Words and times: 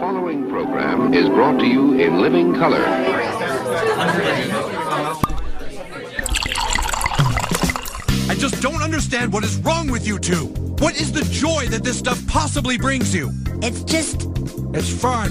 following 0.00 0.48
program 0.50 1.14
is 1.14 1.28
brought 1.28 1.58
to 1.60 1.66
you 1.66 1.94
in 2.00 2.20
living 2.20 2.54
color. 2.54 2.84
I 8.26 8.34
just 8.38 8.60
don't 8.62 8.82
understand 8.82 9.32
what 9.32 9.44
is 9.44 9.56
wrong 9.58 9.90
with 9.90 10.06
you 10.06 10.18
two. 10.18 10.46
What 10.78 11.00
is 11.00 11.12
the 11.12 11.22
joy 11.24 11.66
that 11.68 11.84
this 11.84 11.98
stuff 11.98 12.24
possibly 12.26 12.78
brings 12.78 13.14
you? 13.14 13.30
It's 13.62 13.82
just, 13.84 14.28
It's 14.74 14.90
fun. 14.92 15.30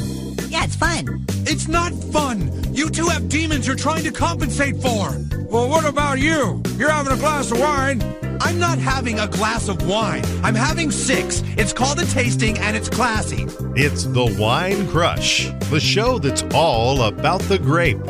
yeah, 0.49 0.63
it's 0.63 0.75
fun. 0.75 1.25
It's 1.45 1.67
not 1.67 1.91
fun. 2.11 2.51
You 2.73 2.89
two 2.89 3.07
have 3.07 3.27
demons 3.29 3.67
you're 3.67 3.75
trying 3.75 4.03
to 4.03 4.11
compensate 4.11 4.77
for. 4.77 5.11
Well, 5.49 5.67
what 5.69 5.85
about 5.85 6.19
you? 6.19 6.61
You're 6.77 6.89
having 6.91 7.13
a 7.13 7.17
glass 7.17 7.51
of 7.51 7.59
wine. 7.59 7.99
I'm 8.43 8.59
not 8.59 8.77
having 8.77 9.19
a 9.19 9.27
glass 9.27 9.69
of 9.69 9.87
wine. 9.87 10.21
I'm 10.43 10.53
having 10.53 10.91
six. 10.91 11.41
It's 11.57 11.71
called 11.71 11.97
a 11.99 12.05
tasting 12.05 12.57
and 12.59 12.75
it's 12.75 12.89
classy. 12.89 13.45
It's 13.73 14.03
the 14.03 14.35
Wine 14.37 14.85
Crush, 14.89 15.49
the 15.69 15.79
show 15.79 16.19
that's 16.19 16.43
all 16.53 17.03
about 17.03 17.39
the 17.43 17.57
grape. 17.57 18.03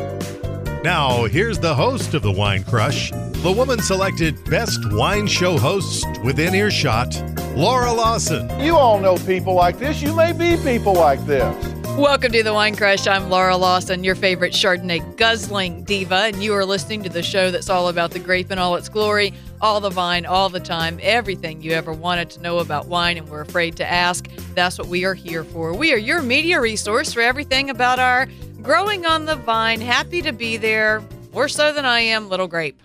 Now, 0.82 1.26
here's 1.26 1.60
the 1.60 1.72
host 1.72 2.14
of 2.14 2.22
the 2.22 2.32
Wine 2.32 2.64
Crush, 2.64 3.12
the 3.12 3.52
woman 3.52 3.80
selected 3.80 4.34
best 4.50 4.80
wine 4.92 5.28
show 5.28 5.56
host 5.56 6.04
within 6.24 6.52
earshot, 6.52 7.14
Laura 7.54 7.92
Lawson. 7.92 8.50
You 8.60 8.74
all 8.76 8.98
know 8.98 9.16
people 9.18 9.54
like 9.54 9.78
this. 9.78 10.02
You 10.02 10.16
may 10.16 10.32
be 10.32 10.56
people 10.64 10.94
like 10.94 11.24
this. 11.26 11.73
Welcome 11.96 12.32
to 12.32 12.42
the 12.42 12.52
Wine 12.52 12.74
Crush. 12.74 13.06
I'm 13.06 13.30
Laura 13.30 13.56
Lawson, 13.56 14.02
your 14.02 14.16
favorite 14.16 14.52
Chardonnay 14.52 15.16
guzzling 15.16 15.84
diva, 15.84 16.14
and 16.24 16.42
you 16.42 16.52
are 16.54 16.64
listening 16.64 17.02
to 17.04 17.08
the 17.08 17.22
show 17.22 17.52
that's 17.52 17.70
all 17.70 17.88
about 17.88 18.10
the 18.10 18.18
grape 18.18 18.50
and 18.50 18.58
all 18.58 18.74
its 18.74 18.88
glory, 18.88 19.32
all 19.60 19.80
the 19.80 19.90
vine, 19.90 20.26
all 20.26 20.48
the 20.48 20.58
time, 20.58 20.98
everything 21.02 21.62
you 21.62 21.70
ever 21.70 21.92
wanted 21.92 22.30
to 22.30 22.40
know 22.42 22.58
about 22.58 22.86
wine 22.88 23.16
and 23.16 23.28
were 23.28 23.40
afraid 23.42 23.76
to 23.76 23.88
ask. 23.88 24.28
That's 24.54 24.76
what 24.76 24.88
we 24.88 25.04
are 25.04 25.14
here 25.14 25.44
for. 25.44 25.72
We 25.72 25.92
are 25.92 25.96
your 25.98 26.20
media 26.20 26.60
resource 26.60 27.12
for 27.12 27.20
everything 27.20 27.70
about 27.70 28.00
our 28.00 28.26
growing 28.60 29.06
on 29.06 29.24
the 29.24 29.36
vine. 29.36 29.80
Happy 29.80 30.20
to 30.22 30.32
be 30.32 30.56
there, 30.56 31.00
more 31.32 31.48
so 31.48 31.72
than 31.72 31.84
I 31.84 32.00
am, 32.00 32.28
little 32.28 32.48
grape. 32.48 32.80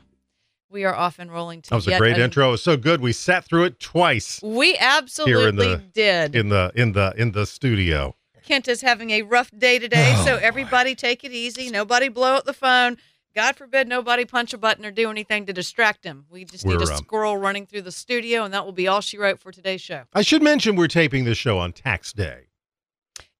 We 0.69 0.85
are 0.85 0.93
off 0.95 1.17
and 1.17 1.31
rolling. 1.31 1.63
To 1.63 1.69
That 1.71 1.75
was 1.77 1.87
a 1.87 1.97
great 1.97 2.15
an- 2.17 2.21
intro. 2.21 2.49
It 2.49 2.51
was 2.51 2.63
so 2.63 2.77
good. 2.77 3.01
We 3.01 3.11
sat 3.13 3.43
through 3.45 3.63
it 3.65 3.79
twice 3.79 4.39
We 4.43 4.77
absolutely 4.77 5.47
in 5.49 5.55
the- 5.55 5.83
did. 5.93 6.35
in 6.35 6.49
the 6.49 6.71
in 6.75 6.91
the 6.91 7.11
in 7.17 7.31
the 7.31 7.47
studio. 7.47 8.15
Kent 8.49 8.67
is 8.67 8.81
having 8.81 9.11
a 9.11 9.21
rough 9.21 9.51
day 9.55 9.77
today, 9.77 10.11
Oh, 10.17 10.25
so 10.25 10.35
everybody 10.37 10.95
take 10.95 11.23
it 11.23 11.31
easy. 11.31 11.69
Nobody 11.69 12.07
blow 12.09 12.33
up 12.33 12.45
the 12.45 12.53
phone. 12.53 12.97
God 13.35 13.55
forbid 13.55 13.87
nobody 13.87 14.25
punch 14.25 14.55
a 14.55 14.57
button 14.57 14.83
or 14.83 14.89
do 14.89 15.07
anything 15.11 15.45
to 15.45 15.53
distract 15.53 16.03
him. 16.03 16.25
We 16.31 16.45
just 16.45 16.65
need 16.65 16.73
a 16.73 16.77
We're, 16.79 16.91
um, 16.91 16.97
squirrel 16.97 17.37
running 17.37 17.67
through 17.67 17.83
the 17.83 17.91
studio, 17.91 18.43
and 18.43 18.51
that 18.55 18.65
will 18.65 18.71
be 18.71 18.87
all 18.87 19.01
she 19.01 19.19
wrote 19.19 19.39
for 19.39 19.51
today's 19.51 19.81
show. 19.81 20.05
I 20.15 20.23
should 20.23 20.41
mention 20.41 20.75
we're 20.75 20.87
taping 20.87 21.25
this 21.25 21.37
show 21.37 21.59
on 21.59 21.73
tax 21.73 22.11
day. 22.11 22.47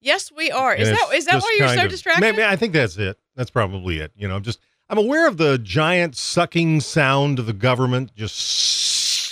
Yes, 0.00 0.30
we 0.30 0.48
are. 0.52 0.76
Is 0.76 0.86
And 0.88 0.96
that 0.96 1.24
that 1.26 1.42
why 1.42 1.56
you're 1.58 1.68
so 1.76 1.84
of- 1.86 1.90
distracted? 1.90 2.20
Maybe 2.20 2.44
I 2.44 2.54
think 2.54 2.72
that's 2.72 2.96
it. 2.96 3.18
That's 3.34 3.50
probably 3.50 3.98
it. 3.98 4.12
You 4.14 4.28
know, 4.28 4.36
I'm 4.36 4.44
just 4.44 4.60
I'm 4.88 4.96
aware 4.98 5.26
of 5.26 5.38
the 5.38 5.58
giant 5.58 6.16
sucking 6.16 6.82
sound 6.82 7.40
of 7.40 7.46
the 7.46 7.52
government 7.52 8.14
just 8.14 8.36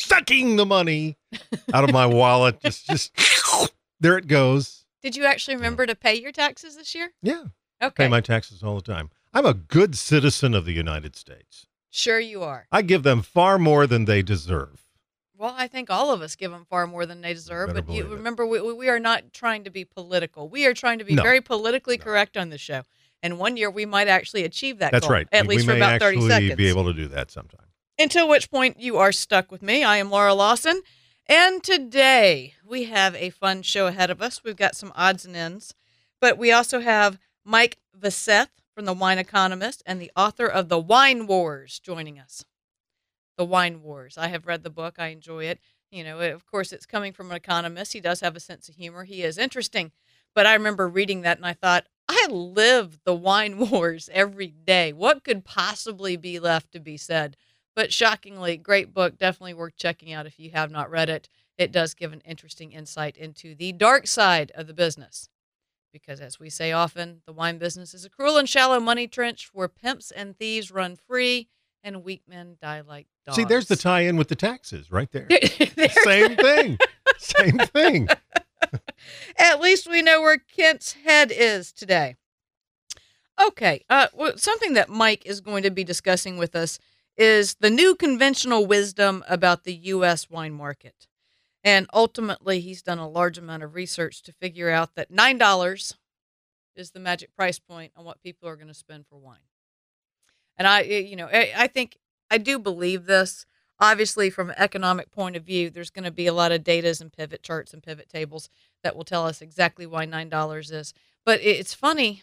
sucking 0.09 0.57
the 0.57 0.67
money 0.67 1.17
out 1.73 1.85
of 1.85 1.93
my 1.93 2.05
wallet. 2.07 2.61
Just 2.63 2.85
just 2.89 3.13
there 4.01 4.19
it 4.19 4.27
goes. 4.27 4.78
Did 5.03 5.17
you 5.17 5.25
actually 5.25 5.57
remember 5.57 5.87
to 5.87 5.95
pay 5.95 6.15
your 6.15 6.33
taxes 6.33 6.77
this 6.77 6.95
year? 6.95 7.13
Yeah. 7.23 7.45
Okay, 7.83 8.05
I 8.05 8.07
Pay 8.07 8.09
my 8.09 8.21
taxes 8.21 8.63
all 8.63 8.75
the 8.75 8.83
time. 8.83 9.11
I'm 9.33 9.47
a 9.47 9.55
good 9.55 9.97
citizen 9.97 10.55
of 10.55 10.65
the 10.65 10.73
United 10.73 11.15
States. 11.17 11.67
sure 11.91 12.19
you 12.21 12.43
are. 12.43 12.67
I 12.73 12.83
give 12.83 13.03
them 13.05 13.23
far 13.23 13.59
more 13.59 13.87
than 13.87 14.05
they 14.05 14.23
deserve. 14.23 14.85
Well, 15.37 15.55
I 15.57 15.69
think 15.69 15.89
all 15.89 16.11
of 16.13 16.21
us 16.21 16.35
give 16.35 16.51
them 16.51 16.67
far 16.69 16.89
more 16.89 17.07
than 17.07 17.21
they 17.21 17.33
deserve. 17.33 17.73
But 17.73 17.89
you 17.89 18.07
remember, 18.09 18.45
we, 18.45 18.61
we- 18.73 18.89
are 18.89 18.99
not 18.99 19.33
trying 19.33 19.63
to 19.65 19.71
be 19.71 19.85
political. 19.85 20.49
We 20.49 20.67
are 20.67 20.75
trying 20.75 20.99
to 20.99 21.05
be 21.05 21.15
No. 21.15 21.23
very 21.23 21.41
politically 21.41 21.97
No. 21.97 22.03
correct 22.05 22.37
on 22.37 22.49
the 22.51 22.59
show. 22.59 22.83
And 23.23 23.39
one 23.39 23.57
year 23.57 23.71
we 23.71 23.87
might 23.87 24.09
actually 24.09 24.43
achieve 24.45 24.79
that 24.79 24.91
That's 24.93 25.07
goal, 25.07 25.13
right. 25.15 25.29
at 25.31 25.47
we 25.47 25.55
least 25.57 25.67
for 25.67 25.77
about 25.77 26.01
30 26.01 26.17
seconds. 26.17 26.23
We 26.23 26.29
may 26.29 26.35
actually 26.35 26.55
be 26.57 26.69
able 26.69 26.85
to 26.87 26.93
do 26.93 27.07
that 27.09 27.31
sometime. 27.31 27.67
Until 28.01 28.29
which 28.29 28.51
point 28.51 28.81
you 28.81 28.97
are 28.99 29.13
stuck 29.13 29.51
with 29.53 29.63
me. 29.63 29.85
I 29.85 29.97
am 29.99 30.11
Laura 30.11 30.35
Lawson. 30.35 30.83
And 31.31 31.63
today 31.63 32.55
we 32.67 32.85
have 32.85 33.15
a 33.15 33.29
fun 33.29 33.61
show 33.61 33.87
ahead 33.87 34.09
of 34.09 34.23
us. 34.23 34.43
We've 34.43 34.57
got 34.57 34.75
some 34.75 34.93
odds 34.97 35.27
and 35.27 35.37
ends, 35.37 35.75
but 36.23 36.39
we 36.39 36.51
also 36.51 36.81
have 36.81 37.19
Mike 37.45 37.77
Veseth 37.95 38.49
from 38.75 38.87
The 38.87 38.95
Wine 38.95 39.19
Economist 39.19 39.83
and 39.85 40.01
the 40.01 40.11
author 40.17 40.47
of 40.47 40.71
The 40.71 40.79
Wine 40.79 41.27
Wars 41.27 41.81
joining 41.81 42.19
us. 42.19 42.47
The 43.37 43.45
Wine 43.45 43.83
Wars. 43.83 44.17
I 44.17 44.29
have 44.29 44.47
read 44.47 44.63
the 44.63 44.71
book, 44.71 44.95
I 44.99 45.09
enjoy 45.09 45.45
it. 45.45 45.61
You 45.91 46.03
know, 46.03 46.19
of 46.19 46.47
course, 46.47 46.73
it's 46.73 46.87
coming 46.87 47.13
from 47.13 47.31
an 47.31 47.37
economist. 47.37 47.93
He 47.93 48.01
does 48.01 48.21
have 48.21 48.35
a 48.35 48.41
sense 48.41 48.71
of 48.71 48.77
humor, 48.77 49.05
he 49.05 49.23
is 49.23 49.37
interesting. 49.37 49.93
But 50.35 50.47
I 50.47 50.55
remember 50.55 50.89
reading 50.89 51.21
that 51.23 51.37
and 51.37 51.47
I 51.47 51.53
thought, 51.53 51.89
I 52.09 52.27
live 52.31 53.01
the 53.05 53.15
wine 53.15 53.59
wars 53.71 54.09
every 54.15 54.49
day. 54.49 54.95
What 54.95 55.25
could 55.25 55.45
possibly 55.45 56.17
be 56.17 56.39
left 56.39 56.73
to 56.73 56.81
be 56.81 56.97
said? 56.97 57.37
But 57.79 57.93
shockingly, 57.93 58.57
great 58.57 58.93
book. 58.93 59.19
Definitely 59.19 59.55
worth 59.55 59.77
checking 59.77 60.13
out 60.13 60.27
if 60.27 60.41
you 60.41 60.51
have 60.51 60.69
not 60.73 60.91
read 60.91 61.09
it. 61.09 61.29
It 61.57 61.71
does 61.71 61.95
give 61.95 62.13
an 62.13 62.23
interesting 62.23 62.73
insight 62.73 63.17
into 63.17 63.55
the 63.55 63.71
dark 63.71 64.09
side 64.09 64.51
of 64.57 64.67
the 64.67 64.75
business. 64.75 65.29
Because, 65.93 66.21
as 66.21 66.41
we 66.41 66.51
say 66.51 66.73
often, 66.73 67.23
the 67.25 67.33
wine 67.33 67.59
business 67.59 67.95
is 67.95 68.05
a 68.05 68.11
cruel 68.11 68.37
and 68.37 68.49
shallow 68.49 68.81
money 68.81 69.07
trench 69.07 69.51
where 69.53 69.69
pimps 69.69 70.11
and 70.11 70.37
thieves 70.37 70.73
run 70.73 70.97
free 70.97 71.47
and 71.85 72.03
weak 72.03 72.23
men 72.27 72.57
die 72.61 72.81
like 72.81 73.07
dogs. 73.25 73.37
See, 73.37 73.45
there's 73.45 73.69
the 73.69 73.77
tie-in 73.77 74.17
with 74.17 74.27
the 74.27 74.35
taxes 74.35 74.91
right 74.91 75.13
there. 75.13 75.29
There- 75.77 75.89
Same 76.03 76.35
thing. 76.35 76.79
Same 77.19 77.59
thing. 77.59 78.09
At 79.39 79.61
least 79.61 79.89
we 79.89 80.03
know 80.03 80.21
where 80.21 80.39
Kent's 80.39 80.95
head 81.05 81.31
is 81.31 81.71
today. 81.71 82.17
Okay, 83.41 83.85
uh, 83.89 84.09
well, 84.13 84.37
something 84.37 84.73
that 84.73 84.89
Mike 84.89 85.25
is 85.25 85.41
going 85.41 85.63
to 85.63 85.71
be 85.71 85.85
discussing 85.85 86.39
with 86.39 86.57
us 86.57 86.81
is 87.19 87.57
the 87.57 87.69
new 87.69 87.97
conventional 87.97 88.65
wisdom 88.65 89.25
about 89.29 89.65
the 89.65 89.75
U.S. 89.75 90.31
wine 90.31 90.55
market. 90.55 91.09
And 91.65 91.89
ultimately, 91.93 92.61
he's 92.61 92.83
done 92.83 92.99
a 92.99 93.09
large 93.09 93.37
amount 93.37 93.65
of 93.65 93.75
research 93.75 94.23
to 94.23 94.33
figure 94.33 94.71
out 94.71 94.95
that 94.95 95.13
$9 95.13 95.95
is 96.77 96.93
the 96.93 97.01
magic 97.01 97.35
price 97.35 97.59
point 97.59 97.93
on 97.97 98.05
what 98.05 98.23
people 98.23 98.49
are 98.49 98.55
going 98.55 98.69
to 98.69 98.75
spend 98.75 99.07
for 99.07 99.19
wine. 99.19 99.39
And 100.57 100.69
I, 100.69 100.83
eh, 100.83 101.01
you 101.01 101.17
know, 101.17 101.29
I 101.33 101.67
think 101.67 101.99
I 102.31 102.39
do 102.39 102.59
believe 102.59 103.07
this. 103.07 103.45
Obviously, 103.81 104.31
from 104.31 104.51
an 104.51 104.57
economic 104.59 105.11
point 105.11 105.37
of 105.37 105.45
view, 105.45 105.71
there's 105.71 105.91
going 105.91 106.05
to 106.05 106.11
be 106.11 106.27
a 106.27 106.33
lot 106.33 106.53
of 106.53 106.65
datas 106.65 107.01
and 107.01 107.13
pivot 107.13 107.43
charts 107.43 107.73
and 107.73 107.83
pivot 107.83 108.09
tables 108.09 108.49
that 108.83 108.97
will 108.97 109.05
tell 109.05 109.27
us 109.27 109.43
exactly 109.43 109.87
why 109.87 110.07
$9 110.07 110.73
is. 110.73 110.95
But 111.25 111.41
it's 111.43 111.75
funny. 111.75 112.23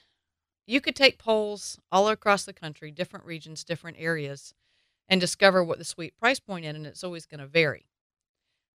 You 0.67 0.81
could 0.81 0.95
take 0.95 1.17
polls 1.17 1.79
all 1.91 2.09
across 2.09 2.43
the 2.43 2.53
country, 2.53 2.91
different 2.91 3.25
regions, 3.25 3.63
different 3.63 3.97
areas, 3.99 4.53
and 5.09 5.21
discover 5.21 5.63
what 5.63 5.77
the 5.77 5.85
sweet 5.85 6.17
price 6.17 6.39
point 6.39 6.65
is, 6.65 6.75
and 6.75 6.85
it's 6.85 7.03
always 7.03 7.25
going 7.25 7.39
to 7.39 7.47
vary. 7.47 7.85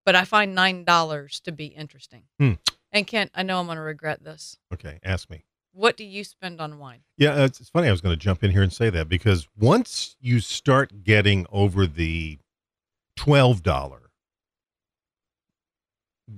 But 0.04 0.16
I 0.16 0.24
find 0.24 0.56
$9 0.56 1.42
to 1.42 1.52
be 1.52 1.66
interesting. 1.66 2.22
Hmm. 2.38 2.52
And 2.92 3.06
Kent, 3.06 3.30
I 3.34 3.42
know 3.42 3.60
I'm 3.60 3.66
going 3.66 3.76
to 3.76 3.82
regret 3.82 4.24
this. 4.24 4.56
Okay, 4.72 4.98
ask 5.04 5.30
me. 5.30 5.44
What 5.72 5.96
do 5.96 6.04
you 6.04 6.24
spend 6.24 6.60
on 6.60 6.78
wine? 6.78 7.00
Yeah, 7.16 7.44
it's, 7.44 7.60
it's 7.60 7.70
funny. 7.70 7.86
I 7.86 7.92
was 7.92 8.00
going 8.00 8.12
to 8.12 8.22
jump 8.22 8.42
in 8.42 8.50
here 8.50 8.62
and 8.62 8.72
say 8.72 8.90
that 8.90 9.08
because 9.08 9.46
once 9.56 10.16
you 10.20 10.40
start 10.40 11.04
getting 11.04 11.46
over 11.52 11.86
the 11.86 12.38
twelve 13.14 13.62
dollar 13.62 14.10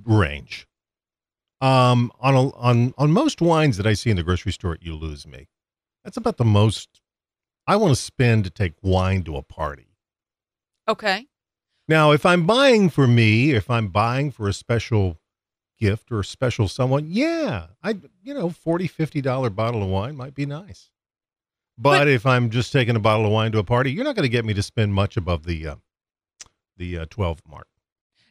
range, 0.04 0.66
um, 1.62 2.12
on 2.20 2.34
a, 2.34 2.54
on 2.56 2.94
on 2.98 3.10
most 3.10 3.40
wines 3.40 3.78
that 3.78 3.86
I 3.86 3.94
see 3.94 4.10
in 4.10 4.16
the 4.16 4.22
grocery 4.22 4.52
store, 4.52 4.76
you 4.82 4.94
lose 4.94 5.26
me. 5.26 5.48
That's 6.04 6.18
about 6.18 6.36
the 6.36 6.44
most 6.44 7.00
I 7.66 7.76
want 7.76 7.94
to 7.94 8.00
spend 8.00 8.44
to 8.44 8.50
take 8.50 8.74
wine 8.82 9.22
to 9.24 9.36
a 9.36 9.42
party. 9.42 9.88
Okay. 10.88 11.26
Now, 11.88 12.12
if 12.12 12.24
I'm 12.26 12.46
buying 12.46 12.90
for 12.90 13.06
me, 13.06 13.52
if 13.52 13.70
I'm 13.70 13.88
buying 13.88 14.30
for 14.30 14.48
a 14.48 14.52
special 14.52 15.18
gift 15.78 16.10
or 16.10 16.20
a 16.20 16.24
special 16.24 16.68
someone, 16.68 17.06
yeah, 17.08 17.66
I 17.82 17.96
you 18.22 18.34
know, 18.34 18.50
40 18.50 18.86
50 18.86 19.20
dollar 19.20 19.50
bottle 19.50 19.82
of 19.82 19.88
wine 19.88 20.16
might 20.16 20.34
be 20.34 20.46
nice. 20.46 20.90
But, 21.78 22.00
But- 22.00 22.08
if 22.08 22.26
I'm 22.26 22.50
just 22.50 22.72
taking 22.72 22.96
a 22.96 23.00
bottle 23.00 23.26
of 23.26 23.32
wine 23.32 23.52
to 23.52 23.58
a 23.58 23.64
party, 23.64 23.92
you're 23.92 24.04
not 24.04 24.14
going 24.16 24.24
to 24.24 24.28
get 24.28 24.44
me 24.44 24.54
to 24.54 24.62
spend 24.62 24.94
much 24.94 25.16
above 25.16 25.44
the 25.44 25.66
uh, 25.66 25.76
the 26.76 26.98
uh, 26.98 27.06
12 27.10 27.42
mark. 27.48 27.66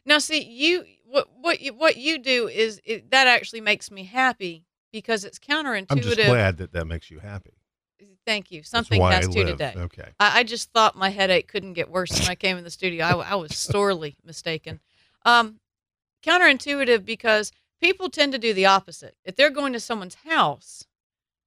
Now, 0.04 0.18
see, 0.18 0.42
you 0.42 0.84
what 1.06 1.28
what 1.40 1.60
you, 1.60 1.74
what 1.74 1.96
you 1.96 2.18
do 2.18 2.48
is 2.48 2.80
it, 2.84 3.10
that 3.10 3.26
actually 3.26 3.60
makes 3.60 3.90
me 3.90 4.04
happy 4.04 4.64
because 4.92 5.24
it's 5.24 5.38
counterintuitive. 5.38 5.86
I'm 5.90 6.00
just 6.00 6.16
glad 6.16 6.58
that 6.58 6.72
that 6.72 6.86
makes 6.86 7.10
you 7.10 7.18
happy. 7.20 7.52
Thank 8.26 8.50
you. 8.50 8.60
That's 8.60 8.70
Something 8.70 9.02
I 9.02 9.20
to 9.20 9.30
live. 9.30 9.46
today. 9.58 9.74
Okay. 9.76 10.08
I, 10.20 10.40
I 10.40 10.42
just 10.44 10.70
thought 10.72 10.96
my 10.96 11.08
headache 11.10 11.48
couldn't 11.48 11.72
get 11.72 11.90
worse 11.90 12.10
when 12.10 12.28
I 12.28 12.34
came 12.34 12.56
in 12.56 12.64
the 12.64 12.70
studio. 12.70 13.04
I, 13.04 13.32
I 13.32 13.34
was 13.34 13.56
sorely 13.56 14.16
mistaken. 14.24 14.80
Um, 15.24 15.60
counterintuitive 16.24 17.04
because 17.04 17.52
people 17.80 18.08
tend 18.10 18.32
to 18.32 18.38
do 18.38 18.54
the 18.54 18.66
opposite. 18.66 19.16
If 19.24 19.36
they're 19.36 19.50
going 19.50 19.72
to 19.72 19.80
someone's 19.80 20.16
house, 20.26 20.84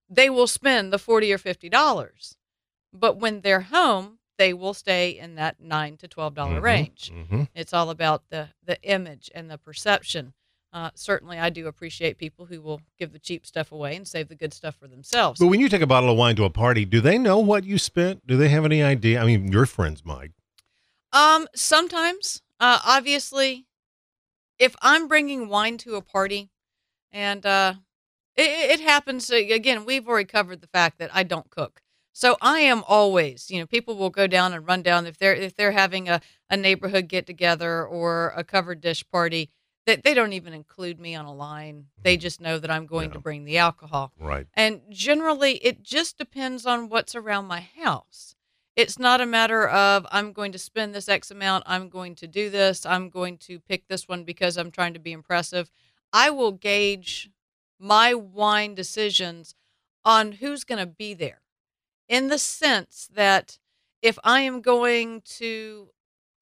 they 0.09 0.29
will 0.29 0.47
spend 0.47 0.91
the 0.91 0.99
forty 0.99 1.31
or 1.33 1.37
fifty 1.37 1.69
dollars, 1.69 2.35
but 2.93 3.17
when 3.17 3.41
they're 3.41 3.61
home, 3.61 4.19
they 4.37 4.53
will 4.53 4.73
stay 4.73 5.11
in 5.11 5.35
that 5.35 5.59
nine 5.59 5.97
to 5.97 6.07
twelve 6.07 6.35
dollars 6.35 6.59
Mhm, 6.59 6.63
range. 6.63 7.11
mhm. 7.13 7.47
It's 7.55 7.73
all 7.73 7.89
about 7.89 8.23
the 8.29 8.49
the 8.63 8.81
image 8.83 9.31
and 9.33 9.49
the 9.49 9.57
perception. 9.57 10.33
Uh, 10.75 10.89
certainly 10.93 11.39
I 11.39 11.49
do 11.49 11.67
appreciate 11.67 12.17
people 12.17 12.45
who 12.45 12.61
will 12.61 12.81
give 12.99 13.13
the 13.13 13.19
cheap 13.19 13.45
stuff 13.45 13.71
away 13.71 13.95
and 13.95 14.05
save 14.05 14.27
the 14.27 14.35
good 14.35 14.53
stuff 14.53 14.75
for 14.75 14.89
themselves. 14.89 15.39
But 15.39 15.47
when 15.47 15.61
you 15.61 15.69
take 15.69 15.81
a 15.81 15.87
bottle 15.87 16.09
of 16.09 16.17
wine 16.17 16.35
to 16.35 16.43
a 16.43 16.49
party, 16.49 16.83
do 16.83 16.99
they 16.99 17.17
know 17.17 17.39
what 17.39 17.63
you 17.63 17.77
spent? 17.77 18.27
Do 18.27 18.35
they 18.35 18.49
have 18.49 18.65
any 18.65 18.83
idea? 18.83 19.21
I 19.21 19.25
mean, 19.25 19.49
your 19.53 19.65
friends 19.65 20.03
might. 20.03 20.31
Um, 21.13 21.47
sometimes, 21.55 22.41
uh, 22.59 22.79
obviously, 22.85 23.67
if 24.59 24.75
I'm 24.81 25.07
bringing 25.07 25.47
wine 25.47 25.77
to 25.77 25.95
a 25.95 26.01
party, 26.01 26.49
and 27.09 27.45
uh, 27.45 27.75
it, 28.35 28.79
it 28.79 28.79
happens 28.81 29.29
again, 29.29 29.85
we've 29.85 30.05
already 30.05 30.25
covered 30.25 30.59
the 30.59 30.67
fact 30.67 30.99
that 30.99 31.09
I 31.13 31.23
don't 31.23 31.49
cook, 31.49 31.81
so 32.11 32.35
I 32.41 32.59
am 32.59 32.83
always, 32.85 33.49
you 33.49 33.61
know, 33.61 33.65
people 33.65 33.95
will 33.95 34.09
go 34.09 34.27
down 34.27 34.51
and 34.51 34.67
run 34.67 34.81
down 34.81 35.05
if 35.05 35.17
they're 35.17 35.35
if 35.35 35.55
they're 35.55 35.71
having 35.71 36.09
a, 36.09 36.19
a 36.49 36.57
neighborhood 36.57 37.07
get 37.07 37.25
together 37.25 37.85
or 37.85 38.33
a 38.35 38.43
covered 38.43 38.81
dish 38.81 39.05
party. 39.09 39.51
That 39.85 40.03
they, 40.03 40.13
don't 40.15 40.33
even 40.33 40.53
include 40.53 40.99
me 40.99 41.13
on 41.15 41.25
a 41.25 41.33
line. 41.33 41.85
They 42.01 42.15
mm-hmm. 42.15 42.21
just 42.21 42.41
know 42.41 42.57
that 42.57 42.71
I'm 42.71 42.87
going 42.87 43.09
Yeah. 43.09 43.13
to 43.13 43.19
bring 43.19 43.45
the 43.45 43.59
alcohol. 43.59 44.13
Right. 44.19 44.47
And 44.53 44.81
generally, 44.89 45.57
it 45.57 45.83
just 45.83 46.17
depends 46.17 46.65
on 46.65 46.89
what's 46.89 47.13
around 47.13 47.45
my 47.45 47.59
house. 47.59 48.35
It's 48.75 48.99
not 48.99 49.21
a 49.21 49.25
matter 49.25 49.67
of 49.67 50.05
I'm 50.11 50.33
going 50.33 50.51
to 50.51 50.57
spend 50.57 50.93
this 50.93 51.07
X 51.07 51.31
amount, 51.31 51.63
I'm 51.65 51.87
going 51.87 52.15
to 52.15 52.27
do 52.27 52.49
this, 52.49 52.85
I'm 52.85 53.09
going 53.09 53.37
to 53.39 53.59
pick 53.59 53.87
this 53.87 54.07
one 54.07 54.25
because 54.25 54.57
I'm 54.57 54.69
trying 54.69 54.93
to 54.95 54.99
be 54.99 55.13
impressive. 55.13 55.71
I 56.11 56.29
will 56.29 56.51
gauge 56.51 57.29
my 57.79 58.13
wine 58.13 58.75
decisions 58.75 59.55
on 60.03 60.33
who's 60.33 60.63
going 60.63 60.79
to 60.79 60.85
be 60.85 61.13
there 61.13 61.41
in 62.09 62.27
the 62.27 62.37
sense 62.37 63.09
that 63.13 63.59
if 64.01 64.19
I 64.23 64.41
am 64.41 64.61
going 64.61 65.21
to 65.37 65.89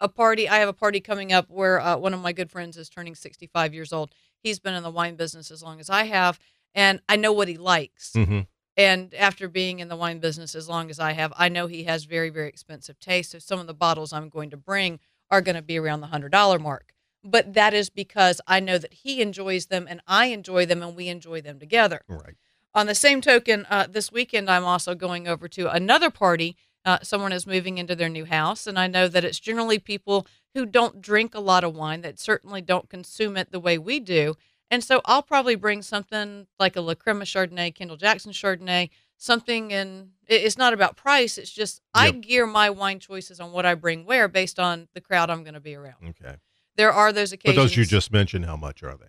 a 0.04 0.10
party, 0.10 0.48
I 0.48 0.58
have 0.58 0.70
a 0.70 0.74
party 0.74 1.00
coming 1.00 1.32
up 1.32 1.50
where 1.50 1.80
uh, 1.80 1.98
one 1.98 2.14
of 2.14 2.20
my 2.20 2.34
good 2.34 2.52
friends 2.52 2.78
is 2.78 2.90
turning 2.90 3.16
65 3.16 3.74
years 3.74 3.94
old. 3.94 4.14
He's 4.42 4.60
been 4.60 4.76
in 4.76 4.84
the 4.84 4.92
wine 4.92 5.16
business 5.16 5.50
as 5.50 5.64
long 5.64 5.80
as 5.80 5.90
I 5.90 6.04
have, 6.04 6.40
and 6.76 7.02
I 7.08 7.16
know 7.16 7.32
what 7.32 7.48
he 7.48 7.58
likes. 7.58 8.12
hmm 8.14 8.42
And 8.76 9.14
after 9.14 9.48
being 9.48 9.80
in 9.80 9.88
the 9.88 9.96
wine 9.96 10.20
business 10.20 10.56
as 10.56 10.68
long 10.68 10.90
as 10.90 11.00
I 11.00 11.14
have, 11.14 11.32
I 11.38 11.48
know 11.48 11.68
he 11.68 11.86
has 11.86 12.04
very, 12.04 12.30
very 12.30 12.50
expensive 12.50 13.00
taste. 13.00 13.32
So 13.32 13.40
some 13.40 13.60
of 13.60 13.68
the 13.68 13.74
bottles 13.74 14.12
I'm 14.12 14.30
going 14.30 14.50
to 14.50 14.58
bring 14.58 15.00
are 15.32 15.42
going 15.42 15.56
to 15.56 15.62
be 15.62 15.78
around 15.78 16.02
the 16.02 16.08
$100 16.08 16.62
mark. 16.62 16.94
But 17.24 17.54
that 17.54 17.74
is 17.74 17.90
because 17.90 18.42
I 18.46 18.60
know 18.60 18.78
that 18.78 18.94
he 18.94 19.22
enjoys 19.22 19.68
them 19.68 19.88
and 19.90 20.02
I 20.06 20.26
enjoy 20.26 20.66
them 20.66 20.84
and 20.84 20.96
we 20.96 21.08
enjoy 21.08 21.40
them 21.40 21.58
together. 21.60 22.02
Right. 22.10 22.36
On 22.76 22.88
the 22.88 22.96
same 22.96 23.22
token, 23.22 23.66
uh, 23.70 23.88
this 23.90 24.12
weekend 24.12 24.50
I'm 24.50 24.66
also 24.66 24.96
going 24.96 25.28
over 25.28 25.48
to 25.48 25.72
another 25.72 26.10
party. 26.10 26.58
Uh, 26.86 27.00
someone 27.02 27.32
is 27.32 27.48
moving 27.48 27.78
into 27.78 27.96
their 27.96 28.10
new 28.10 28.26
house, 28.26 28.68
and 28.68 28.78
I 28.78 28.88
know 28.88 29.08
that 29.08 29.24
it's 29.24 29.40
generally 29.40 29.80
people 29.80 30.28
who 30.54 30.66
don't 30.66 31.02
drink 31.02 31.34
a 31.34 31.40
lot 31.40 31.64
of 31.64 31.74
wine, 31.76 32.02
that 32.02 32.20
certainly 32.20 32.62
don't 32.62 32.90
consume 32.90 33.38
it 33.38 33.52
the 33.52 33.60
way 33.60 33.78
we 33.78 34.00
do. 34.00 34.36
And 34.70 34.84
so 34.84 35.02
I'll 35.06 35.22
probably 35.24 35.56
bring 35.56 35.82
something 35.82 36.48
like 36.60 36.76
a 36.76 36.82
La 36.82 36.96
Crema 36.96 37.26
Chardonnay, 37.26 37.74
Kendall 37.74 37.96
Jackson 37.98 38.32
Chardonnay, 38.32 38.90
something 39.18 39.72
in. 39.72 40.10
It's 40.28 40.58
not 40.58 40.74
about 40.74 40.96
price. 40.98 41.38
It's 41.38 41.52
just 41.52 41.82
I 41.94 42.12
gear 42.12 42.46
my 42.46 42.70
wine 42.70 43.00
choices 43.00 43.40
on 43.40 43.52
what 43.52 43.66
I 43.66 43.76
bring 43.76 44.06
where 44.06 44.28
based 44.28 44.60
on 44.60 44.88
the 44.94 45.02
crowd 45.02 45.30
I'm 45.30 45.44
going 45.44 45.54
to 45.54 45.60
be 45.60 45.76
around. 45.76 45.96
Okay. 46.10 46.36
There 46.76 46.92
are 46.92 47.14
those 47.14 47.32
occasions 47.32 47.56
But 47.56 47.62
those 47.62 47.78
you 47.78 47.86
just 47.86 48.12
mentioned, 48.12 48.46
how 48.46 48.56
much 48.58 48.82
are 48.84 48.96
they? 48.98 49.08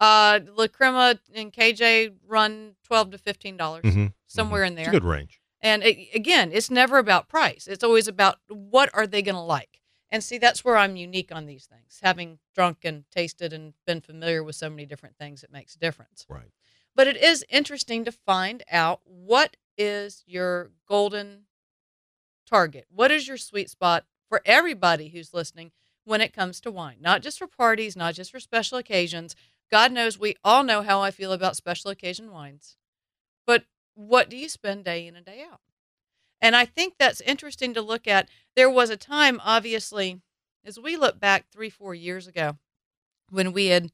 uh, 0.00 0.40
La 0.56 0.66
Crema 0.68 1.18
and 1.34 1.52
KJ 1.52 2.12
run 2.26 2.74
twelve 2.84 3.10
to 3.12 3.18
fifteen 3.18 3.56
dollars, 3.56 3.84
Mm-hmm. 3.84 4.06
somewhere 4.26 4.64
in 4.64 4.74
It's 4.74 4.82
there. 4.82 4.88
a 4.90 4.92
good 5.00 5.04
range. 5.04 5.40
And 5.62 5.82
a- 5.84 6.10
again, 6.14 6.50
it's 6.52 6.70
never 6.70 6.98
about 6.98 7.28
price. 7.28 7.66
It's 7.66 7.84
always 7.84 8.08
about 8.08 8.38
what 8.48 8.90
are 8.92 9.06
they 9.06 9.22
going 9.22 9.36
to 9.36 9.40
like. 9.40 9.80
And 10.10 10.22
see, 10.22 10.36
that's 10.36 10.64
where 10.64 10.76
I'm 10.76 10.96
unique 10.96 11.32
on 11.32 11.46
these 11.46 11.64
things. 11.64 12.00
Having 12.02 12.38
drunk 12.54 12.78
and 12.84 13.04
tasted 13.10 13.52
and 13.52 13.72
been 13.86 14.00
familiar 14.00 14.42
with 14.42 14.56
so 14.56 14.68
many 14.68 14.84
different 14.84 15.16
things, 15.16 15.42
it 15.42 15.50
makes 15.50 15.74
a 15.74 15.78
difference. 15.78 16.26
Right. 16.28 16.52
But 16.94 17.06
it 17.06 17.16
is 17.16 17.46
interesting 17.48 18.04
to 18.04 18.12
find 18.12 18.62
out 18.70 19.00
what 19.04 19.56
is 19.78 20.22
your 20.26 20.70
golden 20.86 21.44
target. 22.46 22.86
What 22.90 23.10
is 23.10 23.26
your 23.26 23.38
sweet 23.38 23.70
spot 23.70 24.04
for 24.28 24.42
everybody 24.44 25.08
who's 25.08 25.32
listening 25.32 25.72
when 26.04 26.20
it 26.20 26.34
comes 26.34 26.60
to 26.60 26.70
wine? 26.70 26.98
Not 27.00 27.22
just 27.22 27.38
for 27.38 27.46
parties, 27.46 27.96
not 27.96 28.14
just 28.14 28.30
for 28.30 28.40
special 28.40 28.76
occasions. 28.76 29.34
God 29.70 29.92
knows 29.92 30.18
we 30.18 30.36
all 30.44 30.62
know 30.62 30.82
how 30.82 31.00
I 31.00 31.10
feel 31.10 31.32
about 31.32 31.56
special 31.56 31.90
occasion 31.90 32.30
wines. 32.30 32.76
But 33.46 33.64
what 33.94 34.28
do 34.28 34.36
you 34.36 34.48
spend 34.48 34.84
day 34.84 35.06
in 35.06 35.16
and 35.16 35.26
day 35.26 35.44
out? 35.50 35.60
And 36.40 36.56
I 36.56 36.64
think 36.64 36.94
that's 36.98 37.20
interesting 37.20 37.72
to 37.74 37.82
look 37.82 38.08
at. 38.08 38.28
There 38.56 38.70
was 38.70 38.90
a 38.90 38.96
time, 38.96 39.40
obviously, 39.44 40.20
as 40.64 40.78
we 40.78 40.96
look 40.96 41.20
back 41.20 41.46
three, 41.50 41.70
four 41.70 41.94
years 41.94 42.26
ago, 42.26 42.58
when 43.30 43.52
we 43.52 43.66
had 43.66 43.92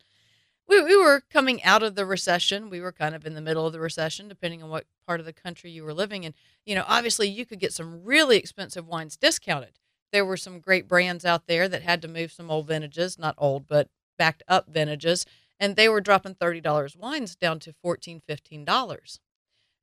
we, 0.69 0.83
we 0.83 0.97
were 0.97 1.23
coming 1.31 1.63
out 1.65 1.83
of 1.83 1.95
the 1.95 2.05
recession. 2.05 2.69
We 2.71 2.81
were 2.81 2.93
kind 2.93 3.15
of 3.15 3.27
in 3.27 3.35
the 3.35 3.41
middle 3.41 3.67
of 3.67 3.73
the 3.73 3.81
recession, 3.81 4.29
depending 4.29 4.63
on 4.63 4.69
what 4.69 4.85
part 5.07 5.19
of 5.19 5.27
the 5.27 5.33
country 5.33 5.71
you 5.71 5.83
were 5.83 5.95
living 5.95 6.25
in. 6.25 6.35
You 6.67 6.75
know, 6.75 6.85
obviously, 6.87 7.29
you 7.29 7.47
could 7.47 7.59
get 7.59 7.73
some 7.73 8.05
really 8.05 8.37
expensive 8.37 8.87
wines 8.87 9.17
discounted. 9.17 9.79
There 10.13 10.25
were 10.25 10.37
some 10.37 10.61
great 10.61 10.87
brands 10.87 11.25
out 11.25 11.47
there 11.47 11.69
that 11.69 11.83
had 11.83 12.03
to 12.03 12.09
move 12.09 12.33
some 12.33 12.51
old 12.51 12.67
vintages, 12.69 13.19
not 13.19 13.35
old, 13.39 13.67
but 13.67 13.89
backed 14.19 14.43
up 14.49 14.69
vintages, 14.69 15.25
and 15.61 15.75
they 15.77 15.89
were 15.89 16.01
dropping 16.01 16.35
$30 16.35 16.97
wines 16.97 17.35
down 17.35 17.61
to 17.61 17.75
$14, 17.85 18.21
$15. 18.29 19.19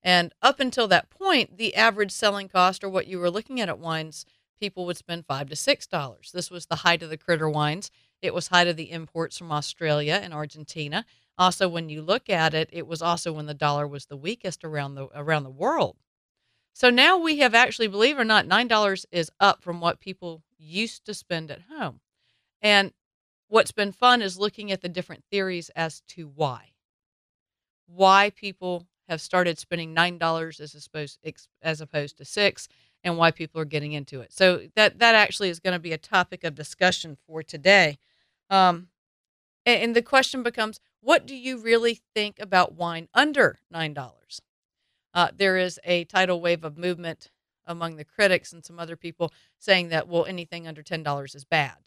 And 0.05 0.33
up 0.39 0.59
until 0.59 0.87
that 0.89 1.09
point, 1.09 1.57
the 1.57 1.75
average 1.75 2.11
selling 2.11 2.47
cost 2.47 2.83
or 2.83 2.89
what 2.89 3.07
you 3.07 3.17
were 3.17 3.31
looking 3.31 3.59
at 3.59 3.69
at 3.69 3.79
wines, 3.79 4.23
people 4.59 4.85
would 4.85 4.97
spend 4.97 5.25
five 5.25 5.49
to 5.49 5.55
six 5.55 5.87
dollars. 5.87 6.29
This 6.31 6.51
was 6.51 6.67
the 6.67 6.77
height 6.77 7.01
of 7.01 7.09
the 7.09 7.17
critter 7.17 7.49
wines. 7.49 7.89
It 8.21 8.31
was 8.31 8.47
height 8.49 8.67
of 8.67 8.77
the 8.77 8.91
imports 8.91 9.39
from 9.39 9.51
Australia 9.51 10.19
and 10.21 10.31
Argentina. 10.31 11.05
Also, 11.39 11.67
when 11.67 11.89
you 11.89 12.03
look 12.03 12.29
at 12.29 12.53
it, 12.53 12.69
it 12.71 12.85
was 12.85 13.01
also 13.01 13.33
when 13.33 13.47
the 13.47 13.55
dollar 13.55 13.87
was 13.87 14.05
the 14.05 14.15
weakest 14.15 14.63
around 14.63 14.93
the 14.93 15.07
around 15.15 15.43
the 15.43 15.49
world. 15.49 15.97
So 16.71 16.91
now 16.91 17.17
we 17.17 17.39
have 17.39 17.55
actually, 17.55 17.87
believe 17.87 18.17
it 18.17 18.21
or 18.21 18.25
not, 18.25 18.45
nine 18.45 18.67
dollars 18.67 19.07
is 19.11 19.31
up 19.39 19.63
from 19.63 19.81
what 19.81 19.99
people 19.99 20.43
used 20.59 21.03
to 21.05 21.15
spend 21.15 21.49
at 21.49 21.63
home. 21.69 21.99
And 22.61 22.93
what's 23.47 23.71
been 23.71 23.91
fun 23.91 24.21
is 24.21 24.37
looking 24.37 24.71
at 24.71 24.81
the 24.81 24.89
different 24.89 25.23
theories 25.31 25.69
as 25.75 26.01
to 26.09 26.27
why. 26.27 26.73
Why 27.87 28.29
people 28.29 28.85
have 29.07 29.21
started 29.21 29.57
spending 29.59 29.93
nine 29.93 30.17
dollars 30.17 30.59
as 30.59 30.73
opposed 30.85 31.19
as 31.61 31.81
opposed 31.81 32.17
to 32.17 32.25
six, 32.25 32.67
and 33.03 33.17
why 33.17 33.31
people 33.31 33.61
are 33.61 33.65
getting 33.65 33.93
into 33.93 34.21
it. 34.21 34.33
So 34.33 34.61
that 34.75 34.99
that 34.99 35.15
actually 35.15 35.49
is 35.49 35.59
going 35.59 35.73
to 35.73 35.79
be 35.79 35.93
a 35.93 35.97
topic 35.97 36.43
of 36.43 36.55
discussion 36.55 37.17
for 37.27 37.43
today. 37.43 37.97
Um, 38.49 38.87
and, 39.65 39.81
and 39.83 39.95
the 39.95 40.01
question 40.01 40.43
becomes, 40.43 40.79
what 41.01 41.25
do 41.25 41.35
you 41.35 41.57
really 41.57 42.01
think 42.13 42.39
about 42.39 42.73
wine 42.73 43.07
under 43.13 43.59
nine 43.71 43.93
dollars? 43.93 44.41
Uh, 45.13 45.29
there 45.35 45.57
is 45.57 45.79
a 45.83 46.03
tidal 46.05 46.41
wave 46.41 46.63
of 46.63 46.77
movement 46.77 47.31
among 47.65 47.95
the 47.95 48.03
critics 48.05 48.53
and 48.53 48.63
some 48.65 48.79
other 48.79 48.95
people 48.95 49.31
saying 49.57 49.89
that 49.89 50.07
well, 50.07 50.25
anything 50.25 50.67
under 50.67 50.83
ten 50.83 51.03
dollars 51.03 51.35
is 51.35 51.45
bad. 51.45 51.77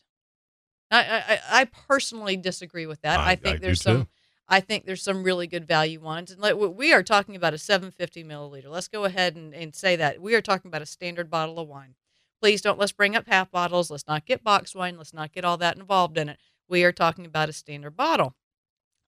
I, 0.90 1.00
I 1.00 1.60
I 1.60 1.64
personally 1.66 2.36
disagree 2.36 2.86
with 2.86 3.02
that. 3.02 3.20
I- 3.20 3.32
I, 3.32 3.34
think 3.36 3.56
I 3.56 3.58
there's 3.58 3.82
too. 3.82 4.08
I 4.48 4.60
think 4.60 4.86
there's 4.86 5.02
some 5.02 5.22
really 5.22 5.46
good 5.46 5.66
value 5.66 6.00
wines. 6.00 6.30
And 6.30 6.40
like, 6.40 6.56
we 6.56 6.92
are 6.92 7.02
talking 7.02 7.36
about 7.36 7.52
a 7.52 7.58
750 7.58 8.24
milliliter. 8.24 8.68
Let's 8.68 8.88
go 8.88 9.04
ahead 9.04 9.36
and, 9.36 9.54
and 9.54 9.74
say 9.74 9.96
that. 9.96 10.22
We 10.22 10.34
are 10.34 10.40
talking 10.40 10.70
about 10.70 10.82
a 10.82 10.86
standard 10.86 11.30
bottle 11.30 11.58
of 11.58 11.68
wine. 11.68 11.94
Please 12.40 12.62
don't 12.62 12.78
let's 12.78 12.92
bring 12.92 13.14
up 13.14 13.26
half 13.26 13.50
bottles. 13.50 13.90
Let's 13.90 14.06
not 14.06 14.24
get 14.24 14.44
box 14.44 14.74
wine. 14.74 14.96
Let's 14.96 15.12
not 15.12 15.32
get 15.32 15.44
all 15.44 15.58
that 15.58 15.76
involved 15.76 16.16
in 16.16 16.28
it. 16.30 16.38
We 16.68 16.84
are 16.84 16.92
talking 16.92 17.26
about 17.26 17.48
a 17.48 17.52
standard 17.52 17.96
bottle. 17.96 18.34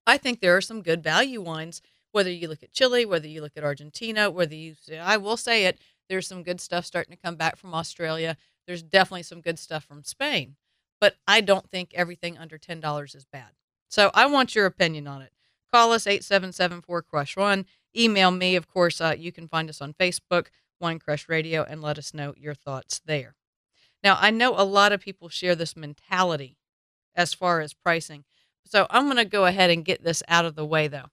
I 0.05 0.17
think 0.17 0.41
there 0.41 0.55
are 0.55 0.61
some 0.61 0.81
good 0.81 1.03
value 1.03 1.41
wines, 1.41 1.81
whether 2.11 2.31
you 2.31 2.47
look 2.47 2.63
at 2.63 2.73
Chile, 2.73 3.05
whether 3.05 3.27
you 3.27 3.41
look 3.41 3.53
at 3.55 3.63
Argentina, 3.63 4.29
whether 4.29 4.55
you, 4.55 4.75
I 4.99 5.17
will 5.17 5.37
say 5.37 5.65
it, 5.65 5.79
there's 6.09 6.27
some 6.27 6.43
good 6.43 6.59
stuff 6.59 6.85
starting 6.85 7.15
to 7.15 7.21
come 7.21 7.35
back 7.35 7.55
from 7.55 7.73
Australia. 7.73 8.35
There's 8.67 8.83
definitely 8.83 9.23
some 9.23 9.41
good 9.41 9.57
stuff 9.57 9.85
from 9.85 10.03
Spain. 10.03 10.55
But 10.99 11.15
I 11.27 11.41
don't 11.41 11.69
think 11.69 11.93
everything 11.93 12.37
under 12.37 12.57
$10 12.57 13.15
is 13.15 13.25
bad. 13.25 13.51
So 13.91 14.09
I 14.13 14.25
want 14.25 14.55
your 14.55 14.65
opinion 14.65 15.05
on 15.05 15.21
it. 15.21 15.33
Call 15.71 15.91
us 15.91 16.07
8774 16.07 17.01
Crush 17.03 17.35
One. 17.35 17.65
Email 17.95 18.31
me, 18.31 18.55
of 18.55 18.67
course. 18.67 19.01
Uh, 19.01 19.15
you 19.17 19.33
can 19.33 19.49
find 19.49 19.69
us 19.69 19.81
on 19.81 19.93
Facebook, 19.93 20.47
Wine 20.79 20.97
Crush 20.97 21.27
Radio, 21.27 21.63
and 21.63 21.81
let 21.81 21.97
us 21.97 22.13
know 22.13 22.33
your 22.37 22.53
thoughts 22.53 23.01
there. 23.05 23.35
Now, 24.01 24.17
I 24.19 24.31
know 24.31 24.55
a 24.55 24.63
lot 24.63 24.93
of 24.93 25.01
people 25.01 25.27
share 25.27 25.55
this 25.55 25.75
mentality 25.75 26.57
as 27.15 27.33
far 27.33 27.59
as 27.59 27.73
pricing. 27.73 28.23
So 28.65 28.87
I'm 28.89 29.05
going 29.05 29.17
to 29.17 29.25
go 29.25 29.45
ahead 29.45 29.69
and 29.69 29.83
get 29.83 30.03
this 30.05 30.23
out 30.29 30.45
of 30.45 30.55
the 30.55 30.65
way, 30.65 30.87
though. 30.87 31.07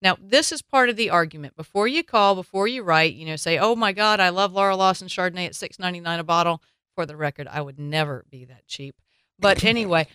Now, 0.00 0.16
this 0.18 0.52
is 0.52 0.62
part 0.62 0.88
of 0.88 0.96
the 0.96 1.10
argument. 1.10 1.54
Before 1.54 1.86
you 1.86 2.02
call, 2.02 2.34
before 2.34 2.66
you 2.66 2.82
write, 2.82 3.14
you 3.14 3.26
know, 3.26 3.36
say, 3.36 3.58
"Oh 3.58 3.76
my 3.76 3.92
God, 3.92 4.20
I 4.20 4.30
love 4.30 4.52
Laura 4.52 4.74
Lawson 4.74 5.06
Chardonnay 5.06 5.46
at 5.46 5.54
six 5.54 5.78
ninety 5.78 6.00
nine 6.00 6.18
a 6.18 6.24
bottle." 6.24 6.62
For 6.94 7.06
the 7.06 7.16
record, 7.16 7.46
I 7.46 7.62
would 7.62 7.78
never 7.78 8.24
be 8.28 8.44
that 8.46 8.66
cheap. 8.66 8.96
But 9.38 9.64
anyway, 9.64 10.08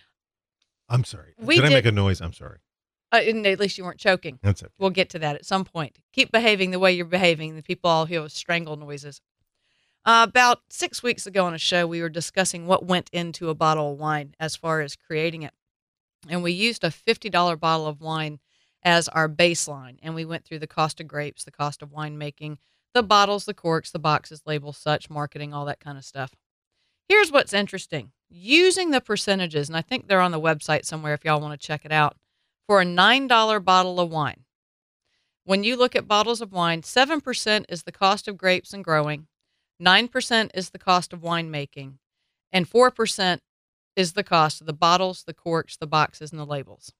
I'm 0.88 1.04
sorry. 1.04 1.34
We 1.38 1.56
did 1.56 1.66
I 1.66 1.68
make 1.70 1.86
a 1.86 1.92
noise? 1.92 2.20
I'm 2.20 2.32
sorry. 2.32 2.58
uh, 3.12 3.20
and 3.26 3.46
at 3.46 3.58
least 3.60 3.78
you 3.78 3.84
weren't 3.84 3.98
choking. 4.00 4.38
That's 4.42 4.62
it. 4.62 4.72
We'll 4.78 4.90
get 4.90 5.10
to 5.10 5.18
that 5.20 5.36
at 5.36 5.44
some 5.46 5.64
point. 5.64 5.98
Keep 6.12 6.32
behaving 6.32 6.70
the 6.70 6.78
way 6.78 6.92
you're 6.92 7.04
behaving. 7.06 7.56
The 7.56 7.62
people 7.62 7.90
all 7.90 8.06
hear 8.06 8.28
strangle 8.28 8.76
noises. 8.76 9.20
Uh, 10.04 10.24
about 10.28 10.60
six 10.70 11.02
weeks 11.02 11.26
ago 11.26 11.44
on 11.44 11.52
a 11.54 11.58
show, 11.58 11.86
we 11.86 12.00
were 12.00 12.08
discussing 12.08 12.66
what 12.66 12.84
went 12.86 13.10
into 13.12 13.50
a 13.50 13.54
bottle 13.54 13.92
of 13.92 13.98
wine 13.98 14.34
as 14.40 14.56
far 14.56 14.80
as 14.80 14.96
creating 14.96 15.42
it. 15.42 15.52
and 16.28 16.42
we 16.42 16.52
used 16.52 16.82
a 16.84 16.88
$50 16.88 17.60
bottle 17.60 17.86
of 17.86 18.00
wine 18.00 18.38
as 18.82 19.08
our 19.08 19.28
baseline. 19.28 19.98
And 20.02 20.14
we 20.14 20.24
went 20.24 20.44
through 20.44 20.60
the 20.60 20.66
cost 20.66 21.00
of 21.00 21.08
grapes, 21.08 21.44
the 21.44 21.50
cost 21.50 21.82
of 21.82 21.90
winemaking, 21.90 22.56
the 22.94 23.02
bottles, 23.02 23.44
the 23.44 23.54
corks, 23.54 23.90
the 23.90 23.98
boxes, 23.98 24.42
labels, 24.46 24.78
such, 24.78 25.10
marketing, 25.10 25.52
all 25.52 25.64
that 25.66 25.80
kind 25.80 25.98
of 25.98 26.04
stuff. 26.04 26.32
Here's 27.08 27.32
what's 27.32 27.54
interesting 27.54 28.12
using 28.30 28.90
the 28.90 29.00
percentages, 29.00 29.68
and 29.68 29.76
I 29.76 29.80
think 29.80 30.06
they're 30.06 30.20
on 30.20 30.32
the 30.32 30.40
website 30.40 30.84
somewhere 30.84 31.14
if 31.14 31.24
y'all 31.24 31.40
want 31.40 31.58
to 31.58 31.66
check 31.66 31.86
it 31.86 31.92
out, 31.92 32.16
for 32.66 32.82
a 32.82 32.84
$9 32.84 33.64
bottle 33.64 33.98
of 33.98 34.10
wine. 34.10 34.44
When 35.44 35.64
you 35.64 35.76
look 35.76 35.96
at 35.96 36.06
bottles 36.06 36.42
of 36.42 36.52
wine, 36.52 36.82
7% 36.82 37.64
is 37.70 37.84
the 37.84 37.92
cost 37.92 38.28
of 38.28 38.36
grapes 38.36 38.74
and 38.74 38.84
growing, 38.84 39.28
9% 39.82 40.50
is 40.52 40.70
the 40.70 40.78
cost 40.78 41.14
of 41.14 41.20
winemaking, 41.20 41.94
and 42.52 42.68
4% 42.68 43.38
is 43.96 44.12
the 44.12 44.22
cost 44.22 44.60
of 44.60 44.66
the 44.66 44.74
bottles, 44.74 45.24
the 45.24 45.32
corks, 45.32 45.78
the 45.78 45.86
boxes, 45.86 46.30
and 46.30 46.38
the 46.38 46.44
labels. 46.44 46.92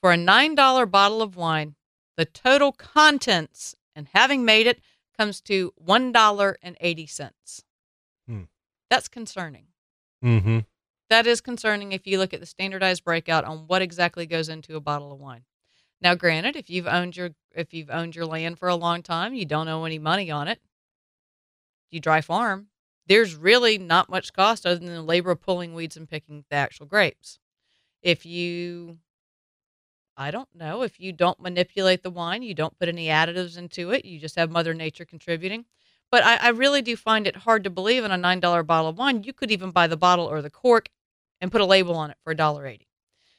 For 0.00 0.12
a 0.12 0.16
$9 0.16 0.90
bottle 0.90 1.22
of 1.22 1.36
wine, 1.36 1.76
the 2.16 2.24
total 2.24 2.72
contents 2.72 3.76
and 3.94 4.08
having 4.12 4.44
made 4.44 4.66
it 4.66 4.80
comes 5.16 5.40
to 5.42 5.72
$1.80. 5.86 7.62
That's 8.90 9.08
concerning. 9.08 9.66
Mm-hmm. 10.24 10.58
That 11.08 11.26
is 11.26 11.40
concerning 11.40 11.92
if 11.92 12.06
you 12.06 12.18
look 12.18 12.34
at 12.34 12.40
the 12.40 12.46
standardized 12.46 13.04
breakout 13.04 13.44
on 13.44 13.64
what 13.66 13.82
exactly 13.82 14.26
goes 14.26 14.48
into 14.48 14.76
a 14.76 14.80
bottle 14.80 15.12
of 15.12 15.18
wine. 15.18 15.44
Now, 16.02 16.14
granted, 16.14 16.56
if 16.56 16.70
you've 16.70 16.86
owned 16.86 17.16
your 17.16 17.30
if 17.54 17.72
you've 17.72 17.90
owned 17.90 18.16
your 18.16 18.26
land 18.26 18.58
for 18.58 18.68
a 18.68 18.76
long 18.76 19.02
time, 19.02 19.34
you 19.34 19.44
don't 19.44 19.68
owe 19.68 19.84
any 19.84 19.98
money 19.98 20.30
on 20.30 20.48
it. 20.48 20.60
You 21.90 22.00
dry 22.00 22.20
farm. 22.20 22.68
There's 23.06 23.34
really 23.34 23.76
not 23.76 24.08
much 24.08 24.32
cost 24.32 24.64
other 24.64 24.78
than 24.78 24.94
the 24.94 25.02
labor 25.02 25.32
of 25.32 25.40
pulling 25.40 25.74
weeds 25.74 25.96
and 25.96 26.08
picking 26.08 26.44
the 26.48 26.56
actual 26.56 26.86
grapes. 26.86 27.38
If 28.02 28.24
you 28.24 28.98
I 30.16 30.30
don't 30.30 30.48
know, 30.54 30.82
if 30.82 31.00
you 31.00 31.12
don't 31.12 31.40
manipulate 31.40 32.02
the 32.02 32.10
wine, 32.10 32.42
you 32.42 32.54
don't 32.54 32.78
put 32.78 32.88
any 32.88 33.06
additives 33.06 33.56
into 33.56 33.90
it, 33.90 34.04
you 34.04 34.20
just 34.20 34.36
have 34.36 34.50
Mother 34.50 34.74
Nature 34.74 35.04
contributing. 35.04 35.64
But 36.10 36.24
I, 36.24 36.36
I 36.36 36.48
really 36.48 36.82
do 36.82 36.96
find 36.96 37.26
it 37.26 37.36
hard 37.36 37.64
to 37.64 37.70
believe 37.70 38.04
in 38.04 38.10
a 38.10 38.16
nine 38.16 38.40
dollar 38.40 38.62
bottle 38.62 38.90
of 38.90 38.98
wine, 38.98 39.22
you 39.22 39.32
could 39.32 39.50
even 39.50 39.70
buy 39.70 39.86
the 39.86 39.96
bottle 39.96 40.26
or 40.26 40.42
the 40.42 40.50
cork 40.50 40.88
and 41.40 41.52
put 41.52 41.60
a 41.60 41.66
label 41.66 41.94
on 41.94 42.10
it 42.10 42.16
for 42.22 42.32
a 42.32 42.36
dollar 42.36 42.66
eighty. 42.66 42.88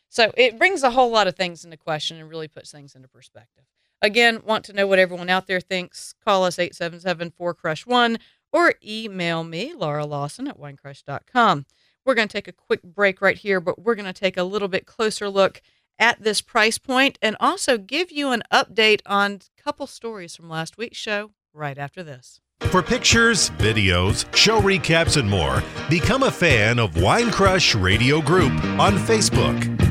So 0.09 0.31
it 0.35 0.57
brings 0.57 0.83
a 0.83 0.91
whole 0.91 1.09
lot 1.09 1.27
of 1.27 1.35
things 1.35 1.63
into 1.63 1.77
question 1.77 2.17
and 2.17 2.29
really 2.29 2.47
puts 2.49 2.71
things 2.71 2.95
into 2.95 3.07
perspective. 3.07 3.63
Again, 4.01 4.41
want 4.43 4.65
to 4.65 4.73
know 4.73 4.87
what 4.87 4.99
everyone 4.99 5.29
out 5.29 5.47
there 5.47 5.61
thinks? 5.61 6.13
Call 6.25 6.43
us 6.43 6.57
877 6.57 7.31
4 7.31 7.53
Crush 7.53 7.85
1 7.85 8.17
or 8.51 8.73
email 8.83 9.43
me, 9.43 9.73
Laura 9.73 10.05
Lawson 10.05 10.47
at 10.47 10.59
winecrush.com. 10.59 11.65
We're 12.03 12.15
going 12.15 12.27
to 12.27 12.33
take 12.33 12.47
a 12.47 12.51
quick 12.51 12.81
break 12.81 13.21
right 13.21 13.37
here, 13.37 13.61
but 13.61 13.79
we're 13.79 13.95
going 13.95 14.11
to 14.11 14.13
take 14.13 14.37
a 14.37 14.43
little 14.43 14.67
bit 14.67 14.85
closer 14.85 15.29
look 15.29 15.61
at 15.99 16.23
this 16.23 16.41
price 16.41 16.77
point 16.79 17.19
and 17.21 17.37
also 17.39 17.77
give 17.77 18.11
you 18.11 18.31
an 18.31 18.43
update 18.51 19.01
on 19.05 19.39
a 19.57 19.61
couple 19.61 19.85
stories 19.85 20.35
from 20.35 20.49
last 20.49 20.77
week's 20.77 20.97
show 20.97 21.31
right 21.53 21.77
after 21.77 22.01
this. 22.03 22.41
For 22.69 22.81
pictures, 22.81 23.49
videos, 23.57 24.33
show 24.33 24.61
recaps, 24.61 25.17
and 25.17 25.29
more, 25.29 25.61
become 25.89 26.23
a 26.23 26.31
fan 26.31 26.79
of 26.79 27.01
Wine 27.01 27.29
Crush 27.29 27.75
Radio 27.75 28.21
Group 28.21 28.53
on 28.79 28.93
Facebook. 28.97 29.90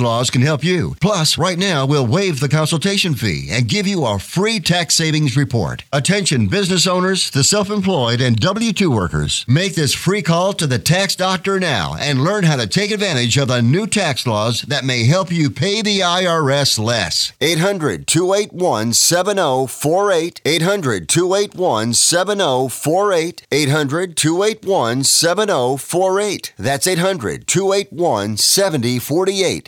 laws 0.00 0.28
can 0.28 0.42
help 0.42 0.64
you. 0.64 0.96
Plus, 1.00 1.38
right 1.38 1.56
now, 1.56 1.86
we'll 1.86 2.06
waive 2.06 2.40
the 2.40 2.48
consultation 2.48 3.14
fee 3.14 3.48
and 3.50 3.68
give 3.68 3.86
you 3.86 4.04
a 4.04 4.18
free 4.18 4.58
tax 4.58 4.96
savings 4.96 5.36
report. 5.36 5.84
Attention 5.92 6.48
business 6.48 6.84
owners, 6.86 7.30
the 7.30 7.44
self 7.44 7.70
employed, 7.70 8.20
and 8.20 8.40
W 8.40 8.72
2 8.72 8.90
workers. 8.90 9.44
Make 9.46 9.76
this 9.76 9.94
free 9.94 10.20
call 10.20 10.52
to 10.54 10.66
the 10.66 10.80
tax 10.80 11.14
doctor 11.14 11.60
now 11.60 11.94
and 12.00 12.24
learn 12.24 12.42
how 12.42 12.56
to 12.56 12.66
take 12.66 12.90
advantage 12.90 13.36
of 13.36 13.46
the 13.46 13.62
new 13.62 13.86
tax 13.86 14.26
laws 14.26 14.62
that 14.62 14.84
may 14.84 15.04
help 15.04 15.30
you 15.30 15.48
pay 15.48 15.80
the 15.80 16.00
IRS 16.00 16.78
less. 16.78 17.32
800 17.40 18.08
281 18.08 18.92
7048. 18.94 20.40
800 20.44 21.08
281 21.08 21.94
7048. 21.94 23.46
800 23.52 24.16
281 24.16 25.04
7048. 25.04 26.52
That's 26.58 26.86
800 26.86 27.46
281 27.46 28.36
7048. 28.36 29.67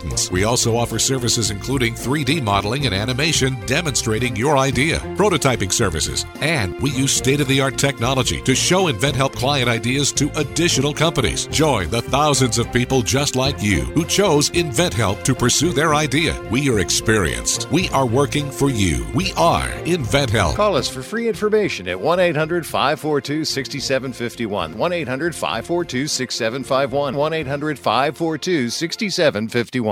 patents. 0.00 0.30
We 0.30 0.44
also 0.44 0.76
offer 0.76 0.98
services 0.98 1.50
including 1.50 1.94
3D 1.94 2.42
modeling 2.42 2.86
and 2.86 2.94
animation 2.94 3.56
demonstrating 3.66 4.36
your 4.36 4.58
idea, 4.58 4.98
prototyping 5.16 5.72
services, 5.72 6.26
and 6.40 6.78
we 6.80 6.90
use 6.90 7.12
state 7.12 7.40
of 7.40 7.48
the 7.48 7.60
art 7.60 7.78
technology 7.78 8.40
to 8.42 8.54
show 8.54 8.84
InventHelp 8.84 9.32
client 9.32 9.68
ideas 9.68 10.12
to 10.12 10.30
additional 10.38 10.94
companies. 10.94 11.46
Join 11.46 11.90
the 11.90 12.02
thousands 12.02 12.58
of 12.58 12.72
people 12.72 13.02
just 13.02 13.36
like 13.36 13.62
you 13.62 13.80
who 13.80 14.04
chose 14.04 14.50
InventHelp 14.50 15.22
to 15.24 15.34
pursue 15.34 15.72
their 15.72 15.94
idea. 15.94 16.40
We 16.50 16.68
are 16.70 16.80
experienced. 16.80 17.70
We 17.70 17.88
are 17.90 18.06
working 18.06 18.50
for 18.50 18.70
you. 18.70 19.06
We 19.14 19.32
are 19.36 19.68
InventHelp. 19.84 20.54
Call 20.54 20.76
us 20.76 20.88
for 20.88 21.02
free 21.02 21.28
information 21.28 21.88
at 21.88 22.00
1 22.00 22.20
800 22.20 22.66
542 22.66 23.44
6751. 23.44 24.76
1 24.76 24.92
800 24.92 25.34
542 25.34 26.06
6751. 26.08 27.14
1 27.16 27.32
800 27.32 27.78
542 27.78 28.70
6751. 28.70 29.89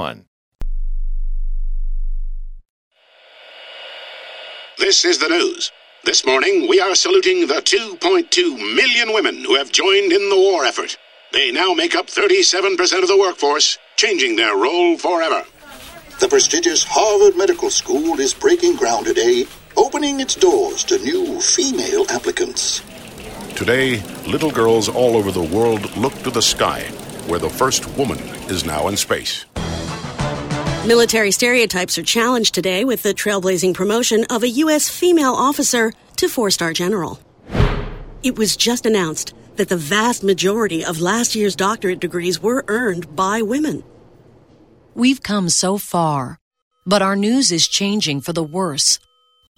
This 4.79 5.05
is 5.05 5.19
the 5.19 5.29
news. 5.29 5.73
This 6.05 6.25
morning, 6.25 6.69
we 6.69 6.81
are 6.81 6.95
saluting 6.95 7.49
the 7.49 7.55
2.2 7.55 8.77
million 8.77 9.13
women 9.13 9.45
who 9.45 9.57
have 9.57 9.73
joined 9.73 10.13
in 10.13 10.31
the 10.31 10.37
war 10.37 10.65
effort. 10.65 10.97
They 11.33 11.51
now 11.51 11.75
make 11.75 11.97
up 11.97 12.07
37% 12.07 13.03
of 13.03 13.09
the 13.09 13.19
workforce, 13.19 13.77
changing 13.97 14.37
their 14.37 14.57
role 14.57 14.97
forever. 14.97 15.45
The 16.21 16.29
prestigious 16.29 16.85
Harvard 16.85 17.37
Medical 17.37 17.69
School 17.69 18.21
is 18.21 18.33
breaking 18.33 18.77
ground 18.77 19.07
today, 19.07 19.47
opening 19.77 20.21
its 20.21 20.35
doors 20.37 20.85
to 20.85 20.99
new 20.99 21.41
female 21.41 22.07
applicants. 22.09 22.83
Today, 23.57 24.01
little 24.27 24.51
girls 24.51 24.89
all 24.89 25.17
over 25.17 25.33
the 25.33 25.43
world 25.43 25.95
look 25.97 26.15
to 26.23 26.31
the 26.31 26.41
sky, 26.41 26.83
where 27.27 27.41
the 27.41 27.51
first 27.51 27.87
woman 27.99 28.19
is 28.49 28.65
now 28.65 28.89
in 28.89 28.97
space. 28.97 29.45
Military 30.89 31.33
stereotypes 31.33 31.99
are 31.99 32.03
challenged 32.03 32.55
today 32.55 32.83
with 32.83 33.03
the 33.03 33.13
trailblazing 33.13 33.75
promotion 33.75 34.25
of 34.31 34.43
a 34.43 34.49
U.S. 34.65 34.89
female 34.89 35.35
officer 35.35 35.93
to 36.17 36.31
four 36.31 36.51
star 36.51 36.73
general. 36.73 37.21
It 38.23 38.39
was 38.39 38.57
just 38.57 38.87
announced 38.87 39.35
that 39.57 39.69
the 39.69 39.77
vast 39.77 40.25
majority 40.25 40.83
of 40.83 40.99
last 40.99 41.35
year's 41.35 41.55
doctorate 41.55 42.01
degrees 42.01 42.41
were 42.41 42.65
earned 42.69 43.15
by 43.15 43.43
women. 43.43 43.85
We've 44.95 45.23
come 45.23 45.51
so 45.51 45.77
far, 45.77 46.39
but 46.87 47.03
our 47.03 47.17
news 47.17 47.53
is 47.53 47.69
changing 47.69 48.23
for 48.23 48.33
the 48.33 48.51
worse. 48.59 48.99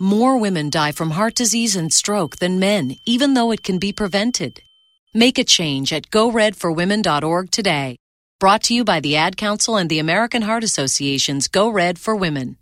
More 0.01 0.37
women 0.37 0.69
die 0.69 0.91
from 0.91 1.13
heart 1.13 1.37
disease 1.37 1.77
and 1.77 1.93
stroke 1.93 2.39
than 2.39 2.59
men, 2.59 2.97
even 3.07 3.35
though 3.35 3.53
it 3.53 3.63
can 3.63 3.79
be 3.79 3.93
prevented. 3.93 4.63
Make 5.15 5.39
a 5.39 5.45
change 5.45 5.93
at 5.93 6.11
goredforwomen.org 6.11 7.53
today. 7.53 7.99
Brought 8.41 8.63
to 8.65 8.75
you 8.75 8.85
by 8.85 9.01
the 9.01 9.17
Ad 9.17 9.37
Council 9.37 9.77
and 9.77 9.91
the 9.91 9.99
American 9.99 10.41
Heart 10.41 10.65
Association's 10.65 11.47
Go 11.47 11.69
Red 11.69 11.99
for 11.99 12.17
Women. 12.17 12.57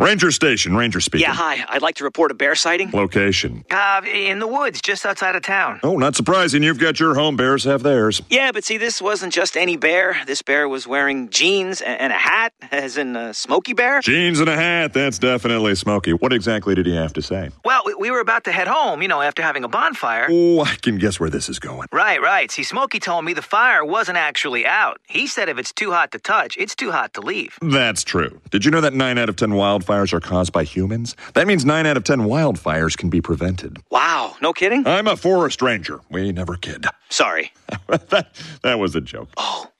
Ranger 0.00 0.30
Station, 0.30 0.76
Ranger 0.76 1.00
speaking. 1.00 1.26
Yeah, 1.26 1.34
hi. 1.34 1.64
I'd 1.68 1.82
like 1.82 1.96
to 1.96 2.04
report 2.04 2.30
a 2.30 2.34
bear 2.34 2.54
sighting. 2.54 2.92
Location. 2.92 3.64
Uh, 3.68 4.00
in 4.06 4.38
the 4.38 4.46
woods, 4.46 4.80
just 4.80 5.04
outside 5.04 5.34
of 5.34 5.42
town. 5.42 5.80
Oh, 5.82 5.96
not 5.96 6.14
surprising. 6.14 6.62
You've 6.62 6.78
got 6.78 7.00
your 7.00 7.16
home. 7.16 7.34
Bears 7.34 7.64
have 7.64 7.82
theirs. 7.82 8.22
Yeah, 8.30 8.52
but 8.52 8.62
see, 8.62 8.76
this 8.76 9.02
wasn't 9.02 9.32
just 9.32 9.56
any 9.56 9.76
bear. 9.76 10.16
This 10.24 10.40
bear 10.40 10.68
was 10.68 10.86
wearing 10.86 11.30
jeans 11.30 11.80
and 11.80 12.12
a 12.12 12.16
hat, 12.16 12.52
as 12.70 12.96
in 12.96 13.16
a 13.16 13.34
Smokey 13.34 13.72
Bear. 13.72 14.00
Jeans 14.00 14.38
and 14.38 14.48
a 14.48 14.54
hat. 14.54 14.92
That's 14.92 15.18
definitely 15.18 15.74
Smokey. 15.74 16.12
What 16.12 16.32
exactly 16.32 16.76
did 16.76 16.86
he 16.86 16.94
have 16.94 17.12
to 17.14 17.20
say? 17.22 17.50
Well, 17.64 17.82
we, 17.84 17.94
we 17.94 18.12
were 18.12 18.20
about 18.20 18.44
to 18.44 18.52
head 18.52 18.68
home, 18.68 19.02
you 19.02 19.08
know, 19.08 19.20
after 19.20 19.42
having 19.42 19.64
a 19.64 19.68
bonfire. 19.68 20.28
Oh, 20.30 20.60
I 20.60 20.76
can 20.76 20.98
guess 20.98 21.18
where 21.18 21.28
this 21.28 21.48
is 21.48 21.58
going. 21.58 21.88
Right, 21.92 22.22
right. 22.22 22.48
See, 22.52 22.62
Smokey 22.62 23.00
told 23.00 23.24
me 23.24 23.32
the 23.34 23.42
fire 23.42 23.84
wasn't 23.84 24.18
actually 24.18 24.64
out. 24.64 25.00
He 25.08 25.26
said 25.26 25.48
if 25.48 25.58
it's 25.58 25.72
too 25.72 25.90
hot 25.90 26.12
to 26.12 26.20
touch, 26.20 26.56
it's 26.56 26.76
too 26.76 26.92
hot 26.92 27.14
to 27.14 27.20
leave. 27.20 27.58
That's 27.60 28.04
true. 28.04 28.40
Did 28.52 28.64
you 28.64 28.70
know 28.70 28.80
that 28.82 28.94
9 28.94 29.18
out 29.18 29.28
of 29.28 29.34
10 29.34 29.50
wildfires 29.50 29.87
are 29.88 30.20
caused 30.20 30.52
by 30.52 30.64
humans? 30.64 31.16
That 31.34 31.46
means 31.46 31.64
9 31.64 31.86
out 31.86 31.96
of 31.96 32.04
10 32.04 32.20
wildfires 32.20 32.96
can 32.96 33.10
be 33.10 33.20
prevented. 33.20 33.78
Wow, 33.90 34.36
no 34.42 34.52
kidding? 34.52 34.86
I'm 34.86 35.06
a 35.06 35.16
forest 35.16 35.62
ranger. 35.62 36.00
We 36.10 36.32
never 36.32 36.56
kid. 36.56 36.86
Sorry. 37.08 37.52
that, 37.88 38.28
that 38.62 38.78
was 38.78 38.94
a 38.94 39.00
joke. 39.00 39.28
Oh. 39.36 39.70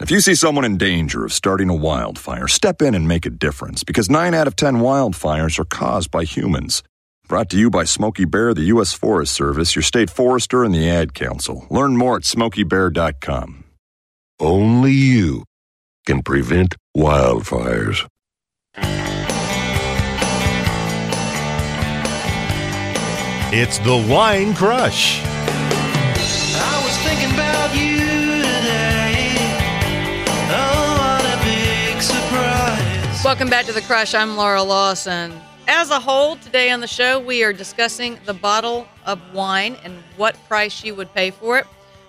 If 0.00 0.10
you 0.10 0.20
see 0.20 0.34
someone 0.34 0.64
in 0.64 0.78
danger 0.78 1.24
of 1.24 1.32
starting 1.32 1.68
a 1.68 1.74
wildfire, 1.74 2.48
step 2.48 2.82
in 2.82 2.94
and 2.94 3.06
make 3.06 3.24
a 3.24 3.30
difference 3.30 3.84
because 3.84 4.10
9 4.10 4.34
out 4.34 4.46
of 4.46 4.56
10 4.56 4.76
wildfires 4.76 5.58
are 5.58 5.64
caused 5.64 6.10
by 6.10 6.24
humans. 6.24 6.82
Brought 7.28 7.48
to 7.50 7.56
you 7.56 7.70
by 7.70 7.84
Smokey 7.84 8.24
Bear, 8.24 8.52
the 8.52 8.64
U.S. 8.64 8.92
Forest 8.92 9.32
Service, 9.32 9.74
your 9.74 9.82
state 9.82 10.10
forester, 10.10 10.64
and 10.64 10.74
the 10.74 10.90
Ad 10.90 11.14
Council. 11.14 11.66
Learn 11.70 11.96
more 11.96 12.16
at 12.16 12.22
smokeybear.com. 12.22 13.64
Only 14.40 14.92
you 14.92 15.44
can 16.04 16.22
prevent 16.22 16.74
wildfires. 16.96 18.06
It's 23.54 23.76
the 23.80 23.94
Wine 24.10 24.54
Crush. 24.54 25.20
I 25.22 26.82
was 26.82 26.96
thinking 27.04 27.34
about 27.34 27.76
you 27.76 27.98
today. 27.98 29.36
Oh, 30.48 30.96
what 30.96 31.22
a 31.22 31.36
big 31.44 32.00
surprise. 32.00 33.22
Welcome 33.22 33.50
back 33.50 33.66
to 33.66 33.72
The 33.74 33.82
Crush. 33.82 34.14
I'm 34.14 34.38
Laura 34.38 34.62
Lawson. 34.62 35.38
As 35.68 35.90
a 35.90 36.00
whole, 36.00 36.36
today 36.36 36.70
on 36.70 36.80
the 36.80 36.86
show, 36.86 37.20
we 37.20 37.44
are 37.44 37.52
discussing 37.52 38.18
the 38.24 38.32
bottle 38.32 38.88
of 39.04 39.20
wine 39.34 39.76
and 39.84 40.02
what 40.16 40.42
price 40.48 40.82
you 40.82 40.94
would 40.94 41.12
pay 41.12 41.30
for 41.30 41.58
it. 41.58 41.66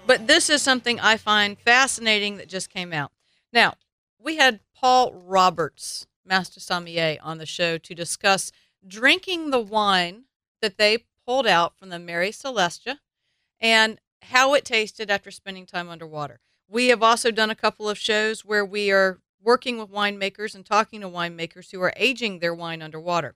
But 0.07 0.27
this 0.27 0.49
is 0.49 0.61
something 0.61 0.97
I 1.01 1.17
find 1.17 1.59
fascinating 1.59 2.37
that 2.37 2.47
just 2.47 2.69
came 2.69 2.93
out. 2.93 3.11
Now, 3.51 3.73
we 4.17 4.37
had 4.37 4.61
Paul 4.73 5.11
Roberts, 5.11 6.07
Master 6.25 6.61
Sommelier, 6.61 7.17
on 7.21 7.37
the 7.37 7.45
show 7.45 7.77
to 7.79 7.93
discuss 7.93 8.53
drinking 8.87 9.49
the 9.49 9.59
wine 9.59 10.23
that 10.61 10.77
they 10.77 10.99
pulled 11.25 11.47
out 11.47 11.77
from 11.77 11.89
the 11.89 11.99
Mary 11.99 12.31
Celestia 12.31 12.97
and 13.59 13.99
how 14.23 14.53
it 14.53 14.65
tasted 14.65 15.09
after 15.09 15.31
spending 15.31 15.65
time 15.65 15.89
underwater. 15.89 16.39
We 16.67 16.87
have 16.87 17.03
also 17.03 17.31
done 17.31 17.49
a 17.49 17.55
couple 17.55 17.89
of 17.89 17.97
shows 17.97 18.45
where 18.45 18.65
we 18.65 18.91
are 18.91 19.19
working 19.41 19.77
with 19.77 19.91
winemakers 19.91 20.55
and 20.55 20.65
talking 20.65 21.01
to 21.01 21.09
winemakers 21.09 21.71
who 21.71 21.81
are 21.81 21.93
aging 21.97 22.39
their 22.39 22.53
wine 22.53 22.81
underwater. 22.81 23.35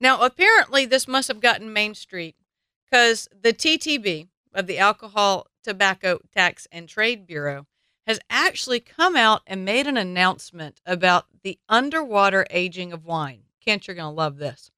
Now, 0.00 0.20
apparently, 0.20 0.84
this 0.84 1.08
must 1.08 1.28
have 1.28 1.40
gotten 1.40 1.72
Main 1.72 1.94
Street 1.94 2.36
because 2.84 3.28
the 3.38 3.52
TTB 3.52 4.28
of 4.54 4.66
the 4.66 4.78
Alcohol, 4.78 5.46
Tobacco, 5.62 6.20
Tax, 6.32 6.66
and 6.70 6.88
Trade 6.88 7.26
Bureau 7.26 7.66
has 8.06 8.20
actually 8.30 8.80
come 8.80 9.16
out 9.16 9.42
and 9.46 9.64
made 9.64 9.86
an 9.86 9.96
announcement 9.96 10.80
about 10.86 11.26
the 11.42 11.58
underwater 11.68 12.46
aging 12.50 12.92
of 12.92 13.04
wine. 13.04 13.42
Kent, 13.62 13.86
you're 13.86 13.96
going 13.96 14.10
to 14.10 14.16
love 14.16 14.38
this. 14.38 14.70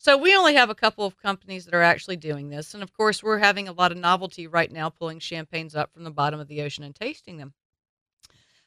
So 0.00 0.16
we 0.16 0.34
only 0.34 0.54
have 0.54 0.70
a 0.70 0.76
couple 0.76 1.04
of 1.04 1.18
companies 1.18 1.64
that 1.64 1.74
are 1.74 1.82
actually 1.82 2.16
doing 2.16 2.48
this. 2.48 2.72
And 2.72 2.82
of 2.84 2.92
course, 2.92 3.22
we're 3.22 3.38
having 3.38 3.66
a 3.66 3.72
lot 3.72 3.90
of 3.90 3.98
novelty 3.98 4.46
right 4.46 4.70
now, 4.70 4.88
pulling 4.88 5.18
champagnes 5.18 5.74
up 5.74 5.92
from 5.92 6.04
the 6.04 6.10
bottom 6.10 6.38
of 6.38 6.46
the 6.46 6.62
ocean 6.62 6.84
and 6.84 6.94
tasting 6.94 7.36
them. 7.36 7.52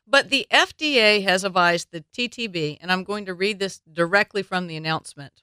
But 0.06 0.30
the 0.30 0.46
FDA 0.52 1.24
has 1.24 1.46
advised 1.46 1.88
the 1.92 2.04
TTB, 2.14 2.80
and 2.82 2.92
I'm 2.92 3.06
going 3.06 3.26
to 3.26 3.34
read 3.34 3.60
this 3.60 3.80
directly 3.92 4.44
from 4.44 4.68
the 4.68 4.76
announcement, 4.76 5.42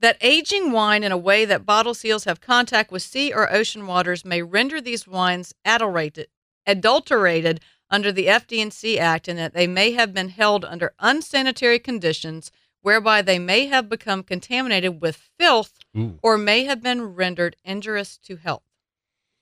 that 0.00 0.16
aging 0.20 0.72
wine 0.72 1.04
in 1.04 1.12
a 1.12 1.16
way 1.16 1.44
that 1.44 1.64
bottle 1.64 1.94
seals 1.94 2.24
have 2.24 2.40
contact 2.40 2.90
with 2.90 3.02
sea 3.02 3.32
or 3.32 3.52
ocean 3.52 3.86
waters 3.86 4.24
may 4.24 4.42
render 4.42 4.80
these 4.80 5.06
wines 5.06 5.54
adulterated, 5.64 6.26
adulterated 6.66 7.60
under 7.88 8.10
the 8.10 8.26
FD&C 8.26 8.98
Act 8.98 9.28
and 9.28 9.38
that 9.38 9.54
they 9.54 9.68
may 9.68 9.92
have 9.92 10.12
been 10.12 10.30
held 10.30 10.64
under 10.64 10.92
unsanitary 10.98 11.78
conditions 11.78 12.50
whereby 12.86 13.20
they 13.20 13.36
may 13.36 13.66
have 13.66 13.88
become 13.88 14.22
contaminated 14.22 15.00
with 15.00 15.28
filth 15.40 15.80
Ooh. 15.98 16.20
or 16.22 16.38
may 16.38 16.62
have 16.66 16.80
been 16.80 17.02
rendered 17.16 17.56
injurious 17.64 18.16
to 18.16 18.36
health. 18.36 18.62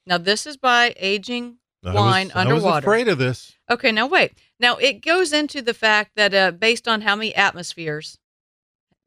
Now, 0.06 0.16
this 0.16 0.46
is 0.46 0.56
by 0.56 0.94
aging 0.96 1.58
I 1.84 1.92
wine 1.92 2.28
was, 2.28 2.36
I 2.36 2.50
was 2.54 2.64
afraid 2.64 3.06
of 3.06 3.18
this. 3.18 3.52
Okay, 3.68 3.92
now 3.92 4.06
wait. 4.06 4.32
Now 4.58 4.76
it 4.76 5.04
goes 5.04 5.34
into 5.34 5.60
the 5.60 5.74
fact 5.74 6.12
that 6.16 6.32
uh, 6.32 6.52
based 6.52 6.88
on 6.88 7.02
how 7.02 7.16
many 7.16 7.34
atmospheres 7.34 8.16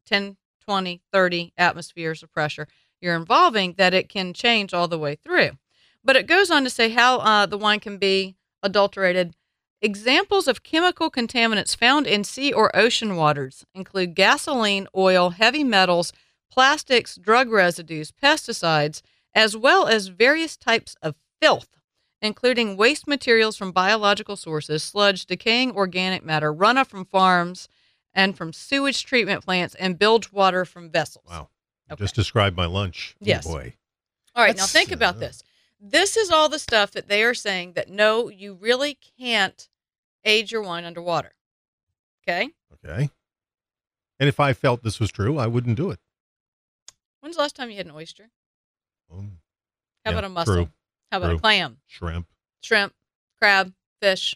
10, 0.06 0.38
20, 0.68 1.02
30 1.12 1.54
atmospheres 1.58 2.22
of 2.22 2.32
pressure 2.32 2.68
you're 3.02 3.16
involving, 3.16 3.74
that 3.80 3.96
it 3.96 4.08
can 4.08 4.36
change 4.36 4.72
all 4.72 4.88
the 4.88 5.00
way 5.00 5.16
through. 5.16 5.58
But 6.04 6.16
it 6.16 6.28
goes 6.28 6.52
on 6.52 6.64
to 6.64 6.70
say 6.70 6.90
how 6.90 7.18
uh, 7.18 7.48
the 7.48 7.58
wine 7.58 7.80
can 7.80 7.98
be 7.98 8.36
adulterated. 8.62 9.34
Examples 9.82 10.48
of 10.48 10.64
chemical 10.64 11.12
contaminants 11.12 11.76
found 11.76 12.08
in 12.08 12.24
sea 12.24 12.52
or 12.52 12.76
ocean 12.76 13.16
waters 13.16 13.66
include 13.76 14.16
gasoline, 14.16 14.88
oil, 14.96 15.32
heavy 15.32 15.64
metals, 15.64 16.12
plastics, 16.52 17.16
drug 17.16 17.52
residues, 17.52 18.12
pesticides, 18.12 19.02
as 19.36 19.56
well 19.56 19.88
as 19.88 20.08
various 20.08 20.58
types 20.58 20.96
of 21.02 21.16
filth 21.40 21.78
including 22.22 22.78
waste 22.78 23.08
materials 23.08 23.58
from 23.58 23.72
biological 23.72 24.36
sources, 24.36 24.84
sludge, 24.84 25.26
decaying 25.26 25.72
organic 25.76 26.24
matter, 26.24 26.54
runoff 26.54 26.88
from 26.88 27.06
farms 27.06 27.68
and 28.14 28.36
from 28.36 28.52
sewage 28.52 29.06
treatment 29.06 29.44
plants, 29.44 29.76
and 29.76 30.00
bilge 30.00 30.32
water 30.32 30.66
from 30.66 30.90
vessels. 30.90 31.26
Wow. 31.30 31.50
You 31.90 31.96
Just 31.98 32.16
described 32.16 32.58
my 32.58 32.66
lunch. 32.66 33.16
Oh, 33.22 33.26
Yes. 33.26 33.46
boy. 33.46 33.76
All 34.36 34.44
right, 34.44 34.56
now 34.56 34.66
think 34.66 34.92
about 34.92 35.16
uh, 35.16 35.20
this. 35.20 35.44
This 35.80 36.18
is 36.18 36.32
all 36.32 36.50
the 36.50 36.60
stuff 36.60 36.92
that 36.92 37.08
they 37.08 37.24
are 37.24 37.34
saying 37.34 37.74
that 37.74 37.90
no, 37.90 38.30
you 38.30 38.54
really 38.60 38.98
can't 39.20 39.68
age 40.26 40.52
your 40.52 40.64
wine 40.64 40.86
underwater. 40.86 41.34
Okay? 42.24 42.50
Okay. 42.74 43.10
And 44.20 44.28
if 44.28 44.40
I 44.40 44.54
felt 44.54 44.84
this 44.84 45.00
was 45.00 45.12
true, 45.12 45.38
I 45.38 45.48
wouldn't 45.48 45.78
do 45.78 45.92
it. 45.92 46.00
When's 47.22 47.36
the 47.36 47.42
last 47.42 47.56
time 47.56 47.70
you 47.70 47.78
had 47.78 47.86
an 47.86 47.92
oyster? 47.92 48.30
Um, 49.12 49.40
How 50.04 50.12
yeah, 50.12 50.18
about 50.18 50.24
a 50.26 50.30
mussel? 50.30 50.56
true, 50.56 50.70
How 51.12 51.18
about 51.20 51.28
true. 51.28 51.38
a 51.38 51.40
clam? 51.40 51.78
Shrimp. 51.86 52.28
Shrimp, 52.62 52.94
crab, 53.40 53.74
fish, 54.02 54.36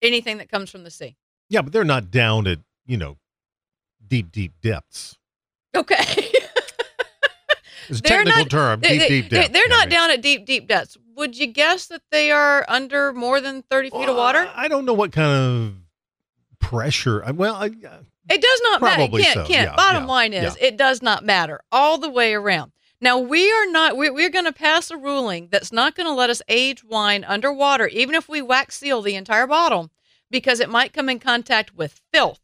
anything 0.00 0.38
that 0.38 0.50
comes 0.50 0.70
from 0.70 0.84
the 0.84 0.90
sea. 0.90 1.16
Yeah, 1.50 1.62
but 1.62 1.72
they're 1.72 1.84
not 1.84 2.10
down 2.10 2.46
at, 2.46 2.58
you 2.86 2.96
know, 2.96 3.18
deep, 4.06 4.32
deep 4.32 4.52
depths. 4.62 5.18
Okay. 5.76 6.30
It's 7.88 8.00
a 8.00 8.02
They're 8.02 8.18
technical 8.24 8.40
not- 8.42 8.50
term, 8.50 8.80
they- 8.80 8.98
deep, 8.98 9.08
deep 9.08 9.28
depths. 9.30 9.48
They're 9.52 9.68
not 9.68 9.88
down 9.90 10.10
at 10.10 10.20
deep, 10.22 10.44
deep 10.46 10.68
depths. 10.68 10.96
Would 11.16 11.36
you 11.36 11.46
guess 11.48 11.86
that 11.86 12.02
they 12.10 12.30
are 12.30 12.64
under 12.68 13.12
more 13.12 13.40
than 13.40 13.62
30 13.62 13.90
feet 13.90 14.08
of 14.08 14.16
water? 14.16 14.50
I 14.54 14.68
don't 14.68 14.84
know 14.84 14.92
what 14.94 15.10
kind 15.12 15.30
of 15.30 15.74
pressure. 16.60 17.24
I- 17.24 17.30
Well, 17.32 17.54
I, 17.54 17.66
uh, 17.66 17.98
It 18.30 18.42
does 18.42 18.60
not 18.62 18.80
Probably 18.80 19.22
matter. 19.22 19.32
so, 19.32 19.46
Can't, 19.46 19.48
can't. 19.48 19.70
yeah, 19.70 19.76
Bottom 19.76 20.02
yeah, 20.04 20.08
line 20.08 20.32
is, 20.34 20.56
it 20.60 20.76
does 20.76 21.00
not 21.02 21.24
matter 21.24 21.60
all 21.72 21.98
the 21.98 22.10
way 22.10 22.34
around. 22.34 22.72
Now, 23.00 23.18
we 23.18 23.50
are 23.50 23.66
not, 23.70 23.96
we're, 23.96 24.12
we're 24.12 24.28
going 24.28 24.44
to 24.44 24.52
pass 24.52 24.90
a 24.90 24.96
ruling 24.96 25.48
that's 25.50 25.72
not 25.72 25.94
going 25.94 26.06
to 26.08 26.12
let 26.12 26.30
us 26.30 26.42
age 26.48 26.82
wine 26.84 27.24
underwater, 27.24 27.86
even 27.88 28.14
if 28.14 28.28
we 28.28 28.42
wax 28.42 28.76
seal 28.76 29.02
the 29.02 29.14
entire 29.14 29.46
bottle, 29.46 29.90
because 30.30 30.60
it 30.60 30.68
might 30.68 30.92
come 30.92 31.08
in 31.08 31.18
contact 31.20 31.74
with 31.74 32.00
filth. 32.12 32.40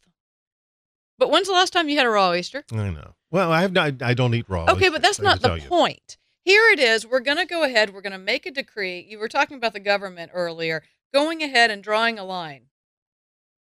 But 1.19 1.31
when's 1.31 1.49
the 1.49 1.53
last 1.55 1.73
time 1.73 1.89
you 1.89 1.97
had 1.97 2.07
a 2.07 2.11
raw 2.11 2.31
oyster? 2.31 2.65
I 2.73 2.91
know. 2.91 3.15
Well, 3.35 3.51
I 3.51 3.63
have 3.63 3.73
not, 3.73 4.01
I 4.01 4.15
don't 4.15 4.33
eat 4.33 4.47
raw. 4.49 4.67
Okay, 4.69 4.91
but 4.91 5.03
that's 5.03 5.21
not 5.21 5.43
the 5.43 5.61
point. 5.69 6.19
Here 6.45 6.69
it 6.69 6.79
is. 6.79 7.05
We're 7.05 7.19
going 7.19 7.39
to 7.39 7.45
go 7.45 7.65
ahead. 7.65 7.93
We're 7.93 8.01
going 8.01 8.13
to 8.13 8.19
make 8.19 8.47
a 8.47 8.53
decree. 8.53 9.05
You 9.09 9.19
were 9.19 9.27
talking 9.27 9.57
about 9.57 9.73
the 9.73 9.81
government 9.81 10.31
earlier, 10.33 10.85
going 11.13 11.43
ahead 11.43 11.73
and 11.73 11.83
drawing 11.83 12.17
a 12.17 12.25
line. 12.25 12.67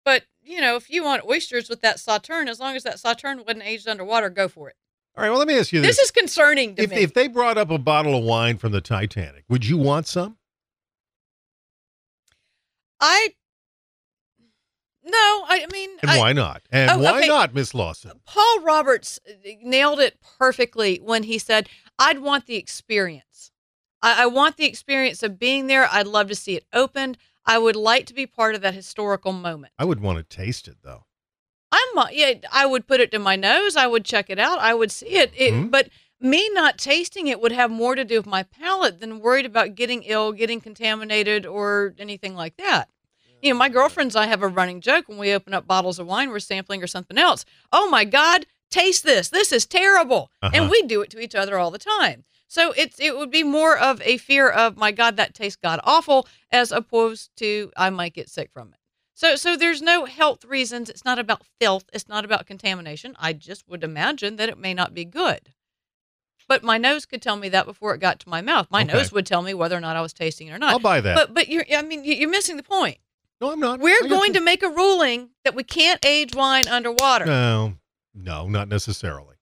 But, 0.04 0.26
you 0.42 0.60
know, 0.60 0.76
if 0.76 0.90
you 0.90 1.02
want 1.02 1.24
oysters 1.24 1.70
with 1.70 1.80
that 1.80 2.02
sauterne, 2.02 2.50
as 2.50 2.60
long 2.60 2.76
as 2.76 2.84
that 2.84 3.00
sauterne 3.00 3.38
wasn't 3.38 3.64
aged 3.64 3.88
underwater, 3.88 4.30
go 4.30 4.50
for 4.50 4.68
it. 4.68 4.76
All 5.16 5.24
right, 5.24 5.30
well, 5.30 5.40
let 5.40 5.48
me 5.48 5.58
ask 5.58 5.72
you 5.72 5.80
this. 5.80 5.96
This 5.96 6.08
is 6.08 6.12
concerning 6.12 6.76
to 6.76 6.84
if, 6.84 6.90
me. 6.90 6.98
if 6.98 7.14
they 7.14 7.30
brought 7.30 7.58
up 7.58 7.72
a 7.72 7.78
bottle 7.78 8.18
of 8.18 8.26
wine 8.26 8.58
from 8.58 8.74
the 8.74 8.82
Titanic, 8.82 9.46
would 9.48 9.66
you 9.66 9.78
want 9.78 10.08
some? 10.08 10.36
I 13.00 13.36
no, 15.06 15.44
I 15.48 15.66
mean, 15.72 15.90
And 16.02 16.12
I- 16.12 16.20
why 16.20 16.34
not? 16.34 16.62
And 16.72 16.92
Oh, 16.92 16.98
why 17.00 17.20
okay. 17.20 17.28
not, 17.28 17.54
Miss 17.54 17.74
Lawson? 17.74 18.20
Paul 18.26 18.62
Roberts 18.62 19.20
uh, 19.28 19.34
nailed 19.62 20.00
it 20.00 20.18
perfectly 20.40 20.98
when 21.04 21.24
he 21.24 21.38
said, 21.38 21.70
"I'd 22.00 22.20
want 22.20 22.46
the 22.46 22.56
experience. 22.56 23.52
I, 24.02 24.24
I 24.24 24.26
want 24.28 24.58
the 24.58 24.66
experience 24.66 25.24
of 25.24 25.40
being 25.40 25.68
there. 25.68 25.88
I'd 25.92 26.08
love 26.08 26.28
to 26.30 26.36
see 26.36 26.56
it 26.56 26.66
opened. 26.74 27.18
I 27.46 27.58
would 27.58 27.76
like 27.76 28.06
to 28.08 28.14
be 28.14 28.26
part 28.26 28.56
of 28.56 28.62
that 28.62 28.74
historical 28.74 29.34
moment. 29.34 29.74
I 29.78 29.86
would 29.86 30.00
want 30.00 30.18
to 30.18 30.24
taste 30.36 30.68
it, 30.68 30.78
though. 30.84 31.06
I'm 31.72 31.98
uh, 31.98 32.08
yeah. 32.12 32.34
I 32.52 32.66
would 32.66 32.88
put 32.88 33.00
it 33.02 33.12
to 33.12 33.20
my 33.20 33.36
nose. 33.36 33.76
I 33.76 33.88
would 33.88 34.06
check 34.06 34.30
it 34.30 34.40
out. 34.40 34.60
I 34.60 34.74
would 34.74 34.92
see 34.92 35.08
it. 35.18 35.32
it 35.36 35.54
Mm-hmm. 35.54 35.70
But 35.70 35.90
me 36.22 36.48
not 36.54 36.78
tasting 36.78 37.28
it 37.28 37.42
would 37.42 37.52
have 37.52 37.70
more 37.70 37.96
to 37.96 38.06
do 38.06 38.16
with 38.18 38.26
my 38.26 38.44
palate 38.44 39.02
than 39.02 39.20
worried 39.20 39.46
about 39.46 39.76
getting 39.76 40.04
ill, 40.04 40.32
getting 40.32 40.62
contaminated, 40.62 41.46
or 41.46 41.94
anything 42.00 42.34
like 42.36 42.56
that. 42.58 42.90
You 43.44 43.52
know, 43.52 43.60
my 43.60 43.68
girlfriends, 43.68 44.16
and 44.16 44.24
I 44.24 44.28
have 44.28 44.42
a 44.42 44.48
running 44.48 44.80
joke 44.80 45.10
when 45.10 45.18
we 45.18 45.34
open 45.34 45.54
up 45.54 45.68
bottles 45.68 46.00
of 46.00 46.08
wine, 46.08 46.30
we're 46.30 46.40
sampling 46.40 46.82
or 46.82 46.88
something 46.88 47.18
else. 47.18 47.44
Oh 47.74 47.90
my 47.90 48.06
God, 48.06 48.46
taste 48.72 49.04
this. 49.04 49.28
This 49.28 49.52
is 49.52 49.66
terrible. 49.66 50.32
And 50.42 50.56
Uh-huh. 50.56 50.70
we 50.72 50.82
do 50.84 51.02
it 51.02 51.10
to 51.10 51.20
each 51.20 51.36
other 51.36 51.58
all 51.60 51.70
the 51.70 51.78
time. 51.78 52.24
So 52.48 52.72
it's 52.78 53.00
it 53.02 53.18
would 53.18 53.32
be 53.32 53.44
more 53.44 53.78
of 53.78 54.02
a 54.02 54.16
fear 54.18 54.48
of 54.50 54.78
my 54.78 54.92
God, 54.94 55.18
that 55.18 55.34
tastes 55.34 55.58
god 55.62 55.82
awful, 55.84 56.26
as 56.52 56.72
opposed 56.72 57.32
to 57.38 57.72
I 57.76 57.90
might 57.90 58.14
get 58.14 58.30
sick 58.30 58.50
from 58.54 58.70
it. 58.70 58.80
So 59.14 59.36
so 59.36 59.58
there's 59.58 59.82
no 59.82 60.06
health 60.06 60.46
reasons. 60.46 60.90
It's 60.90 61.04
not 61.04 61.20
about 61.20 61.42
filth. 61.60 61.84
It's 61.92 62.08
not 62.08 62.24
about 62.24 62.46
contamination. 62.46 63.14
I 63.20 63.34
just 63.34 63.68
would 63.68 63.84
imagine 63.84 64.38
that 64.38 64.48
it 64.48 64.58
may 64.58 64.74
not 64.74 64.94
be 64.94 65.04
good. 65.04 65.50
But 66.48 66.64
my 66.64 66.78
nose 66.78 67.06
could 67.06 67.22
tell 67.22 67.36
me 67.38 67.50
that 67.50 67.66
before 67.66 67.94
it 67.94 68.00
got 68.00 68.20
to 68.22 68.30
my 68.30 68.42
mouth. 68.42 68.68
My 68.72 68.84
Okay. 68.84 68.94
nose 68.94 69.12
would 69.12 69.26
tell 69.26 69.42
me 69.42 69.54
whether 69.54 69.76
or 69.76 69.82
not 69.82 69.96
I 69.98 70.02
was 70.02 70.14
tasting 70.14 70.48
it 70.48 70.52
or 70.54 70.60
not. 70.60 70.74
I'll 70.74 70.80
buy 70.80 71.02
that. 71.02 71.16
But 71.16 71.34
but 71.34 71.50
you're 71.50 71.66
I 71.76 71.82
mean 71.82 72.06
you're 72.06 72.30
missing 72.30 72.56
the 72.56 72.64
point. 72.64 73.00
No, 73.44 73.52
I'm 73.52 73.60
not. 73.60 73.82
We're 73.82 74.08
going 74.08 74.34
you. 74.34 74.40
to 74.40 74.42
make 74.42 74.64
a 74.64 74.70
ruling 74.70 75.32
that 75.44 75.54
we 75.54 75.64
can't 75.64 76.04
age 76.06 76.34
wine 76.34 76.66
underwater 76.66 77.26
No, 77.26 77.74
no, 78.16 78.48
not 78.48 78.70
necessarily. 78.70 79.36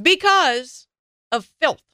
because 0.00 0.88
of 1.30 1.48
filth. 1.60 1.84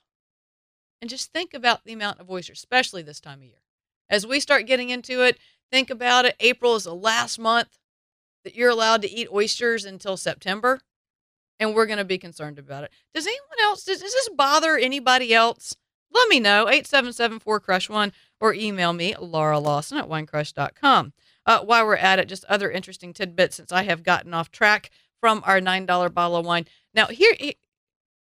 And 1.03 1.11
just 1.11 1.35
think 1.35 1.53
about 1.53 1.85
the 1.85 1.93
amount 1.93 2.21
of 2.21 2.31
oysters, 2.31 2.57
especially 2.59 3.03
this 3.03 3.21
time 3.21 3.41
of 3.41 3.45
year. 3.45 3.61
As 4.09 4.27
we 4.27 4.41
start 4.41 4.65
getting 4.65 4.89
into 4.89 5.23
it, 5.25 5.39
think 5.71 5.91
about 5.91 6.25
it. 6.25 6.37
April 6.41 6.75
is 6.75 6.85
the 6.85 6.95
last 6.95 7.39
month 7.39 7.77
that 8.43 8.55
you're 8.55 8.71
allowed 8.71 9.03
to 9.03 9.11
eat 9.11 9.29
oysters 9.31 9.85
until 9.85 10.17
September. 10.17 10.81
And 11.61 11.75
we're 11.75 11.85
going 11.85 11.99
to 11.99 12.05
be 12.07 12.17
concerned 12.17 12.59
about 12.59 12.85
it. 12.85 12.91
Does 13.15 13.27
anyone 13.27 13.59
else, 13.63 13.85
does, 13.85 14.01
does 14.01 14.13
this 14.15 14.31
bother 14.31 14.79
anybody 14.79 15.35
else? 15.35 15.77
Let 16.11 16.29
me 16.31 16.41
know, 16.41 16.67
8774 16.67 17.61
Crush 17.61 17.91
One, 17.91 18.13
or 18.41 18.55
email 18.55 18.95
me, 18.95 19.15
Laura 19.19 19.59
Lawson 19.59 19.99
at 19.99 20.09
winecrush.com. 20.09 21.13
Uh, 21.47 21.61
while 21.61 21.87
we're 21.87 21.97
at 21.97 22.19
it, 22.19 22.29
just 22.29 22.45
other 22.47 22.71
interesting 22.71 23.13
tidbits 23.13 23.57
since 23.57 23.71
I 23.73 23.85
have 23.85 24.03
gotten 24.03 24.35
off 24.35 24.51
track 24.51 24.91
from 25.21 25.43
our 25.47 25.61
$9 25.61 26.13
bottle 26.13 26.37
of 26.37 26.45
wine. 26.45 26.67
Now, 26.93 27.07
here, 27.07 27.35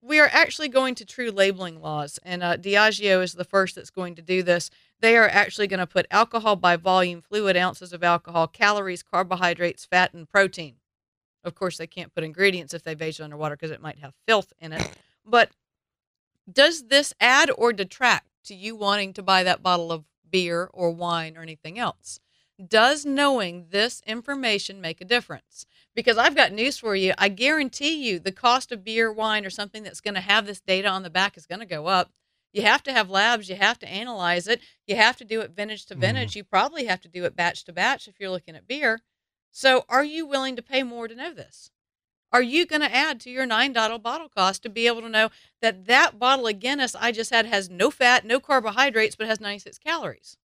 we 0.02 0.20
are 0.20 0.30
actually 0.32 0.68
going 0.68 0.96
to 0.96 1.06
true 1.06 1.32
labeling 1.32 1.82
laws, 1.82 2.20
and 2.24 2.44
uh, 2.44 2.58
Diageo 2.58 3.24
is 3.24 3.34
the 3.34 3.46
first 3.46 3.76
that's 3.76 3.90
going 3.90 4.16
to 4.16 4.22
do 4.22 4.44
this. 4.44 4.70
They 5.00 5.16
are 5.16 5.30
actually 5.30 5.68
going 5.68 5.80
to 5.80 5.88
put 5.88 6.06
alcohol 6.12 6.58
by 6.58 6.76
volume, 6.76 7.22
fluid 7.22 7.56
ounces 7.56 7.94
of 7.94 8.04
alcohol, 8.04 8.48
calories, 8.48 9.04
carbohydrates, 9.04 9.86
fat, 9.86 10.14
and 10.14 10.28
protein. 10.28 10.76
Of 11.46 11.56
course, 11.56 11.78
they 11.78 11.88
can't 11.88 12.14
put 12.14 12.24
ingredients 12.26 12.74
if 12.74 12.84
they've 12.84 13.02
aged 13.02 13.22
underwater 13.22 13.56
because 13.56 13.72
it 13.72 13.82
might 13.82 14.00
have 14.00 14.14
filth 14.28 14.52
in 14.60 14.74
it. 14.74 14.98
But 15.26 15.52
does 16.52 16.88
this 16.88 17.14
add 17.22 17.50
or 17.58 17.72
detract 17.72 18.28
to 18.46 18.56
you 18.56 18.76
wanting 18.76 19.14
to 19.14 19.24
buy 19.24 19.44
that 19.44 19.64
bottle 19.64 19.92
of 19.92 20.04
beer 20.30 20.70
or 20.74 20.92
wine 20.92 21.38
or 21.38 21.42
anything 21.42 21.80
else? 21.80 22.20
Does 22.66 23.06
knowing 23.06 23.68
this 23.72 24.02
information 24.06 24.80
make 24.80 25.02
a 25.02 25.06
difference? 25.06 25.66
Because 25.96 26.18
I've 26.18 26.36
got 26.36 26.52
news 26.52 26.78
for 26.78 26.96
you. 26.96 27.14
I 27.18 27.30
guarantee 27.30 28.08
you 28.08 28.20
the 28.20 28.32
cost 28.32 28.72
of 28.72 28.84
beer, 28.84 29.12
wine, 29.12 29.46
or 29.46 29.50
something 29.50 29.84
that's 29.84 30.02
going 30.02 30.14
to 30.14 30.22
have 30.22 30.46
this 30.46 30.62
data 30.62 30.88
on 30.88 31.04
the 31.04 31.10
back 31.10 31.36
is 31.36 31.46
going 31.46 31.60
to 31.60 31.66
go 31.66 31.88
up. 31.88 32.12
You 32.54 32.62
have 32.62 32.84
to 32.84 32.94
have 32.94 33.10
labs. 33.10 33.50
You 33.50 33.56
have 33.56 33.80
to 33.80 33.92
analyze 33.92 34.48
it. 34.48 34.62
You 34.86 34.96
have 34.96 35.18
to 35.18 35.26
do 35.26 35.42
it 35.42 35.52
vintage 35.52 35.88
to 35.88 35.96
mm-hmm. 35.96 36.02
vintage. 36.02 36.36
You 36.36 36.44
probably 36.44 36.86
have 36.86 37.02
to 37.02 37.08
do 37.08 37.26
it 37.26 37.36
batch 37.36 37.64
to 37.66 37.74
batch 37.74 38.08
if 38.08 38.20
you're 38.20 38.30
looking 38.30 38.56
at 38.56 38.68
beer. 38.68 39.02
So, 39.52 39.86
are 39.90 40.04
you 40.04 40.26
willing 40.26 40.56
to 40.56 40.62
pay 40.62 40.84
more 40.84 41.08
to 41.08 41.16
know 41.16 41.34
this? 41.34 41.72
Are 42.32 42.42
you 42.42 42.66
going 42.66 42.82
to 42.82 42.94
add 42.94 43.20
to 43.22 43.30
your 43.30 43.46
$9 43.46 44.02
bottle 44.02 44.30
cost 44.30 44.64
to 44.64 44.70
be 44.70 44.88
able 44.88 45.02
to 45.02 45.10
know 45.10 45.30
that 45.62 45.86
that 45.86 46.18
bottle 46.18 46.48
of 46.48 46.60
Guinness 46.60 46.96
I 46.96 47.12
just 47.12 47.30
had 47.30 47.46
has 47.46 47.70
no 47.70 47.92
fat, 47.92 48.26
no 48.26 48.40
carbohydrates, 48.40 49.16
but 49.16 49.28
has 49.28 49.40
96 49.40 49.78
calories? 49.78 50.38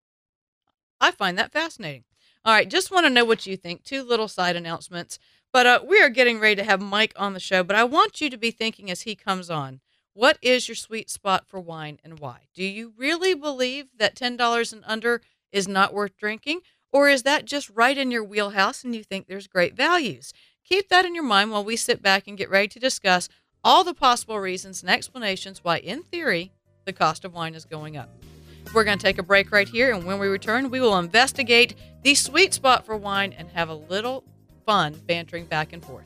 I 0.99 1.11
find 1.11 1.37
that 1.37 1.51
fascinating. 1.51 2.03
All 2.45 2.53
right, 2.53 2.69
just 2.69 2.91
want 2.91 3.05
to 3.05 3.09
know 3.09 3.25
what 3.25 3.45
you 3.45 3.57
think. 3.57 3.83
Two 3.83 4.03
little 4.03 4.27
side 4.27 4.55
announcements. 4.55 5.19
But 5.51 5.65
uh, 5.65 5.79
we 5.87 6.01
are 6.01 6.09
getting 6.09 6.39
ready 6.39 6.55
to 6.55 6.63
have 6.63 6.81
Mike 6.81 7.13
on 7.15 7.33
the 7.33 7.39
show, 7.39 7.63
but 7.63 7.75
I 7.75 7.83
want 7.83 8.21
you 8.21 8.29
to 8.29 8.37
be 8.37 8.51
thinking 8.51 8.91
as 8.91 9.01
he 9.01 9.15
comes 9.15 9.49
on 9.49 9.79
what 10.13 10.39
is 10.41 10.67
your 10.67 10.75
sweet 10.75 11.11
spot 11.11 11.45
for 11.45 11.59
wine 11.59 11.99
and 12.03 12.19
why? 12.19 12.47
Do 12.55 12.63
you 12.63 12.93
really 12.97 13.35
believe 13.35 13.85
that 13.99 14.15
$10 14.15 14.73
and 14.73 14.83
under 14.87 15.21
is 15.51 15.67
not 15.67 15.93
worth 15.93 16.17
drinking? 16.17 16.61
Or 16.91 17.07
is 17.07 17.21
that 17.21 17.45
just 17.45 17.69
right 17.69 17.95
in 17.95 18.09
your 18.09 18.23
wheelhouse 18.23 18.83
and 18.83 18.95
you 18.95 19.03
think 19.03 19.27
there's 19.27 19.45
great 19.45 19.75
values? 19.75 20.33
Keep 20.63 20.89
that 20.89 21.05
in 21.05 21.13
your 21.13 21.23
mind 21.23 21.51
while 21.51 21.63
we 21.63 21.75
sit 21.75 22.01
back 22.01 22.27
and 22.27 22.35
get 22.35 22.49
ready 22.49 22.67
to 22.69 22.79
discuss 22.79 23.29
all 23.63 23.83
the 23.83 23.93
possible 23.93 24.39
reasons 24.39 24.81
and 24.81 24.89
explanations 24.89 25.63
why, 25.63 25.77
in 25.77 26.01
theory, 26.01 26.51
the 26.85 26.93
cost 26.93 27.23
of 27.23 27.33
wine 27.33 27.53
is 27.53 27.65
going 27.65 27.95
up. 27.95 28.09
We're 28.73 28.83
going 28.83 28.97
to 28.97 29.03
take 29.03 29.17
a 29.17 29.23
break 29.23 29.51
right 29.51 29.67
here, 29.67 29.91
and 29.93 30.05
when 30.05 30.19
we 30.19 30.27
return, 30.27 30.69
we 30.69 30.79
will 30.79 30.97
investigate 30.97 31.75
the 32.03 32.15
sweet 32.15 32.53
spot 32.53 32.85
for 32.85 32.95
wine 32.95 33.33
and 33.33 33.49
have 33.51 33.69
a 33.69 33.73
little 33.73 34.23
fun 34.65 34.93
bantering 35.07 35.45
back 35.45 35.73
and 35.73 35.83
forth. 35.83 36.05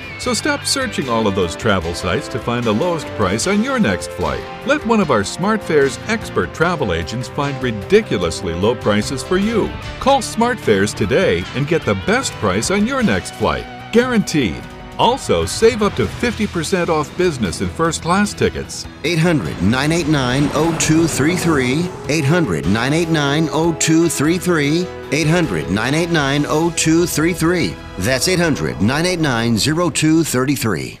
So 0.21 0.35
stop 0.35 0.67
searching 0.67 1.09
all 1.09 1.25
of 1.25 1.33
those 1.33 1.55
travel 1.55 1.95
sites 1.95 2.27
to 2.27 2.37
find 2.37 2.63
the 2.63 2.71
lowest 2.71 3.07
price 3.17 3.47
on 3.47 3.63
your 3.63 3.79
next 3.79 4.11
flight. 4.11 4.43
Let 4.67 4.85
one 4.85 4.99
of 4.99 5.09
our 5.09 5.23
SmartFares 5.23 5.97
expert 6.07 6.53
travel 6.53 6.93
agents 6.93 7.27
find 7.27 7.61
ridiculously 7.61 8.53
low 8.53 8.75
prices 8.75 9.23
for 9.23 9.37
you. 9.37 9.67
Call 9.99 10.21
SmartFares 10.21 10.93
today 10.93 11.43
and 11.55 11.67
get 11.67 11.83
the 11.85 11.95
best 12.05 12.33
price 12.33 12.69
on 12.69 12.85
your 12.85 13.01
next 13.01 13.33
flight. 13.33 13.65
Guaranteed. 13.91 14.61
Also, 15.01 15.47
save 15.47 15.81
up 15.81 15.95
to 15.95 16.05
50% 16.05 16.87
off 16.87 17.09
business 17.17 17.61
and 17.61 17.71
first 17.71 18.03
class 18.03 18.35
tickets. 18.35 18.85
800 19.03 19.59
989 19.63 20.47
0233. 20.77 21.89
800 22.07 22.67
989 22.67 23.47
0233. 23.79 24.87
800 25.11 25.71
989 25.71 26.43
0233. 26.43 27.75
That's 27.97 28.27
800 28.27 28.79
989 28.79 29.57
0233. 29.57 31.00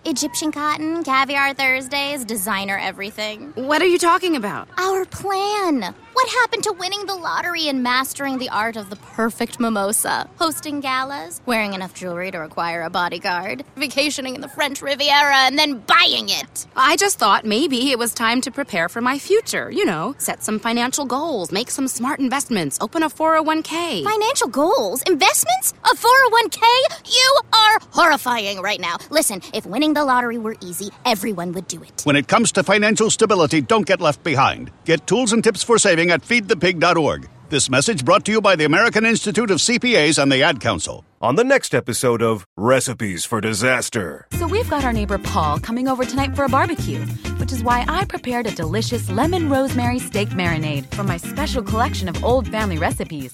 Egyptian 0.03 0.51
cotton, 0.51 1.03
caviar 1.03 1.53
Thursdays, 1.53 2.25
designer 2.25 2.75
everything. 2.75 3.51
What 3.53 3.83
are 3.83 3.87
you 3.87 3.99
talking 3.99 4.35
about? 4.35 4.67
Our 4.77 5.05
plan. 5.05 5.93
What 6.13 6.29
happened 6.29 6.63
to 6.63 6.73
winning 6.73 7.05
the 7.05 7.15
lottery 7.15 7.67
and 7.67 7.83
mastering 7.83 8.37
the 8.37 8.49
art 8.49 8.75
of 8.75 8.89
the 8.89 8.95
perfect 8.95 9.59
mimosa? 9.59 10.29
Hosting 10.37 10.81
galas, 10.81 11.39
wearing 11.45 11.73
enough 11.73 11.93
jewelry 11.93 12.31
to 12.31 12.39
require 12.39 12.81
a 12.81 12.89
bodyguard, 12.89 13.63
vacationing 13.75 14.35
in 14.35 14.41
the 14.41 14.49
French 14.49 14.81
Riviera, 14.81 15.37
and 15.37 15.57
then 15.57 15.79
buying 15.79 16.29
it. 16.29 16.65
I 16.75 16.97
just 16.97 17.17
thought 17.17 17.45
maybe 17.45 17.91
it 17.91 17.99
was 17.99 18.13
time 18.13 18.41
to 18.41 18.51
prepare 18.51 18.89
for 18.89 19.01
my 19.01 19.19
future. 19.19 19.71
You 19.71 19.85
know, 19.85 20.15
set 20.17 20.43
some 20.43 20.59
financial 20.59 21.05
goals, 21.05 21.51
make 21.51 21.71
some 21.71 21.87
smart 21.87 22.19
investments, 22.19 22.77
open 22.81 23.03
a 23.03 23.09
401k. 23.09 24.03
Financial 24.03 24.47
goals? 24.47 25.03
Investments? 25.03 25.73
A 25.85 25.95
401k? 25.95 26.61
You 27.05 27.39
are 27.53 27.79
horrifying 27.91 28.61
right 28.61 28.81
now. 28.81 28.97
Listen, 29.11 29.41
if 29.53 29.65
winning 29.65 29.90
the 29.93 30.03
lottery 30.03 30.37
were 30.37 30.55
easy, 30.61 30.89
everyone 31.05 31.51
would 31.53 31.67
do 31.67 31.81
it. 31.83 32.01
When 32.03 32.15
it 32.15 32.27
comes 32.27 32.51
to 32.53 32.63
financial 32.63 33.09
stability, 33.09 33.61
don't 33.61 33.85
get 33.85 34.01
left 34.01 34.23
behind. 34.23 34.71
Get 34.85 35.07
tools 35.07 35.33
and 35.33 35.43
tips 35.43 35.63
for 35.63 35.77
saving 35.77 36.11
at 36.11 36.21
feedthepig.org. 36.21 37.29
This 37.49 37.69
message 37.69 38.05
brought 38.05 38.23
to 38.25 38.31
you 38.31 38.39
by 38.39 38.55
the 38.55 38.63
American 38.63 39.05
Institute 39.05 39.51
of 39.51 39.57
CPAs 39.57 40.21
and 40.21 40.31
the 40.31 40.41
Ad 40.41 40.61
Council. 40.61 41.03
On 41.21 41.35
the 41.35 41.43
next 41.43 41.75
episode 41.75 42.21
of 42.21 42.45
Recipes 42.55 43.25
for 43.25 43.41
Disaster. 43.41 44.25
So 44.31 44.47
we've 44.47 44.69
got 44.69 44.85
our 44.85 44.93
neighbor 44.93 45.17
Paul 45.17 45.59
coming 45.59 45.87
over 45.87 46.05
tonight 46.05 46.33
for 46.35 46.45
a 46.45 46.49
barbecue, 46.49 47.01
which 47.39 47.51
is 47.51 47.61
why 47.61 47.83
I 47.87 48.05
prepared 48.05 48.47
a 48.47 48.55
delicious 48.55 49.09
lemon 49.09 49.49
rosemary 49.49 49.99
steak 49.99 50.29
marinade 50.29 50.89
from 50.95 51.07
my 51.07 51.17
special 51.17 51.61
collection 51.61 52.07
of 52.07 52.23
old 52.23 52.47
family 52.47 52.77
recipes. 52.77 53.33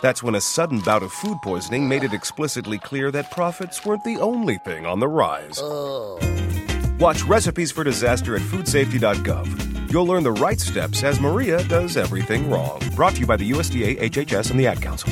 That's 0.00 0.22
when 0.22 0.34
a 0.34 0.40
sudden 0.40 0.80
bout 0.80 1.02
of 1.02 1.12
food 1.12 1.38
poisoning 1.42 1.88
made 1.88 2.04
it 2.04 2.12
explicitly 2.12 2.78
clear 2.78 3.10
that 3.10 3.30
profits 3.30 3.84
weren't 3.84 4.04
the 4.04 4.18
only 4.18 4.58
thing 4.58 4.86
on 4.86 5.00
the 5.00 5.08
rise. 5.08 5.58
Oh. 5.60 6.18
Watch 7.00 7.22
Recipes 7.24 7.72
for 7.72 7.84
Disaster 7.84 8.36
at 8.36 8.42
foodsafety.gov. 8.42 9.92
You'll 9.92 10.06
learn 10.06 10.22
the 10.22 10.32
right 10.32 10.60
steps 10.60 11.02
as 11.02 11.20
Maria 11.20 11.64
does 11.64 11.96
everything 11.96 12.50
wrong. 12.50 12.80
Brought 12.94 13.14
to 13.14 13.20
you 13.20 13.26
by 13.26 13.36
the 13.36 13.50
USDA, 13.50 14.00
HHS, 14.00 14.50
and 14.50 14.60
the 14.60 14.66
Ad 14.66 14.82
Council. 14.82 15.10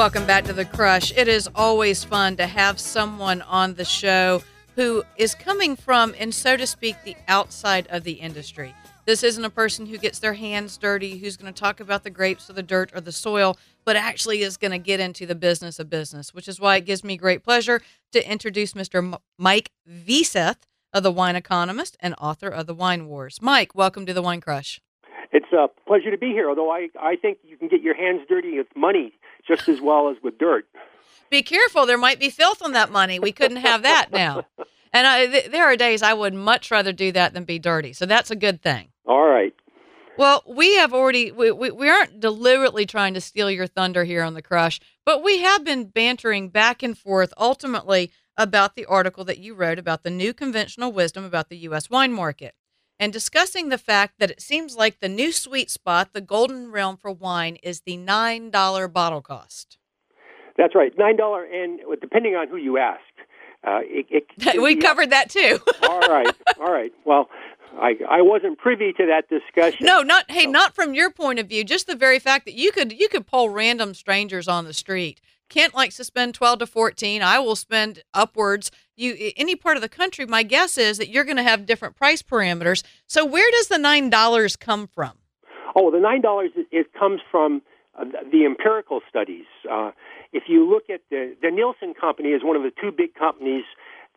Welcome 0.00 0.24
back 0.24 0.44
to 0.46 0.54
The 0.54 0.64
Crush. 0.64 1.12
It 1.14 1.28
is 1.28 1.46
always 1.54 2.04
fun 2.04 2.38
to 2.38 2.46
have 2.46 2.80
someone 2.80 3.42
on 3.42 3.74
the 3.74 3.84
show 3.84 4.42
who 4.74 5.02
is 5.18 5.34
coming 5.34 5.76
from, 5.76 6.14
and 6.18 6.34
so 6.34 6.56
to 6.56 6.66
speak, 6.66 6.96
the 7.04 7.16
outside 7.28 7.86
of 7.88 8.02
the 8.02 8.14
industry. 8.14 8.74
This 9.04 9.22
isn't 9.22 9.44
a 9.44 9.50
person 9.50 9.84
who 9.84 9.98
gets 9.98 10.18
their 10.18 10.32
hands 10.32 10.78
dirty, 10.78 11.18
who's 11.18 11.36
going 11.36 11.52
to 11.52 11.60
talk 11.60 11.80
about 11.80 12.02
the 12.02 12.08
grapes 12.08 12.48
or 12.48 12.54
the 12.54 12.62
dirt 12.62 12.90
or 12.94 13.02
the 13.02 13.12
soil, 13.12 13.58
but 13.84 13.94
actually 13.94 14.40
is 14.40 14.56
going 14.56 14.70
to 14.70 14.78
get 14.78 15.00
into 15.00 15.26
the 15.26 15.34
business 15.34 15.78
of 15.78 15.90
business, 15.90 16.32
which 16.32 16.48
is 16.48 16.58
why 16.58 16.76
it 16.76 16.86
gives 16.86 17.04
me 17.04 17.18
great 17.18 17.44
pleasure 17.44 17.82
to 18.12 18.26
introduce 18.26 18.72
Mr. 18.72 19.04
M- 19.04 19.20
Mike 19.36 19.70
Veseth 19.86 20.66
of 20.94 21.02
The 21.02 21.12
Wine 21.12 21.36
Economist 21.36 21.98
and 22.00 22.14
author 22.16 22.48
of 22.48 22.66
The 22.66 22.74
Wine 22.74 23.06
Wars. 23.06 23.40
Mike, 23.42 23.74
welcome 23.74 24.06
to 24.06 24.14
The 24.14 24.22
Wine 24.22 24.40
Crush. 24.40 24.80
It's 25.32 25.52
a 25.52 25.68
pleasure 25.86 26.10
to 26.10 26.18
be 26.18 26.28
here, 26.28 26.48
although 26.48 26.70
I, 26.70 26.88
I 27.00 27.16
think 27.16 27.38
you 27.44 27.56
can 27.56 27.68
get 27.68 27.82
your 27.82 27.94
hands 27.94 28.22
dirty 28.28 28.58
with 28.58 28.66
money 28.76 29.12
just 29.46 29.68
as 29.68 29.80
well 29.80 30.08
as 30.10 30.16
with 30.22 30.38
dirt. 30.38 30.66
Be 31.30 31.42
careful, 31.42 31.86
there 31.86 31.98
might 31.98 32.18
be 32.18 32.30
filth 32.30 32.62
on 32.62 32.72
that 32.72 32.90
money. 32.90 33.20
We 33.20 33.32
couldn't 33.32 33.58
have 33.58 33.82
that 33.82 34.08
now. 34.12 34.44
And 34.92 35.06
I, 35.06 35.26
th- 35.26 35.50
there 35.52 35.66
are 35.66 35.76
days 35.76 36.02
I 36.02 36.14
would 36.14 36.34
much 36.34 36.70
rather 36.70 36.92
do 36.92 37.12
that 37.12 37.32
than 37.32 37.44
be 37.44 37.60
dirty. 37.60 37.92
So 37.92 38.06
that's 38.06 38.32
a 38.32 38.34
good 38.36 38.60
thing. 38.60 38.88
All 39.06 39.24
right. 39.24 39.54
Well, 40.18 40.42
we 40.46 40.74
have 40.76 40.92
already, 40.92 41.30
we, 41.30 41.52
we, 41.52 41.70
we 41.70 41.88
aren't 41.88 42.20
deliberately 42.20 42.86
trying 42.86 43.14
to 43.14 43.20
steal 43.20 43.50
your 43.50 43.66
thunder 43.66 44.04
here 44.04 44.22
on 44.22 44.34
the 44.34 44.42
crush, 44.42 44.80
but 45.06 45.22
we 45.22 45.38
have 45.38 45.64
been 45.64 45.84
bantering 45.84 46.48
back 46.48 46.82
and 46.82 46.98
forth 46.98 47.32
ultimately 47.38 48.10
about 48.36 48.74
the 48.74 48.84
article 48.86 49.24
that 49.24 49.38
you 49.38 49.54
wrote 49.54 49.78
about 49.78 50.02
the 50.02 50.10
new 50.10 50.34
conventional 50.34 50.92
wisdom 50.92 51.24
about 51.24 51.48
the 51.48 51.58
U.S. 51.58 51.88
wine 51.88 52.12
market 52.12 52.54
and 53.00 53.12
discussing 53.12 53.70
the 53.70 53.78
fact 53.78 54.20
that 54.20 54.30
it 54.30 54.42
seems 54.42 54.76
like 54.76 55.00
the 55.00 55.08
new 55.08 55.32
sweet 55.32 55.70
spot, 55.70 56.10
the 56.12 56.20
golden 56.20 56.70
realm 56.70 56.98
for 56.98 57.10
wine, 57.10 57.56
is 57.62 57.80
the 57.80 57.96
$9 57.96 58.92
bottle 58.92 59.22
cost. 59.22 59.78
That's 60.58 60.74
right, 60.74 60.92
nine 60.98 61.16
dollar, 61.16 61.44
and 61.44 61.80
depending 62.02 62.34
on 62.34 62.48
who 62.48 62.56
you 62.58 62.76
ask, 62.76 63.00
uh, 63.66 63.80
it, 63.82 64.06
it 64.10 64.60
we 64.62 64.76
covered 64.76 65.08
that 65.08 65.30
too. 65.30 65.58
all 65.88 66.00
right, 66.00 66.34
all 66.60 66.70
right. 66.70 66.92
Well, 67.06 67.30
I 67.78 67.94
I 68.08 68.20
wasn't 68.20 68.58
privy 68.58 68.92
to 68.92 69.06
that 69.06 69.28
discussion. 69.30 69.86
No, 69.86 70.02
not 70.02 70.30
hey, 70.30 70.46
not 70.46 70.74
from 70.74 70.92
your 70.92 71.10
point 71.10 71.38
of 71.38 71.48
view. 71.48 71.64
Just 71.64 71.86
the 71.86 71.96
very 71.96 72.18
fact 72.18 72.44
that 72.44 72.54
you 72.54 72.72
could 72.72 72.92
you 72.92 73.08
could 73.08 73.26
poll 73.26 73.48
random 73.48 73.94
strangers 73.94 74.48
on 74.48 74.66
the 74.66 74.74
street. 74.74 75.22
Kent 75.48 75.74
likes 75.74 75.96
to 75.96 76.04
spend 76.04 76.34
twelve 76.34 76.58
to 76.58 76.66
fourteen. 76.66 77.22
I 77.22 77.38
will 77.38 77.56
spend 77.56 78.02
upwards. 78.12 78.70
You 79.00 79.32
any 79.36 79.56
part 79.56 79.76
of 79.76 79.82
the 79.82 79.88
country. 79.88 80.26
My 80.26 80.42
guess 80.42 80.76
is 80.76 80.98
that 80.98 81.08
you're 81.08 81.24
going 81.24 81.38
to 81.38 81.42
have 81.42 81.66
different 81.66 81.96
price 81.96 82.22
parameters. 82.22 82.82
So 83.06 83.24
where 83.24 83.50
does 83.52 83.68
the 83.68 83.78
nine 83.78 84.10
dollars 84.10 84.56
come 84.56 84.86
from? 84.86 85.12
Oh, 85.74 85.90
the 85.90 86.00
nine 86.00 86.20
dollars 86.20 86.50
it, 86.70 86.92
comes 86.98 87.20
from 87.30 87.62
uh, 87.98 88.04
the 88.30 88.44
empirical 88.44 89.00
studies. 89.08 89.46
Uh, 89.70 89.92
if 90.32 90.44
you 90.48 90.68
look 90.68 90.90
at 90.90 91.00
the 91.10 91.34
the 91.40 91.50
Nielsen 91.50 91.94
company 91.94 92.30
is 92.30 92.42
one 92.44 92.56
of 92.56 92.62
the 92.62 92.72
two 92.80 92.92
big 92.92 93.14
companies 93.14 93.64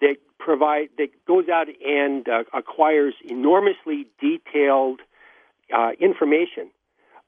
that 0.02 0.16
provide 0.38 0.90
that 0.98 1.10
goes 1.26 1.46
out 1.48 1.68
and 1.86 2.28
uh, 2.28 2.44
acquires 2.54 3.14
enormously 3.24 4.08
detailed 4.20 5.00
uh, 5.74 5.92
information 6.00 6.70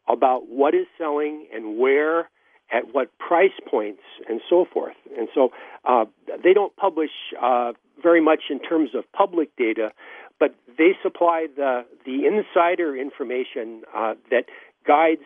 about 0.07 0.47
what 0.49 0.75
is 0.75 0.85
selling 0.97 1.47
and 1.53 1.77
where 1.79 2.29
at 2.71 2.93
what 2.93 3.17
price 3.19 3.57
points 3.69 4.01
and 4.27 4.41
so 4.49 4.65
forth. 4.71 4.95
And 5.17 5.27
so 5.33 5.49
uh, 5.85 6.05
they 6.43 6.53
don't 6.53 6.75
publish 6.75 7.11
uh, 7.41 7.73
very 8.01 8.21
much 8.21 8.43
in 8.49 8.59
terms 8.59 8.91
of 8.95 9.03
public 9.13 9.55
data, 9.55 9.91
but 10.39 10.55
they 10.77 10.91
supply 11.01 11.47
the 11.55 11.85
the 12.05 12.25
insider 12.25 12.95
information 12.95 13.83
uh, 13.95 14.15
that 14.31 14.45
guides 14.85 15.23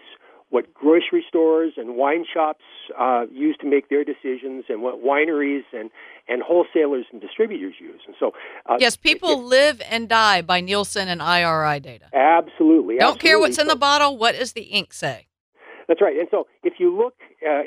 what 0.49 0.73
grocery 0.73 1.23
stores 1.27 1.73
and 1.77 1.95
wine 1.95 2.25
shops 2.31 2.63
uh, 2.99 3.25
use 3.31 3.55
to 3.61 3.69
make 3.69 3.89
their 3.89 4.03
decisions, 4.03 4.65
and 4.67 4.81
what 4.81 5.03
wineries 5.03 5.63
and 5.73 5.89
and 6.27 6.41
wholesalers 6.43 7.05
and 7.11 7.21
distributors 7.21 7.75
use. 7.79 8.01
And 8.05 8.15
so, 8.19 8.33
uh, 8.65 8.77
yes, 8.79 8.95
people 8.95 9.43
live 9.43 9.81
and 9.89 10.09
die 10.09 10.41
by 10.41 10.61
Nielsen 10.61 11.07
and 11.07 11.21
IRI 11.21 11.79
data. 11.79 12.05
Absolutely. 12.13 12.97
Don't 12.97 13.15
absolutely. 13.15 13.19
care 13.21 13.39
what's 13.39 13.57
in 13.57 13.67
the 13.67 13.75
bottle. 13.75 14.17
What 14.17 14.35
does 14.35 14.53
the 14.53 14.63
ink 14.63 14.93
say? 14.93 15.28
That's 15.89 16.01
right. 16.01 16.15
And 16.15 16.27
so 16.29 16.45
if 16.63 16.73
you 16.77 16.95
look 16.95 17.15
uh, 17.43 17.63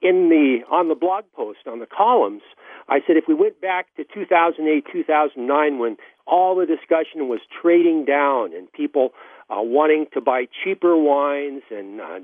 in 0.00 0.30
the 0.30 0.60
on 0.70 0.88
the 0.88 0.94
blog 0.94 1.24
post 1.36 1.58
on 1.66 1.80
the 1.80 1.86
columns, 1.86 2.40
I 2.88 3.00
said 3.06 3.18
if 3.18 3.24
we 3.28 3.34
went 3.34 3.60
back 3.60 3.94
to 3.96 4.04
2008, 4.04 4.86
2009 4.90 5.78
when 5.78 5.98
all 6.26 6.56
the 6.56 6.64
discussion 6.64 7.28
was 7.28 7.40
trading 7.60 8.06
down 8.06 8.54
and 8.56 8.72
people 8.72 9.10
uh, 9.50 9.56
wanting 9.60 10.06
to 10.14 10.20
buy 10.22 10.46
cheaper 10.64 10.96
wines 10.96 11.60
and 11.70 12.00
uh, 12.00 12.20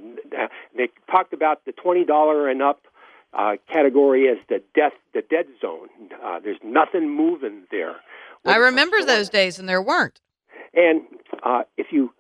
they 0.75 0.89
talked 1.11 1.35
about 1.35 1.63
the 1.67 1.73
$20 1.73 2.51
and 2.51 2.63
up 2.63 2.81
uh, 3.35 3.57
category 3.71 4.29
as 4.31 4.39
the 4.49 4.63
death 4.75 4.93
the 5.13 5.21
dead 5.21 5.45
zone. 5.61 5.89
Uh, 6.25 6.41
there's 6.41 6.61
nothing 6.65 7.11
moving 7.11 7.65
there. 7.71 7.97
I 8.47 8.57
remember 8.57 9.05
those 9.05 9.29
days 9.29 9.59
and 9.59 9.69
there 9.69 9.83
weren't. 9.83 10.23
And 10.73 11.03
uh, 11.43 11.65
if 11.77 11.89
you 11.91 12.15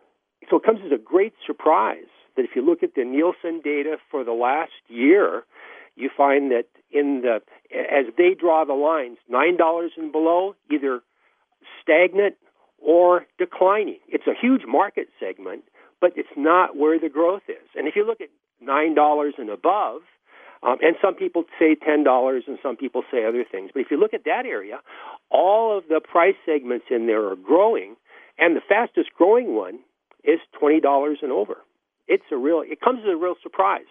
so 0.50 0.56
it 0.56 0.62
comes 0.62 0.80
as 0.84 0.92
a 0.92 1.02
great 1.02 1.32
surprise 1.46 2.04
that 2.38 2.44
if 2.44 2.55
you 2.55 2.64
look 2.64 2.83
at 2.83 2.94
the 2.94 3.05
Nielsen 3.05 3.61
data 3.62 3.96
for 4.11 4.22
the 4.22 4.33
last 4.33 4.70
year, 4.87 5.42
you 5.96 6.09
find 6.16 6.53
that 6.53 6.66
in 6.90 7.22
the 7.22 7.40
as 7.74 8.07
they 8.16 8.35
draw 8.38 8.64
the 8.64 8.72
lines, 8.72 9.18
nine 9.29 9.57
dollars 9.57 9.90
and 9.96 10.12
below, 10.12 10.55
either 10.70 11.01
stagnant 11.83 12.37
or 12.79 13.27
declining. 13.38 13.98
It's 14.09 14.29
a 14.29 14.35
huge 14.40 14.62
market 14.66 15.09
segment, 15.18 15.64
but 16.01 16.12
it's 16.16 16.29
not 16.37 16.77
where 16.77 16.98
the 16.98 17.09
growth 17.09 17.42
is. 17.48 17.68
And 17.74 17.88
if 17.88 17.96
you 17.96 18.07
look 18.07 18.20
at 18.20 18.29
nine 18.61 18.94
dollars 18.94 19.35
and 19.37 19.51
above, 19.51 20.03
um, 20.62 20.77
and 20.81 20.94
some 21.03 21.14
people 21.14 21.44
say 21.59 21.74
ten 21.74 22.05
dollars, 22.05 22.44
and 22.46 22.59
some 22.62 22.77
people 22.77 23.03
say 23.11 23.24
other 23.24 23.44
things. 23.51 23.70
But 23.74 23.81
if 23.81 23.90
you 23.90 23.98
look 23.98 24.14
at 24.14 24.24
that 24.24 24.46
area, 24.46 24.79
all 25.31 25.77
of 25.77 25.88
the 25.88 26.01
price 26.01 26.37
segments 26.46 26.87
in 26.90 27.09
there 27.09 27.27
are 27.29 27.37
growing, 27.37 27.96
and 28.38 28.57
the 28.57 28.62
fastest 28.68 29.11
growing 29.16 29.57
one 29.57 29.81
is 30.22 30.38
twenty 30.59 30.81
dollars 30.81 31.18
and 31.22 31.33
over. 31.33 31.59
It's 32.08 32.24
a 32.32 32.36
real. 32.36 32.62
It 32.64 32.80
comes 32.80 33.00
as 33.00 33.12
a 33.12 33.16
real 33.16 33.34
surprise. 33.42 33.86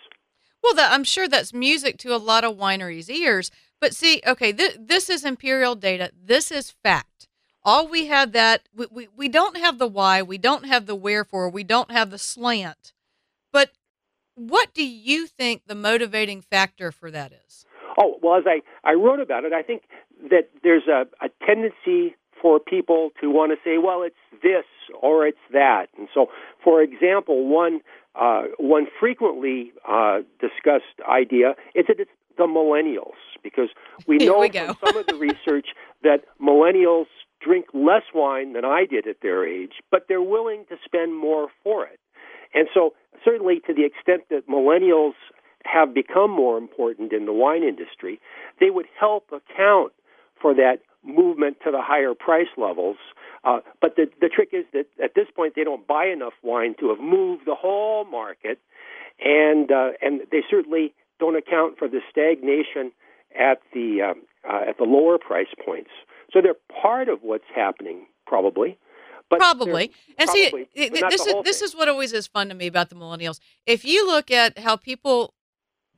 Well, 0.64 0.74
that, 0.74 0.92
I'm 0.92 1.04
sure 1.04 1.28
that's 1.28 1.54
music 1.54 1.98
to 2.00 2.16
a 2.16 2.18
lot 2.18 2.44
of 2.44 2.58
wineries' 2.58 3.10
ears. 3.10 3.52
But 3.80 3.94
see, 3.94 4.22
okay, 4.26 4.52
th- 4.52 4.78
this 4.80 5.10
is 5.10 5.24
imperial 5.24 5.76
data. 5.76 6.12
This 6.22 6.52
is 6.52 6.72
fact. 6.72 7.28
All 7.64 7.88
we 7.88 8.08
have 8.08 8.32
that 8.32 8.68
we, 8.76 8.88
we, 8.90 9.08
we 9.16 9.28
don't 9.30 9.58
have 9.58 9.78
the 9.78 9.88
why, 9.88 10.22
we 10.22 10.38
don't 10.38 10.66
have 10.66 10.86
the 10.86 10.96
wherefore, 10.96 11.50
we 11.50 11.64
don't 11.64 11.92
have 11.92 12.12
the 12.12 12.18
slant. 12.18 12.94
But 13.52 13.72
what 14.36 14.74
do 14.74 14.86
you 14.86 15.28
think 15.28 15.64
the 15.68 15.76
motivating 15.76 16.42
factor 16.42 16.92
for 16.92 17.12
that 17.12 17.34
is? 17.46 17.66
Oh, 18.00 18.20
well, 18.22 18.38
as 18.38 18.46
I, 18.48 18.62
I 18.90 18.94
wrote 18.94 19.20
about 19.20 19.44
it, 19.44 19.54
I 19.54 19.64
think 19.64 19.84
that 20.30 20.50
there's 20.64 20.88
a, 20.88 21.08
a 21.24 21.30
tendency 21.46 22.16
for 22.42 22.60
people 22.60 23.10
to 23.20 23.30
want 23.30 23.52
to 23.52 23.58
say, 23.64 23.78
well, 23.78 24.04
it's 24.04 24.16
this 24.44 24.66
or 25.02 25.26
it's 25.26 25.38
that. 25.52 25.88
And 25.98 26.08
so, 26.14 26.28
for 26.64 26.82
example, 26.82 27.48
one 27.48 27.82
uh, 28.20 28.44
one 28.58 28.88
frequently 29.00 29.72
uh, 29.88 30.20
discussed 30.40 30.86
idea 31.08 31.56
is 31.76 31.86
that 31.88 32.00
it's 32.00 32.12
the 32.38 32.44
millennials 32.44 33.18
because 33.44 33.70
we 34.08 34.18
know 34.18 34.40
we 34.40 34.50
from 34.50 34.76
some 34.86 34.98
of 34.98 35.08
the 35.08 35.16
research 35.16 35.68
that 36.04 36.24
millennials 36.42 37.06
drink 37.40 37.66
less 37.74 38.04
wine 38.14 38.54
than 38.54 38.66
I 38.66 38.86
did 38.86 39.08
at 39.08 39.18
their 39.22 39.46
age, 39.48 39.74
but 39.92 40.06
they're 40.08 40.22
willing 40.22 40.66
to 40.70 40.76
spend 40.86 41.16
more 41.16 41.48
for 41.64 41.86
it. 41.86 42.00
And 42.54 42.68
so, 42.74 42.94
certainly, 43.24 43.60
to 43.68 43.74
the 43.74 43.86
extent 43.86 44.24
that 44.30 44.48
millennials 44.48 45.14
have 45.66 45.94
become 45.94 46.32
more 46.32 46.58
important 46.58 47.14
in 47.14 47.26
the 47.26 47.34
wine 47.34 47.64
industry, 47.64 48.20
they 48.60 48.70
would 48.70 48.86
help 49.00 49.26
account 49.32 49.94
for 50.42 50.54
that 50.56 50.78
movement 51.04 51.58
to 51.64 51.72
the 51.72 51.82
higher 51.82 52.14
price 52.14 52.48
levels. 52.58 52.98
Uh, 53.44 53.60
but 53.82 53.96
the 53.96 54.08
the 54.20 54.30
trick 54.30 54.50
is 54.54 54.66
that 54.74 54.86
at 55.04 55.14
this 55.16 55.27
they 55.58 55.66
don't 55.66 55.86
buy 55.86 56.06
enough 56.06 56.34
wine 56.44 56.76
to 56.80 56.88
have 56.90 57.00
moved 57.00 57.46
the 57.46 57.56
whole 57.56 58.06
market, 58.06 58.60
and 59.20 59.70
uh, 59.72 59.90
and 60.02 60.22
they 60.32 60.44
certainly 60.50 60.94
don't 61.20 61.36
account 61.36 61.78
for 61.78 61.90
the 61.90 62.00
stagnation 62.10 62.92
at 63.38 63.60
the 63.74 64.02
um, 64.02 64.22
uh, 64.50 64.70
at 64.70 64.78
the 64.78 64.86
lower 64.86 65.18
price 65.18 65.48
points. 65.66 65.90
So 66.32 66.42
they're 66.42 66.56
part 66.82 67.10
of 67.10 67.20
what's 67.24 67.50
happening, 67.54 68.06
probably. 68.26 68.78
But 69.30 69.40
probably. 69.40 69.92
And 70.18 70.30
see, 70.30 70.50
probably, 70.50 70.70
it- 70.74 70.94
but 70.94 71.10
this 71.10 71.26
is 71.26 71.34
whole 71.34 71.44
this 71.44 71.60
thing. 71.60 71.66
is 71.66 71.76
what 71.76 71.90
always 71.90 72.14
is 72.14 72.28
fun 72.28 72.48
to 72.50 72.56
me 72.56 72.68
about 72.68 72.90
the 72.90 72.96
millennials. 72.96 73.40
If 73.66 73.84
you 73.84 74.08
look 74.08 74.32
at 74.32 74.60
how 74.60 74.78
people 74.78 75.34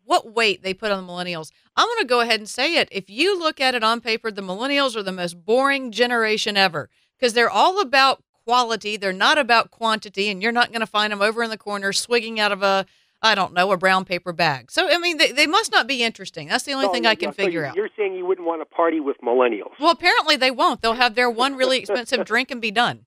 what 0.05 0.33
weight 0.33 0.63
they 0.63 0.73
put 0.73 0.91
on 0.91 1.05
the 1.05 1.11
millennials, 1.11 1.51
I'm 1.75 1.85
going 1.85 1.99
to 1.99 2.05
go 2.07 2.21
ahead 2.21 2.39
and 2.39 2.49
say 2.49 2.77
it. 2.77 2.87
If 2.91 3.09
you 3.11 3.37
look 3.37 3.59
at 3.61 3.75
it 3.75 3.83
on 3.83 4.01
paper, 4.01 4.31
the 4.31 4.41
millennials 4.41 4.95
are 4.95 5.03
the 5.03 5.11
most 5.11 5.45
boring 5.45 5.91
generation 5.91 6.57
ever 6.57 6.89
because 7.19 7.33
they're 7.33 7.49
all 7.49 7.79
about 7.79 8.23
quality. 8.49 8.97
They're 8.97 9.13
not 9.13 9.37
about 9.37 9.69
quantity, 9.69 10.27
and 10.29 10.41
you're 10.41 10.51
not 10.51 10.69
going 10.69 10.79
to 10.79 10.87
find 10.87 11.13
them 11.13 11.21
over 11.21 11.43
in 11.43 11.51
the 11.51 11.57
corner 11.57 11.93
swigging 11.93 12.39
out 12.39 12.51
of 12.51 12.63
a 12.63 12.87
I 13.21 13.35
don't 13.35 13.53
know 13.53 13.71
a 13.71 13.77
brown 13.77 14.05
paper 14.05 14.33
bag. 14.33 14.71
So 14.71 14.89
I 14.89 14.97
mean, 14.97 15.17
they, 15.17 15.31
they 15.31 15.45
must 15.45 15.71
not 15.71 15.85
be 15.85 16.03
interesting. 16.03 16.47
That's 16.47 16.63
the 16.63 16.71
only 16.71 16.87
thing 16.87 17.05
I 17.05 17.13
can 17.13 17.31
so 17.31 17.35
figure 17.35 17.61
you- 17.61 17.67
out. 17.67 17.75
You're 17.75 17.89
saying 17.95 18.15
you 18.15 18.25
wouldn't 18.25 18.47
want 18.47 18.61
to 18.61 18.65
party 18.65 18.99
with 18.99 19.17
millennials. 19.21 19.71
Well, 19.79 19.91
apparently 19.91 20.35
they 20.35 20.49
won't. 20.49 20.81
They'll 20.81 20.93
have 20.93 21.13
their 21.13 21.29
one 21.29 21.55
really 21.55 21.77
expensive 21.77 22.25
drink 22.31 22.49
and 22.49 22.59
be 22.59 22.71
done. 22.71 23.05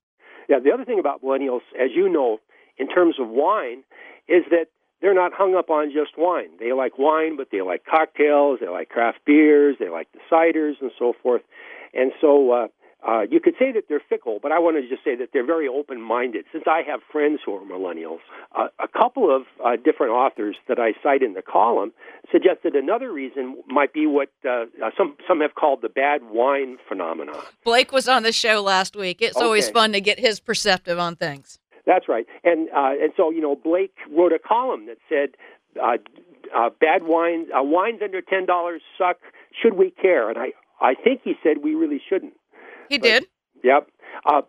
Yeah, 0.48 0.60
the 0.60 0.70
other 0.70 0.84
thing 0.84 1.00
about 1.00 1.22
millennials, 1.24 1.62
as 1.76 1.90
you 1.92 2.08
know, 2.08 2.38
in 2.78 2.88
terms 2.88 3.16
of 3.18 3.28
wine, 3.28 3.82
is 4.28 4.44
that 4.50 4.66
they're 5.00 5.14
not 5.14 5.32
hung 5.32 5.56
up 5.56 5.70
on 5.70 5.90
just 5.90 6.12
wine. 6.16 6.50
They 6.60 6.72
like 6.72 6.98
wine, 6.98 7.36
but 7.36 7.48
they 7.50 7.62
like 7.62 7.84
cocktails, 7.84 8.60
they 8.60 8.68
like 8.68 8.90
craft 8.90 9.18
beers, 9.26 9.74
they 9.80 9.88
like 9.88 10.06
the 10.12 10.20
ciders 10.30 10.74
and 10.80 10.92
so 10.96 11.14
forth. 11.20 11.42
And 11.94 12.12
so 12.20 12.52
uh, 12.52 12.66
uh, 13.06 13.22
you 13.28 13.40
could 13.40 13.54
say 13.58 13.72
that 13.72 13.84
they're 13.88 14.02
fickle, 14.08 14.38
but 14.40 14.52
I 14.52 14.58
want 14.60 14.76
to 14.76 14.88
just 14.88 15.02
say 15.02 15.16
that 15.16 15.30
they're 15.32 15.46
very 15.46 15.66
open 15.66 16.00
minded. 16.00 16.44
Since 16.52 16.64
I 16.66 16.82
have 16.86 17.00
friends 17.10 17.40
who 17.44 17.54
are 17.56 17.60
millennials, 17.60 18.20
uh, 18.56 18.68
a 18.78 18.86
couple 18.86 19.34
of 19.34 19.42
uh, 19.64 19.76
different 19.76 20.12
authors 20.12 20.56
that 20.68 20.78
I 20.78 20.92
cite 21.02 21.22
in 21.22 21.34
the 21.34 21.42
column 21.42 21.92
suggested 22.30 22.74
another 22.74 23.12
reason 23.12 23.62
might 23.66 23.92
be 23.92 24.06
what 24.06 24.30
uh, 24.44 24.66
uh, 24.82 24.90
some, 24.96 25.16
some 25.26 25.40
have 25.40 25.54
called 25.56 25.82
the 25.82 25.88
bad 25.88 26.22
wine 26.30 26.78
phenomenon. 26.88 27.36
Blake 27.64 27.90
was 27.90 28.08
on 28.08 28.22
the 28.22 28.32
show 28.32 28.62
last 28.62 28.94
week. 28.94 29.20
It's 29.20 29.36
always 29.36 29.68
fun 29.68 29.92
to 29.92 30.00
get 30.00 30.20
his 30.20 30.38
perspective 30.38 30.98
on 30.98 31.16
things. 31.16 31.58
That's 31.84 32.08
right, 32.08 32.26
and 32.44 32.68
uh, 32.68 32.92
and 33.02 33.12
so 33.16 33.30
you 33.30 33.40
know 33.40 33.56
Blake 33.56 33.96
wrote 34.08 34.32
a 34.32 34.38
column 34.38 34.86
that 34.86 34.98
said, 35.08 35.30
uh, 35.82 35.96
uh, 36.56 36.70
"Bad 36.80 37.02
wines, 37.02 37.48
uh, 37.50 37.60
wines 37.60 38.00
under 38.04 38.20
ten 38.20 38.46
dollars 38.46 38.82
suck. 38.96 39.16
Should 39.60 39.74
we 39.74 39.90
care?" 39.90 40.28
And 40.28 40.38
I 40.38 40.52
I 40.80 40.94
think 40.94 41.22
he 41.24 41.34
said 41.42 41.58
we 41.60 41.74
really 41.74 42.00
shouldn't. 42.08 42.34
He 42.92 42.98
did. 42.98 43.24
Yep, 43.64 43.88
uh, 44.26 44.42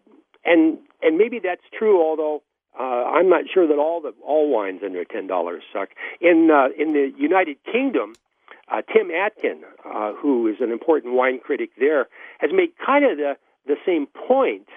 and 0.43 0.77
and 1.01 1.17
maybe 1.17 1.39
that's 1.39 1.61
true. 1.77 2.01
Although 2.03 2.43
uh, 2.77 2.83
I'm 2.83 3.29
not 3.29 3.45
sure 3.53 3.65
that 3.65 3.77
all 3.77 4.01
the 4.01 4.13
all 4.21 4.49
wines 4.49 4.81
under 4.83 5.05
ten 5.05 5.27
dollars 5.27 5.63
suck. 5.71 5.89
In 6.19 6.49
uh, 6.51 6.67
in 6.77 6.91
the 6.91 7.13
United 7.17 7.55
Kingdom, 7.63 8.15
uh, 8.69 8.81
Tim 8.81 9.11
Atkin, 9.11 9.61
uh, 9.85 10.11
who 10.11 10.47
is 10.47 10.57
an 10.59 10.71
important 10.71 11.13
wine 11.13 11.39
critic 11.39 11.69
there, 11.79 12.09
has 12.39 12.51
made 12.53 12.71
kind 12.85 13.05
of 13.05 13.17
the 13.17 13.37
the 13.65 13.77
same 13.85 14.07
point, 14.07 14.67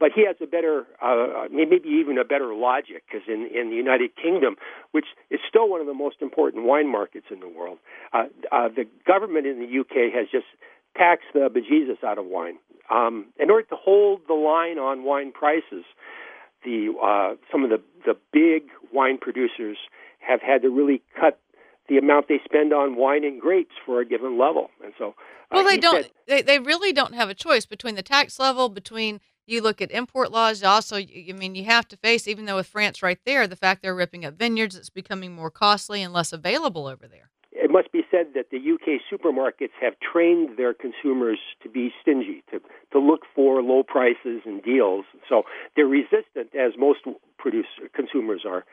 but 0.00 0.10
he 0.12 0.26
has 0.26 0.34
a 0.42 0.46
better, 0.46 0.84
uh, 1.00 1.46
maybe 1.48 1.88
even 1.88 2.18
a 2.18 2.24
better 2.24 2.54
logic, 2.54 3.04
because 3.06 3.28
in 3.28 3.48
in 3.54 3.70
the 3.70 3.76
United 3.76 4.16
Kingdom, 4.16 4.56
which 4.90 5.06
is 5.30 5.38
still 5.48 5.68
one 5.68 5.80
of 5.80 5.86
the 5.86 5.94
most 5.94 6.16
important 6.20 6.64
wine 6.64 6.90
markets 6.90 7.26
in 7.30 7.38
the 7.38 7.48
world, 7.48 7.78
uh, 8.12 8.24
uh, 8.50 8.68
the 8.68 8.84
government 9.06 9.46
in 9.46 9.60
the 9.60 9.80
UK 9.80 10.12
has 10.12 10.26
just 10.32 10.46
taxed 10.96 11.26
the 11.34 11.48
bejesus 11.50 12.02
out 12.06 12.18
of 12.18 12.26
wine. 12.26 12.58
Um, 12.90 13.26
in 13.38 13.50
order 13.50 13.66
to 13.68 13.76
hold 13.76 14.20
the 14.28 14.34
line 14.34 14.78
on 14.78 15.04
wine 15.04 15.32
prices, 15.32 15.84
the 16.64 16.92
uh, 17.02 17.34
some 17.50 17.64
of 17.64 17.70
the 17.70 17.80
the 18.04 18.16
big 18.32 18.64
wine 18.92 19.18
producers 19.18 19.76
have 20.20 20.40
had 20.40 20.62
to 20.62 20.70
really 20.70 21.02
cut 21.18 21.38
the 21.88 21.98
amount 21.98 22.26
they 22.28 22.40
spend 22.44 22.72
on 22.72 22.96
wine 22.96 23.24
and 23.24 23.40
grapes 23.40 23.74
for 23.84 24.00
a 24.00 24.04
given 24.06 24.38
level, 24.38 24.70
and 24.82 24.92
so. 24.98 25.08
uh, 25.08 25.12
Well, 25.52 25.64
they 25.64 25.76
don't. 25.76 26.02
said- 26.02 26.12
They, 26.26 26.42
they 26.42 26.58
really 26.58 26.92
don't 26.92 27.14
have 27.14 27.28
a 27.28 27.34
choice 27.34 27.64
between 27.66 27.94
the 27.94 28.02
tax 28.02 28.40
level, 28.40 28.68
between 28.68 29.20
you 29.46 29.60
look 29.62 29.80
at 29.80 29.92
import 29.92 30.32
laws. 30.32 30.64
Also, 30.64 30.96
you- 30.96 31.32
I 31.32 31.38
mean, 31.38 31.54
you 31.54 31.64
have 31.64 31.86
to 31.88 31.96
face, 31.96 32.26
even 32.26 32.44
though 32.46 32.56
with 32.56 32.66
France 32.66 33.02
right 33.04 33.18
there, 33.24 33.46
the 33.46 33.54
fact 33.54 33.82
they're 33.82 33.94
ripping 33.94 34.24
up 34.24 34.34
vineyards, 34.34 34.74
it's 34.74 34.90
becoming 34.90 35.32
more 35.32 35.50
costly 35.50 36.02
and 36.02 36.12
less 36.12 36.32
available 36.32 36.88
over 36.88 37.06
there. 37.06 37.30
It 37.56 37.70
must 37.70 37.90
be 37.90 38.02
said 38.10 38.34
that 38.34 38.50
the 38.50 38.58
UK 38.58 39.00
supermarkets 39.10 39.72
have 39.80 39.94
trained 40.00 40.58
their 40.58 40.74
consumers 40.74 41.38
to 41.62 41.68
be 41.68 41.90
stingy, 42.02 42.42
to, 42.50 42.60
to 42.92 42.98
look 42.98 43.22
for 43.34 43.62
low 43.62 43.82
prices 43.82 44.42
and 44.44 44.62
deals. 44.62 45.04
So 45.28 45.42
they're 45.74 45.86
resistant, 45.86 46.54
as 46.54 46.72
most 46.78 47.00
produce, 47.38 47.66
consumers 47.94 48.42
are, 48.46 48.64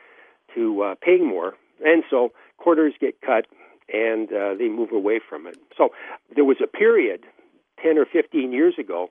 to 0.55 0.81
uh, 0.83 0.95
paying 1.01 1.25
more. 1.27 1.53
And 1.83 2.03
so 2.09 2.33
quarters 2.57 2.93
get 2.99 3.21
cut 3.21 3.45
and 3.91 4.31
uh, 4.31 4.53
they 4.57 4.67
move 4.67 4.91
away 4.91 5.19
from 5.27 5.47
it. 5.47 5.57
So 5.77 5.89
there 6.35 6.45
was 6.45 6.57
a 6.61 6.67
period, 6.67 7.23
10 7.81 7.97
or 7.97 8.05
15 8.05 8.51
years 8.51 8.75
ago, 8.77 9.09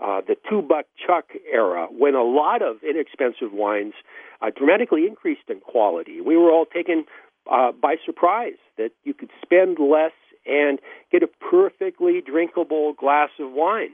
uh, 0.00 0.22
the 0.26 0.36
two 0.48 0.62
buck 0.62 0.86
chuck 1.06 1.26
era, 1.52 1.86
when 1.90 2.14
a 2.14 2.22
lot 2.22 2.62
of 2.62 2.76
inexpensive 2.82 3.52
wines 3.52 3.92
uh, 4.40 4.50
dramatically 4.56 5.06
increased 5.06 5.48
in 5.48 5.60
quality. 5.60 6.22
We 6.22 6.36
were 6.38 6.50
all 6.50 6.64
taken 6.64 7.04
uh, 7.50 7.72
by 7.72 7.96
surprise 8.04 8.58
that 8.76 8.90
you 9.04 9.14
could 9.14 9.30
spend 9.42 9.78
less 9.78 10.12
and 10.46 10.78
get 11.12 11.22
a 11.22 11.28
perfectly 11.50 12.20
drinkable 12.24 12.92
glass 12.94 13.30
of 13.38 13.52
wine. 13.52 13.92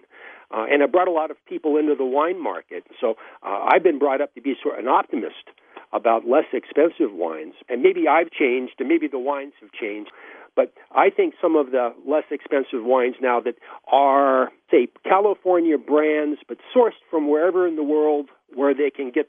Uh, 0.51 0.65
and 0.71 0.81
it 0.81 0.93
brought 0.93 1.09
a 1.09 1.13
lot 1.13 1.31
of 1.31 1.37
people 1.47 1.77
into 1.77 1.95
the 1.97 2.05
wine 2.05 2.41
market. 2.41 2.85
So 3.01 3.17
uh, 3.43 3.67
I've 3.69 3.83
been 3.83 3.99
brought 3.99 4.21
up 4.21 4.35
to 4.35 4.41
be 4.41 4.55
sort 4.63 4.79
of 4.79 4.85
an 4.85 4.89
optimist 4.89 5.51
about 5.93 6.27
less 6.27 6.45
expensive 6.53 7.13
wines. 7.13 7.55
And 7.69 7.83
maybe 7.83 8.07
I've 8.09 8.31
changed, 8.31 8.75
and 8.79 8.89
maybe 8.89 9.09
the 9.09 9.19
wines 9.19 9.55
have 9.61 9.73
changed. 9.73 10.11
But 10.55 10.73
I 10.93 11.11
think 11.11 11.35
some 11.41 11.57
of 11.57 11.73
the 11.73 11.95
less 12.07 12.25
expensive 12.31 12.83
wines 12.83 13.17
now 13.21 13.41
that 13.41 13.57
are, 13.91 14.51
say, 14.71 14.89
California 15.05 15.79
brands, 15.79 16.41
but 16.49 16.59
sourced 16.75 17.01
from 17.11 17.29
wherever 17.29 17.67
in 17.67 17.77
the 17.77 17.83
world 17.83 18.29
where 18.55 18.75
they 18.75 18.91
can 18.91 19.11
get 19.11 19.29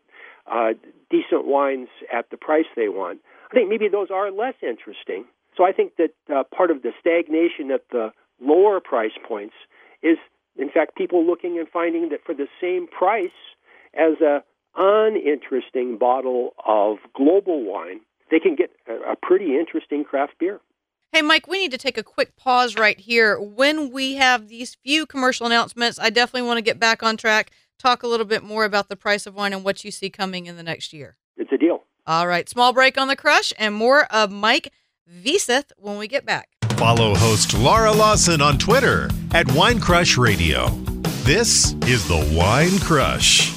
uh, 0.50 0.74
decent 1.10 1.46
wines 1.46 1.90
at 2.14 2.30
the 2.30 2.38
price 2.38 2.66
they 2.76 2.88
want, 2.88 3.20
I 3.52 3.54
think 3.54 3.70
maybe 3.70 3.88
those 3.88 4.10
are 4.12 4.32
less 4.32 4.56
interesting. 4.62 5.26
So 5.56 5.64
I 5.66 5.72
think 5.72 5.94
that 5.98 6.12
uh, 6.34 6.44
part 6.56 6.72
of 6.72 6.84
the 6.84 6.92
stagnation 7.00 7.72
at 7.72 7.84
the 7.92 8.12
lower 8.40 8.80
price 8.80 9.18
points 9.28 9.56
is, 10.04 10.18
in 10.58 10.70
fact, 10.70 10.96
people 10.96 11.26
looking 11.26 11.58
and 11.58 11.68
finding 11.68 12.10
that 12.10 12.24
for 12.26 12.36
the 12.36 12.48
same 12.62 12.88
price 12.88 13.30
as 13.94 14.22
a 14.22 14.44
uninteresting 14.76 15.98
bottle 15.98 16.54
of 16.66 16.98
global 17.16 17.64
wine, 17.64 18.02
they 18.30 18.40
can 18.40 18.56
get 18.56 18.72
a, 18.88 19.14
a 19.14 19.16
pretty 19.16 19.58
interesting 19.58 20.04
craft 20.04 20.34
beer. 20.40 20.60
Hey, 21.14 21.22
Mike, 21.22 21.48
we 21.48 21.58
need 21.58 21.72
to 21.72 21.78
take 21.78 21.98
a 21.98 22.04
quick 22.04 22.36
pause 22.36 22.76
right 22.76 23.00
here. 23.00 23.40
When 23.40 23.92
we 23.92 24.16
have 24.16 24.50
these 24.50 24.76
few 24.84 25.06
commercial 25.06 25.48
announcements, 25.48 25.98
I 25.98 26.10
definitely 26.10 26.48
want 26.48 26.58
to 26.58 26.62
get 26.62 26.80
back 26.80 27.02
on 27.02 27.18
track, 27.18 27.52
talk 27.80 28.04
a 28.04 28.08
little 28.08 28.26
bit 28.26 28.44
more 28.44 28.66
about 28.66 28.90
the 28.90 28.98
price 28.98 29.26
of 29.26 29.34
wine 29.34 29.54
and 29.54 29.64
what 29.64 29.84
you 29.84 29.90
see 29.90 30.10
coming 30.10 30.46
in 30.46 30.58
the 30.58 30.64
next 30.64 30.92
year. 30.94 31.16
It's 31.38 31.52
a 31.52 31.58
deal. 31.58 31.87
All 32.08 32.26
right, 32.26 32.48
small 32.48 32.72
break 32.72 32.98
on 32.98 33.10
the 33.10 33.18
crush 33.18 33.52
and 33.60 33.76
more 33.76 34.06
of 34.06 34.32
Mike 34.32 34.72
Veseth 35.12 35.74
when 35.78 35.98
we 35.98 36.08
get 36.08 36.26
back. 36.26 36.48
Follow 36.78 37.14
host 37.16 37.54
Laura 37.54 37.92
Lawson 37.92 38.40
on 38.40 38.58
Twitter 38.58 39.10
at 39.34 39.52
Wine 39.52 39.82
Crush 39.82 40.18
Radio. 40.18 40.70
This 41.26 41.74
is 41.86 42.08
the 42.08 42.34
Wine 42.34 42.80
Crush. 42.80 43.57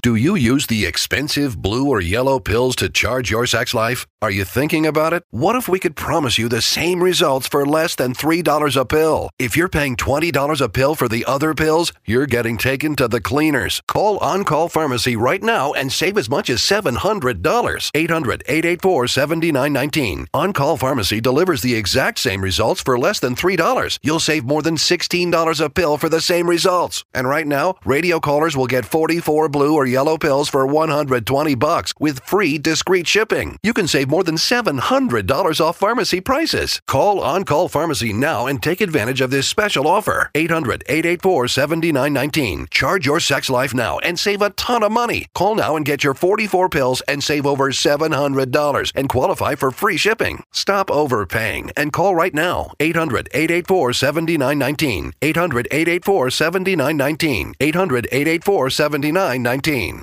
Do 0.00 0.14
you 0.14 0.36
use 0.36 0.68
the 0.68 0.86
expensive 0.86 1.60
blue 1.60 1.88
or 1.88 2.00
yellow 2.00 2.38
pills 2.38 2.76
to 2.76 2.88
charge 2.88 3.32
your 3.32 3.46
sex 3.46 3.74
life? 3.74 4.06
Are 4.20 4.32
you 4.32 4.44
thinking 4.44 4.84
about 4.84 5.12
it? 5.12 5.22
What 5.30 5.54
if 5.54 5.68
we 5.68 5.78
could 5.78 5.94
promise 5.94 6.38
you 6.38 6.48
the 6.48 6.60
same 6.60 7.00
results 7.00 7.46
for 7.46 7.64
less 7.64 7.94
than 7.94 8.14
$3 8.14 8.76
a 8.76 8.84
pill? 8.84 9.30
If 9.38 9.56
you're 9.56 9.68
paying 9.68 9.94
$20 9.94 10.60
a 10.60 10.68
pill 10.68 10.96
for 10.96 11.08
the 11.08 11.24
other 11.24 11.54
pills, 11.54 11.92
you're 12.04 12.26
getting 12.26 12.58
taken 12.58 12.96
to 12.96 13.06
the 13.06 13.20
cleaners. 13.20 13.80
Call 13.86 14.18
On 14.18 14.42
Call 14.42 14.68
Pharmacy 14.68 15.14
right 15.14 15.40
now 15.40 15.72
and 15.72 15.92
save 15.92 16.18
as 16.18 16.28
much 16.28 16.50
as 16.50 16.58
$700. 16.58 17.90
800 17.94 18.42
884 18.48 19.06
7919. 19.06 20.26
On 20.34 20.52
Call 20.52 20.76
Pharmacy 20.76 21.20
delivers 21.20 21.62
the 21.62 21.76
exact 21.76 22.18
same 22.18 22.42
results 22.42 22.82
for 22.82 22.98
less 22.98 23.20
than 23.20 23.36
$3. 23.36 24.00
You'll 24.02 24.18
save 24.18 24.44
more 24.44 24.62
than 24.62 24.74
$16 24.74 25.64
a 25.64 25.70
pill 25.70 25.96
for 25.96 26.08
the 26.08 26.20
same 26.20 26.50
results. 26.50 27.04
And 27.14 27.28
right 27.28 27.46
now, 27.46 27.76
radio 27.84 28.18
callers 28.18 28.56
will 28.56 28.66
get 28.66 28.84
44 28.84 29.48
blue 29.48 29.76
or 29.76 29.86
yellow 29.86 30.18
pills 30.18 30.48
for 30.48 30.66
120 30.66 31.54
bucks 31.54 31.94
with 32.00 32.18
free 32.24 32.58
discreet 32.58 33.06
shipping. 33.06 33.56
You 33.62 33.72
can 33.72 33.86
save 33.86 34.07
more 34.08 34.24
than 34.24 34.36
$700 34.36 35.60
off 35.60 35.76
pharmacy 35.76 36.20
prices. 36.20 36.80
Call 36.86 37.20
On 37.20 37.44
Call 37.44 37.68
Pharmacy 37.68 38.12
now 38.12 38.46
and 38.46 38.62
take 38.62 38.80
advantage 38.80 39.20
of 39.20 39.30
this 39.30 39.46
special 39.46 39.86
offer. 39.86 40.30
800 40.34 40.82
884 40.88 41.48
7919. 41.48 42.66
Charge 42.70 43.06
your 43.06 43.20
sex 43.20 43.50
life 43.50 43.74
now 43.74 43.98
and 43.98 44.18
save 44.18 44.42
a 44.42 44.50
ton 44.50 44.82
of 44.82 44.92
money. 44.92 45.26
Call 45.34 45.54
now 45.54 45.76
and 45.76 45.84
get 45.84 46.02
your 46.02 46.14
44 46.14 46.68
pills 46.68 47.00
and 47.02 47.22
save 47.22 47.46
over 47.46 47.70
$700 47.70 48.92
and 48.94 49.08
qualify 49.08 49.54
for 49.54 49.70
free 49.70 49.96
shipping. 49.96 50.42
Stop 50.52 50.90
overpaying 50.90 51.70
and 51.76 51.92
call 51.92 52.14
right 52.14 52.34
now. 52.34 52.72
800 52.80 53.28
884 53.32 53.92
7919. 53.92 55.12
800 55.20 55.68
884 55.70 56.30
7919. 56.30 57.54
800 57.60 58.08
884 58.10 58.70
7919. 58.70 60.02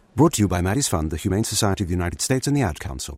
Brought 0.13 0.33
to 0.33 0.41
you 0.41 0.49
by 0.49 0.59
Maddie's 0.59 0.89
Fund, 0.89 1.09
the 1.09 1.15
Humane 1.15 1.45
Society 1.45 1.85
of 1.85 1.87
the 1.87 1.93
United 1.93 2.21
States, 2.21 2.45
and 2.45 2.55
the 2.55 2.61
Ad 2.61 2.81
Council. 2.81 3.15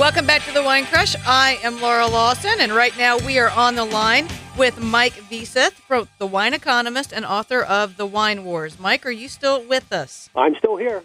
Welcome 0.00 0.26
back 0.26 0.42
to 0.44 0.52
the 0.52 0.62
Wine 0.62 0.86
Crush. 0.86 1.14
I 1.26 1.60
am 1.62 1.82
Laura 1.82 2.06
Lawson, 2.06 2.60
and 2.60 2.72
right 2.72 2.96
now 2.96 3.18
we 3.18 3.38
are 3.38 3.50
on 3.50 3.74
the 3.74 3.84
line 3.84 4.26
with 4.56 4.78
Mike 4.80 5.14
Veseth, 5.14 6.08
the 6.18 6.26
wine 6.26 6.52
economist 6.52 7.12
and 7.12 7.24
author 7.24 7.62
of 7.62 7.96
The 7.96 8.06
Wine 8.06 8.44
Wars. 8.44 8.78
Mike, 8.78 9.06
are 9.06 9.10
you 9.10 9.28
still 9.28 9.62
with 9.62 9.92
us? 9.92 10.28
I'm 10.34 10.54
still 10.56 10.76
here. 10.76 11.04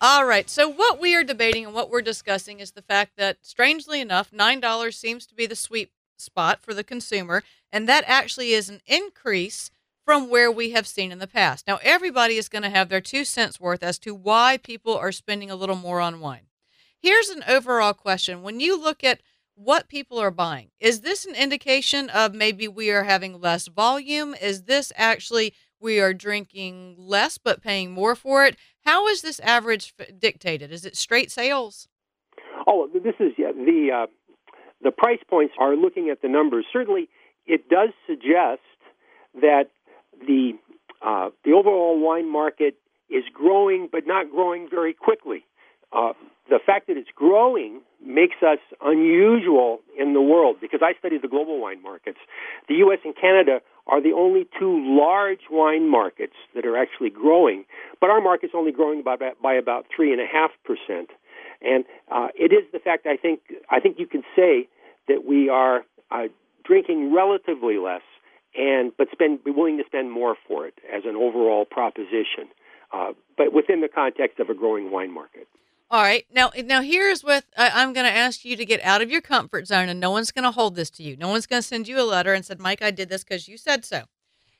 All 0.00 0.24
right. 0.24 0.48
So, 0.50 0.68
what 0.68 1.00
we 1.00 1.14
are 1.14 1.22
debating 1.22 1.64
and 1.64 1.74
what 1.74 1.90
we're 1.90 2.02
discussing 2.02 2.58
is 2.58 2.72
the 2.72 2.82
fact 2.82 3.12
that, 3.16 3.38
strangely 3.42 4.00
enough, 4.00 4.30
$9 4.30 4.94
seems 4.94 5.26
to 5.26 5.34
be 5.34 5.46
the 5.46 5.54
sweet 5.54 5.90
spot 6.16 6.60
for 6.62 6.74
the 6.74 6.84
consumer, 6.84 7.42
and 7.70 7.88
that 7.88 8.04
actually 8.06 8.52
is 8.52 8.68
an 8.68 8.80
increase 8.86 9.70
from 10.04 10.28
where 10.28 10.50
we 10.50 10.70
have 10.70 10.86
seen 10.86 11.12
in 11.12 11.18
the 11.18 11.26
past. 11.26 11.66
Now, 11.66 11.78
everybody 11.82 12.36
is 12.36 12.48
going 12.48 12.62
to 12.62 12.70
have 12.70 12.88
their 12.88 13.00
two 13.00 13.24
cents 13.24 13.60
worth 13.60 13.82
as 13.82 13.98
to 14.00 14.14
why 14.14 14.56
people 14.56 14.96
are 14.96 15.12
spending 15.12 15.50
a 15.50 15.56
little 15.56 15.76
more 15.76 16.00
on 16.00 16.20
wine. 16.20 16.46
Here's 16.98 17.28
an 17.28 17.44
overall 17.46 17.92
question. 17.92 18.42
When 18.42 18.58
you 18.58 18.80
look 18.80 19.04
at 19.04 19.20
what 19.62 19.88
people 19.88 20.18
are 20.18 20.30
buying, 20.30 20.70
is 20.80 21.02
this 21.02 21.26
an 21.26 21.34
indication 21.34 22.08
of 22.10 22.32
maybe 22.34 22.66
we 22.66 22.90
are 22.90 23.04
having 23.04 23.40
less 23.40 23.68
volume? 23.68 24.34
Is 24.40 24.62
this 24.62 24.90
actually 24.96 25.52
we 25.78 26.00
are 26.00 26.14
drinking 26.14 26.94
less 26.96 27.36
but 27.36 27.62
paying 27.62 27.90
more 27.90 28.14
for 28.14 28.46
it? 28.46 28.56
How 28.86 29.06
is 29.06 29.20
this 29.20 29.38
average 29.40 29.94
dictated? 30.18 30.72
Is 30.72 30.86
it 30.86 30.96
straight 30.96 31.30
sales? 31.30 31.88
Oh, 32.66 32.88
this 32.92 33.14
is 33.20 33.32
yeah, 33.36 33.52
the 33.52 33.88
uh, 33.94 34.06
the 34.82 34.90
price 34.90 35.20
points 35.28 35.54
are 35.58 35.76
looking 35.76 36.08
at 36.08 36.22
the 36.22 36.28
numbers. 36.28 36.64
Certainly, 36.72 37.08
it 37.46 37.68
does 37.68 37.90
suggest 38.06 38.62
that 39.34 39.64
the 40.26 40.52
uh, 41.02 41.30
the 41.44 41.52
overall 41.52 42.00
wine 42.00 42.30
market 42.30 42.76
is 43.10 43.24
growing, 43.34 43.88
but 43.92 44.06
not 44.06 44.30
growing 44.30 44.68
very 44.70 44.94
quickly. 44.94 45.44
Uh, 45.92 46.12
the 46.48 46.60
fact 46.64 46.86
that 46.86 46.96
it's 46.96 47.10
growing 47.14 47.82
makes 48.10 48.36
us 48.42 48.58
unusual 48.82 49.80
in 49.98 50.12
the 50.14 50.20
world 50.20 50.56
because 50.60 50.80
I 50.82 50.94
study 50.98 51.18
the 51.18 51.28
global 51.28 51.60
wine 51.60 51.82
markets. 51.82 52.18
The 52.68 52.74
U.S. 52.76 52.98
and 53.04 53.14
Canada 53.16 53.60
are 53.86 54.00
the 54.02 54.12
only 54.12 54.46
two 54.58 54.96
large 54.96 55.40
wine 55.50 55.88
markets 55.88 56.34
that 56.54 56.64
are 56.66 56.76
actually 56.76 57.10
growing, 57.10 57.64
but 58.00 58.10
our 58.10 58.20
market's 58.20 58.52
only 58.56 58.72
growing 58.72 59.02
by, 59.02 59.16
by 59.16 59.54
about 59.54 59.86
three 59.94 60.12
and 60.12 60.20
a 60.20 60.26
half 60.26 60.50
percent. 60.64 61.10
And 61.62 61.84
uh, 62.10 62.28
it 62.34 62.52
is 62.52 62.64
the 62.72 62.78
fact 62.78 63.06
I 63.06 63.16
think 63.16 63.40
I 63.68 63.80
think 63.80 63.98
you 63.98 64.06
can 64.06 64.22
say 64.34 64.68
that 65.08 65.24
we 65.26 65.48
are 65.48 65.84
uh, 66.10 66.28
drinking 66.64 67.12
relatively 67.14 67.76
less, 67.76 68.02
and 68.56 68.92
but 68.96 69.08
spend 69.12 69.44
be 69.44 69.50
willing 69.50 69.76
to 69.78 69.84
spend 69.84 70.10
more 70.10 70.36
for 70.48 70.66
it 70.66 70.74
as 70.94 71.02
an 71.04 71.16
overall 71.16 71.64
proposition, 71.66 72.48
uh, 72.92 73.12
but 73.36 73.52
within 73.52 73.82
the 73.82 73.88
context 73.88 74.38
of 74.40 74.48
a 74.48 74.54
growing 74.54 74.90
wine 74.90 75.12
market. 75.12 75.48
All 75.92 76.02
right. 76.02 76.24
Now, 76.32 76.50
eh, 76.50 76.62
now 76.62 76.82
here's 76.82 77.24
what 77.24 77.44
I, 77.56 77.70
I'm 77.70 77.92
going 77.92 78.06
to 78.06 78.16
ask 78.16 78.44
you 78.44 78.56
to 78.56 78.64
get 78.64 78.80
out 78.84 79.02
of 79.02 79.10
your 79.10 79.20
comfort 79.20 79.66
zone, 79.66 79.88
and 79.88 79.98
no 79.98 80.12
one's 80.12 80.30
going 80.30 80.44
to 80.44 80.52
hold 80.52 80.76
this 80.76 80.90
to 80.90 81.02
you. 81.02 81.16
No 81.16 81.28
one's 81.28 81.46
going 81.46 81.62
to 81.62 81.66
send 81.66 81.88
you 81.88 82.00
a 82.00 82.04
letter 82.04 82.32
and 82.32 82.44
said, 82.44 82.60
"Mike, 82.60 82.80
I 82.80 82.92
did 82.92 83.08
this 83.08 83.24
because 83.24 83.48
you 83.48 83.56
said 83.56 83.84
so." 83.84 84.04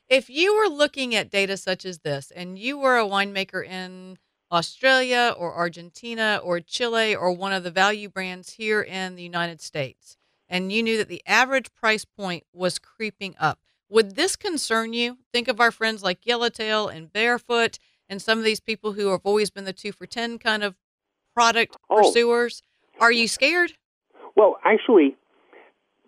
If 0.09 0.29
you 0.29 0.57
were 0.57 0.69
looking 0.69 1.15
at 1.15 1.31
data 1.31 1.57
such 1.57 1.85
as 1.85 2.01
this, 2.01 2.33
and 2.35 2.59
you 2.59 2.77
were 2.79 2.99
a 2.99 3.07
winemaker 3.07 3.65
in 3.65 4.19
Australia 4.51 5.33
or 5.39 5.55
Argentina 5.55 6.41
or 6.43 6.59
Chile 6.59 7.15
or 7.15 7.31
one 7.31 7.53
of 7.53 7.63
the 7.63 7.71
value 7.71 8.09
brands 8.09 8.55
here 8.55 8.83
in 8.83 9.15
the 9.15 9.23
United 9.23 9.61
States, 9.61 10.17
and 10.49 10.73
you 10.73 10.83
knew 10.83 10.99
that 10.99 11.09
the 11.09 11.23
average 11.29 11.73
price 11.75 12.05
point 12.05 12.43
was 12.53 12.81
creeping 12.81 13.37
up, 13.39 13.61
would 13.89 14.17
this 14.17 14.35
concern 14.35 14.93
you? 14.93 15.19
Think 15.33 15.47
of 15.47 15.61
our 15.61 15.71
friends 15.71 16.03
like 16.03 16.27
Yellowtail 16.27 16.89
and 16.89 17.13
Barefoot 17.13 17.79
and 18.09 18.21
some 18.21 18.39
of 18.39 18.45
these 18.45 18.59
people 18.59 18.95
who 18.95 19.13
have 19.13 19.21
always 19.23 19.51
been 19.51 19.65
the 19.65 19.73
two 19.73 19.93
for 19.93 20.07
10 20.07 20.41
kind 20.41 20.65
of 20.65 20.75
product 21.41 21.77
Oh. 21.89 21.97
pursuers. 22.03 22.63
Are 23.01 23.11
you 23.11 23.27
scared? 23.27 23.73
Well, 24.37 24.59
actually, 24.63 25.17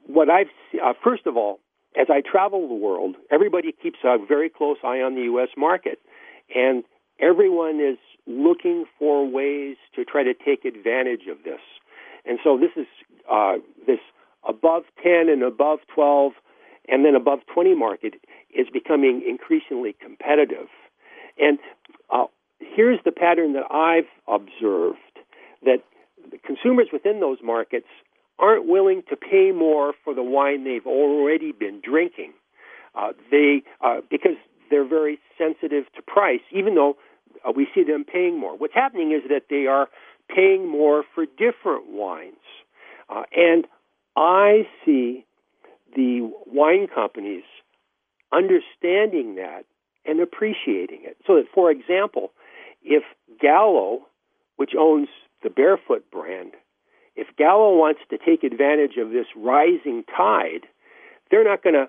what 0.07 0.29
I've 0.29 0.51
uh, 0.83 0.93
first 1.03 1.27
of 1.27 1.37
all, 1.39 1.59
as 1.99 2.09
I 2.11 2.21
travel 2.21 2.69
the 2.69 2.75
world, 2.75 3.17
everybody 3.31 3.73
keeps 3.73 4.01
a 4.05 4.19
very 4.19 4.51
close 4.51 4.77
eye 4.85 5.01
on 5.01 5.15
the 5.15 5.23
U.S. 5.33 5.49
market, 5.57 5.99
and 6.55 6.85
everyone 7.19 7.81
is 7.81 7.97
looking 8.27 8.85
for 8.99 9.27
ways 9.27 9.77
to 9.95 10.05
try 10.05 10.23
to 10.23 10.35
take 10.35 10.67
advantage 10.67 11.27
of 11.31 11.45
this. 11.45 11.61
And 12.27 12.39
so 12.45 12.59
this 12.59 12.71
is 12.77 12.87
uh, 13.31 13.55
this 13.87 14.01
above 14.47 14.83
10 15.03 15.29
and 15.31 15.43
above 15.43 15.79
12 15.95 16.33
and 16.89 17.05
then 17.07 17.15
above 17.15 17.39
20 17.55 17.75
market 17.75 18.15
is 18.55 18.67
becoming 18.73 19.23
increasingly 19.27 19.95
competitive. 19.99 20.69
And 21.39 21.59
uh, 22.11 22.27
here's 22.59 22.99
the 23.05 23.13
pattern 23.13 23.53
that 23.55 23.65
I've 23.73 24.11
observed 24.29 24.99
that 25.65 25.79
the 26.31 26.39
consumers 26.39 26.89
within 26.93 27.21
those 27.21 27.39
markets 27.43 27.87
aren't 28.39 28.67
willing 28.67 29.03
to 29.09 29.17
pay 29.17 29.53
more 29.53 29.93
for 30.05 30.15
the 30.15 30.23
wine 30.23 30.65
they've 30.65 30.87
already 30.87 31.53
been 31.53 31.81
drinking. 31.81 32.33
Uh, 32.95 33.13
they 33.31 33.63
uh, 33.81 34.01
because 34.11 34.37
they're 34.71 34.89
very 34.89 35.19
sensitive 35.39 35.85
to 35.95 36.03
price, 36.03 36.41
even 36.51 36.75
though 36.75 36.97
uh, 37.47 37.53
we 37.55 37.67
see 37.75 37.83
them 37.85 38.05
paying 38.05 38.39
more. 38.39 38.57
What's 38.57 38.75
happening 38.75 39.13
is 39.13 39.29
that 39.29 39.45
they 39.49 39.67
are 39.67 39.89
paying 40.35 40.69
more 40.69 41.05
for 41.15 41.25
different 41.27 41.89
wines, 41.89 42.35
uh, 43.09 43.23
and 43.35 43.67
I 44.17 44.67
see 44.85 45.25
the 45.95 46.31
wine 46.47 46.87
companies 46.93 47.45
understanding 48.33 49.37
that 49.37 49.65
and 50.05 50.21
appreciating 50.21 51.01
it. 51.03 51.17
So 51.27 51.37
that, 51.37 51.45
for 51.55 51.71
example, 51.71 52.33
if 52.83 53.03
Gallo, 53.41 54.07
which 54.57 54.73
owns 54.79 55.09
the 55.43 55.51
Barefoot 55.51 56.11
brand, 56.11 56.53
if 57.17 57.29
Gallo 57.37 57.77
wants 57.77 58.01
to 58.11 58.19
take 58.19 58.43
advantage 58.43 58.97
of 58.99 59.11
this 59.11 59.27
rising 59.37 60.05
tide, 60.17 60.67
they're 61.31 61.45
not 61.45 61.63
going 61.63 61.75
to 61.75 61.89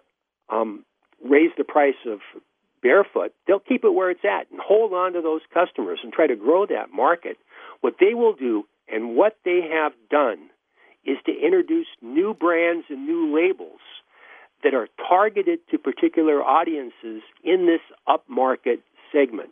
um, 0.53 0.85
raise 1.23 1.51
the 1.57 1.63
price 1.63 1.95
of 2.05 2.19
Barefoot. 2.81 3.33
They'll 3.47 3.59
keep 3.59 3.83
it 3.83 3.93
where 3.93 4.11
it's 4.11 4.25
at 4.25 4.51
and 4.51 4.59
hold 4.59 4.93
on 4.93 5.13
to 5.13 5.21
those 5.21 5.41
customers 5.53 5.99
and 6.03 6.11
try 6.11 6.27
to 6.27 6.35
grow 6.35 6.65
that 6.65 6.91
market. 6.93 7.37
What 7.81 7.95
they 7.99 8.13
will 8.13 8.33
do 8.33 8.65
and 8.91 9.15
what 9.15 9.37
they 9.45 9.61
have 9.71 9.93
done 10.09 10.49
is 11.05 11.17
to 11.25 11.31
introduce 11.31 11.87
new 12.01 12.33
brands 12.33 12.85
and 12.89 13.05
new 13.05 13.33
labels 13.33 13.79
that 14.63 14.73
are 14.73 14.87
targeted 15.07 15.59
to 15.71 15.77
particular 15.77 16.41
audiences 16.41 17.21
in 17.43 17.65
this 17.65 17.81
upmarket 18.07 18.79
segment. 19.11 19.51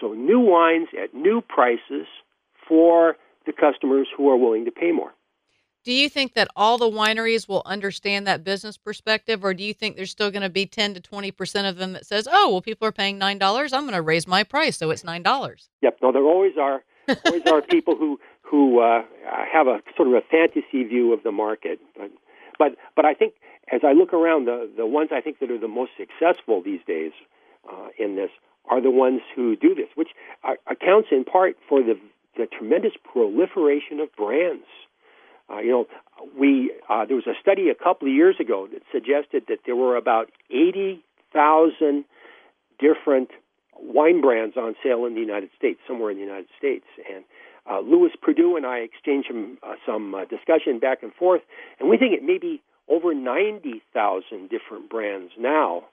So 0.00 0.14
new 0.14 0.40
wines 0.40 0.88
at 1.00 1.14
new 1.14 1.42
prices 1.42 2.06
for 2.72 3.18
the 3.44 3.52
customers 3.52 4.08
who 4.16 4.30
are 4.30 4.36
willing 4.36 4.64
to 4.64 4.70
pay 4.70 4.92
more. 4.92 5.12
Do 5.84 5.92
you 5.92 6.08
think 6.08 6.32
that 6.32 6.48
all 6.56 6.78
the 6.78 6.88
wineries 6.88 7.46
will 7.46 7.60
understand 7.66 8.26
that 8.26 8.44
business 8.44 8.78
perspective, 8.78 9.44
or 9.44 9.52
do 9.52 9.62
you 9.62 9.74
think 9.74 9.96
there's 9.96 10.10
still 10.10 10.30
going 10.30 10.42
to 10.42 10.48
be 10.48 10.64
10 10.64 10.94
to 10.94 11.00
20 11.00 11.30
percent 11.32 11.66
of 11.66 11.76
them 11.76 11.92
that 11.92 12.06
says, 12.06 12.26
"Oh, 12.30 12.50
well, 12.50 12.62
people 12.62 12.88
are 12.88 12.92
paying 12.92 13.18
nine 13.18 13.36
dollars. 13.36 13.74
I'm 13.74 13.82
going 13.82 13.92
to 13.92 14.00
raise 14.00 14.26
my 14.26 14.42
price, 14.42 14.78
so 14.78 14.88
it's 14.88 15.04
nine 15.04 15.22
dollars." 15.22 15.68
Yep. 15.82 15.98
No, 16.00 16.12
there 16.12 16.22
always 16.22 16.56
are 16.56 16.82
always 17.26 17.42
are 17.46 17.60
people 17.60 17.96
who 17.96 18.18
who 18.40 18.80
uh, 18.80 19.02
have 19.52 19.66
a 19.66 19.82
sort 19.96 20.08
of 20.08 20.14
a 20.14 20.22
fantasy 20.30 20.84
view 20.84 21.12
of 21.12 21.24
the 21.24 21.32
market, 21.32 21.78
but 21.98 22.10
but 22.58 22.76
but 22.96 23.04
I 23.04 23.12
think 23.12 23.34
as 23.70 23.80
I 23.84 23.92
look 23.92 24.14
around, 24.14 24.46
the 24.46 24.70
the 24.74 24.86
ones 24.86 25.10
I 25.12 25.20
think 25.20 25.40
that 25.40 25.50
are 25.50 25.58
the 25.58 25.68
most 25.68 25.90
successful 25.98 26.62
these 26.62 26.80
days 26.86 27.12
uh, 27.70 27.88
in 27.98 28.16
this 28.16 28.30
are 28.70 28.80
the 28.80 28.90
ones 28.90 29.20
who 29.34 29.56
do 29.56 29.74
this, 29.74 29.88
which 29.96 30.10
uh, 30.44 30.54
accounts 30.70 31.08
in 31.10 31.24
part 31.24 31.56
for 31.68 31.82
the 31.82 31.98
the 32.36 32.46
tremendous 32.46 32.92
proliferation 33.04 34.00
of 34.00 34.14
brands. 34.16 34.64
Uh, 35.50 35.58
you 35.58 35.70
know, 35.70 35.86
we 36.38 36.72
uh, 36.88 37.04
there 37.04 37.16
was 37.16 37.26
a 37.26 37.38
study 37.40 37.68
a 37.68 37.74
couple 37.74 38.08
of 38.08 38.14
years 38.14 38.36
ago 38.40 38.68
that 38.72 38.82
suggested 38.92 39.44
that 39.48 39.58
there 39.66 39.76
were 39.76 39.96
about 39.96 40.30
eighty 40.50 41.02
thousand 41.32 42.04
different 42.78 43.30
wine 43.78 44.20
brands 44.20 44.56
on 44.56 44.74
sale 44.82 45.04
in 45.04 45.14
the 45.14 45.20
United 45.20 45.50
States, 45.56 45.80
somewhere 45.86 46.10
in 46.10 46.16
the 46.16 46.22
United 46.22 46.48
States, 46.56 46.84
and 47.12 47.24
uh, 47.70 47.80
Lewis 47.80 48.12
Perdue 48.20 48.56
and 48.56 48.66
I 48.66 48.78
exchanged 48.78 49.28
some 49.28 49.58
uh, 49.62 49.74
some 49.84 50.14
uh, 50.14 50.24
discussion 50.24 50.78
back 50.78 51.02
and 51.02 51.12
forth, 51.12 51.42
and 51.78 51.88
we 51.90 51.96
think 51.98 52.12
it 52.14 52.22
may 52.22 52.38
be 52.38 52.62
over 52.88 53.14
ninety 53.14 53.82
thousand 53.92 54.48
different 54.48 54.88
brands 54.88 55.32
now, 55.38 55.84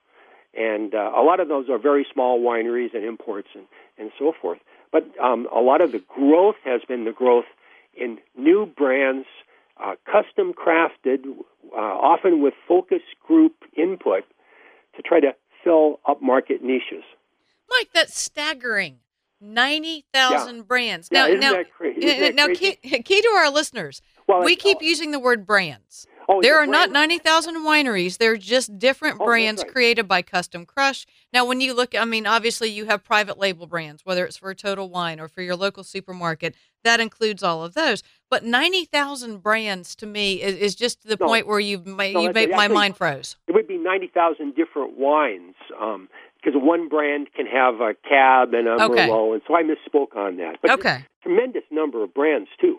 and 0.55 0.93
uh, 0.95 1.11
a 1.15 1.23
lot 1.23 1.39
of 1.39 1.47
those 1.47 1.69
are 1.69 1.79
very 1.79 2.05
small 2.13 2.39
wineries 2.39 2.93
and 2.93 3.03
imports 3.03 3.49
and 3.55 3.65
and 3.97 4.11
so 4.17 4.31
forth. 4.41 4.59
But 4.91 5.05
um, 5.21 5.47
a 5.55 5.59
lot 5.59 5.81
of 5.81 5.91
the 5.91 5.99
growth 6.07 6.55
has 6.63 6.81
been 6.87 7.05
the 7.05 7.11
growth 7.11 7.45
in 7.95 8.17
new 8.37 8.65
brands, 8.65 9.27
uh, 9.83 9.95
custom 10.05 10.53
crafted, 10.53 11.19
uh, 11.71 11.75
often 11.77 12.41
with 12.41 12.53
focus 12.67 13.01
group 13.25 13.53
input 13.77 14.23
to 14.95 15.01
try 15.01 15.19
to 15.19 15.33
fill 15.63 15.99
upmarket 16.07 16.61
niches. 16.61 17.03
Mike, 17.69 17.89
that's 17.93 18.19
staggering. 18.19 18.99
Ninety 19.41 20.05
thousand 20.11 20.57
Yeah. 20.57 20.61
brands. 20.63 21.09
Yeah, 21.11 21.27
now, 21.27 21.27
now, 21.27 21.59
isn't 21.69 22.19
that 22.21 22.35
now? 22.35 22.47
Key, 22.53 22.75
key 23.03 23.21
to 23.21 23.27
our 23.29 23.49
listeners. 23.49 24.01
Well, 24.27 24.43
we 24.43 24.53
it's- 24.53 24.63
keep 24.63 24.81
using 24.81 25.11
the 25.11 25.19
word 25.19 25.45
brands. 25.45 26.05
Oh, 26.32 26.41
there 26.43 26.53
the 26.53 26.59
are 26.59 26.67
not 26.67 26.91
ninety 26.91 27.17
thousand 27.17 27.55
wineries. 27.65 28.19
They're 28.19 28.38
just 28.38 28.77
different 28.77 29.17
Oh, 29.19 29.25
brands 29.25 29.63
right. 29.63 29.71
created 29.71 30.07
by 30.07 30.21
Custom 30.21 30.65
Crush. 30.65 31.07
Now, 31.34 31.43
when 31.43 31.59
you 31.59 31.73
look, 31.73 31.95
I 31.95 32.05
mean, 32.05 32.27
obviously 32.27 32.69
you 32.69 32.86
have 32.86 33.03
private 33.03 33.39
label 33.39 33.65
brands, 33.65 34.05
whether 34.05 34.25
it's 34.25 34.38
for 34.38 34.53
Total 34.53 34.88
Wine 34.88 35.19
or 35.19 35.27
for 35.27 35.41
your 35.41 35.55
local 35.55 35.84
supermarket. 35.84 36.55
That 36.84 36.99
includes 36.99 37.41
all 37.41 37.63
of 37.63 37.73
those. 37.73 38.03
But 38.30 38.43
ninety 38.45 38.86
thousand 38.86 39.39
brands 39.39 39.95
to 39.95 40.05
me 40.05 40.41
is, 40.41 40.55
is 40.55 40.75
just 40.75 41.01
to 41.01 41.07
the 41.07 41.17
No. 41.19 41.25
point 41.25 41.47
where 41.47 41.59
you've 41.59 41.88
made, 41.88 42.13
No, 42.13 42.21
you 42.21 42.27
that's 42.27 42.36
made 42.36 42.49
right. 42.51 42.57
my 42.57 42.67
mind 42.67 42.95
froze. 42.95 43.36
It 43.47 43.53
would 43.53 43.67
be 43.67 43.77
ninety 43.77 44.07
thousand 44.07 44.55
different 44.55 44.97
wines 44.99 45.55
um, 45.82 46.09
because 46.36 46.53
one 46.61 46.88
brand 46.89 47.30
can 47.36 47.47
have 47.47 47.82
a 47.82 47.95
cab 48.07 48.53
and 48.53 48.67
a 48.67 48.73
Okay. 48.84 49.07
merlot, 49.07 49.34
and 49.34 49.41
so 49.47 49.55
I 49.55 49.63
misspoke 49.63 50.15
on 50.15 50.38
that. 50.38 50.57
But 50.61 50.71
Okay. 50.71 51.05
tremendous 51.23 51.63
number 51.71 52.03
of 52.03 52.13
brands 52.13 52.49
too. 52.61 52.77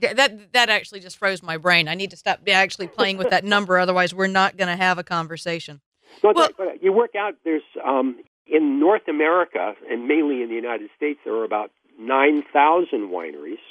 Th- 0.00 0.14
That 0.16 0.52
that 0.52 0.68
actually 0.70 1.00
just 1.00 1.16
froze 1.18 1.42
my 1.42 1.56
brain. 1.56 1.88
I 1.88 1.94
need 1.94 2.10
to 2.10 2.16
stop 2.16 2.40
actually 2.48 2.88
playing 2.88 3.16
with 3.16 3.30
that 3.30 3.44
number, 3.54 3.78
otherwise 3.78 4.14
we're 4.14 4.26
not 4.26 4.56
going 4.56 4.68
to 4.68 4.76
have 4.76 4.98
a 4.98 5.04
conversation. 5.04 5.80
No, 6.22 6.32
but 6.32 6.82
you 6.82 6.92
work 6.92 7.14
out. 7.16 7.34
There's 7.44 7.62
um, 7.84 8.18
in 8.46 8.78
North 8.80 9.08
America 9.08 9.74
and 9.90 10.06
mainly 10.08 10.42
in 10.42 10.48
the 10.48 10.54
United 10.54 10.90
States, 10.96 11.18
there 11.24 11.34
are 11.34 11.44
about 11.44 11.70
nine 11.98 12.42
thousand 12.52 13.10
wineries. 13.10 13.62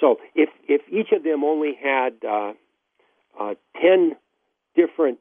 So 0.00 0.16
if 0.34 0.48
if 0.68 0.82
each 0.90 1.12
of 1.12 1.22
them 1.22 1.44
only 1.44 1.72
had 1.80 2.14
uh, 2.26 2.52
uh, 3.40 3.54
ten 3.80 4.16
different 4.76 5.18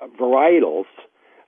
uh, 0.00 0.06
varietals, 0.20 0.86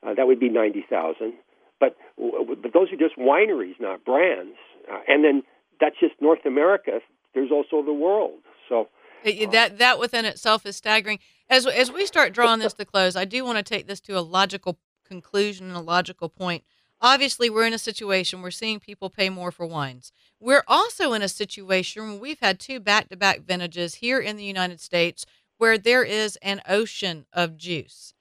uh, 0.06 0.14
that 0.14 0.26
would 0.26 0.40
be 0.40 0.48
ninety 0.48 0.84
thousand. 0.88 1.34
but 1.80 1.96
but 2.16 2.72
those 2.72 2.92
are 2.92 2.96
just 2.96 3.16
wineries, 3.18 3.74
not 3.80 4.04
brands. 4.04 4.56
Uh, 4.92 4.98
and 5.08 5.24
then 5.24 5.42
that's 5.80 5.96
just 6.00 6.14
North 6.20 6.44
America. 6.46 7.00
There's 7.34 7.50
also 7.50 7.82
the 7.84 7.92
world. 7.92 8.40
So 8.68 8.88
It- 9.24 9.48
uh, 9.48 9.50
that 9.50 9.78
that 9.78 9.98
within 9.98 10.24
itself 10.24 10.66
is 10.66 10.76
staggering. 10.76 11.18
As 11.48 11.66
as 11.66 11.90
we 11.90 12.06
start 12.06 12.32
drawing 12.32 12.60
this 12.60 12.74
to 12.74 12.84
close, 12.84 13.16
I 13.16 13.24
do 13.24 13.44
want 13.44 13.58
to 13.58 13.62
take 13.62 13.86
this 13.86 14.00
to 14.02 14.18
a 14.18 14.20
logical 14.20 14.78
conclusion 15.04 15.68
and 15.68 15.76
a 15.76 15.80
logical 15.80 16.28
point. 16.28 16.64
Obviously, 17.00 17.48
we're 17.48 17.66
in 17.66 17.72
a 17.72 17.78
situation 17.78 18.40
where 18.40 18.48
we're 18.48 18.50
seeing 18.50 18.80
people 18.80 19.08
pay 19.08 19.30
more 19.30 19.52
for 19.52 19.64
wines. 19.64 20.12
We're 20.40 20.64
also 20.66 21.12
in 21.12 21.22
a 21.22 21.28
situation 21.28 22.02
where 22.08 22.18
we've 22.18 22.40
had 22.40 22.58
two 22.58 22.80
back-to-back 22.80 23.42
vintages 23.42 23.96
here 23.96 24.18
in 24.18 24.36
the 24.36 24.44
United 24.44 24.80
States 24.80 25.24
where 25.58 25.78
there 25.78 26.02
is 26.02 26.36
an 26.42 26.60
ocean 26.68 27.26
of 27.32 27.56
juice. 27.56 28.14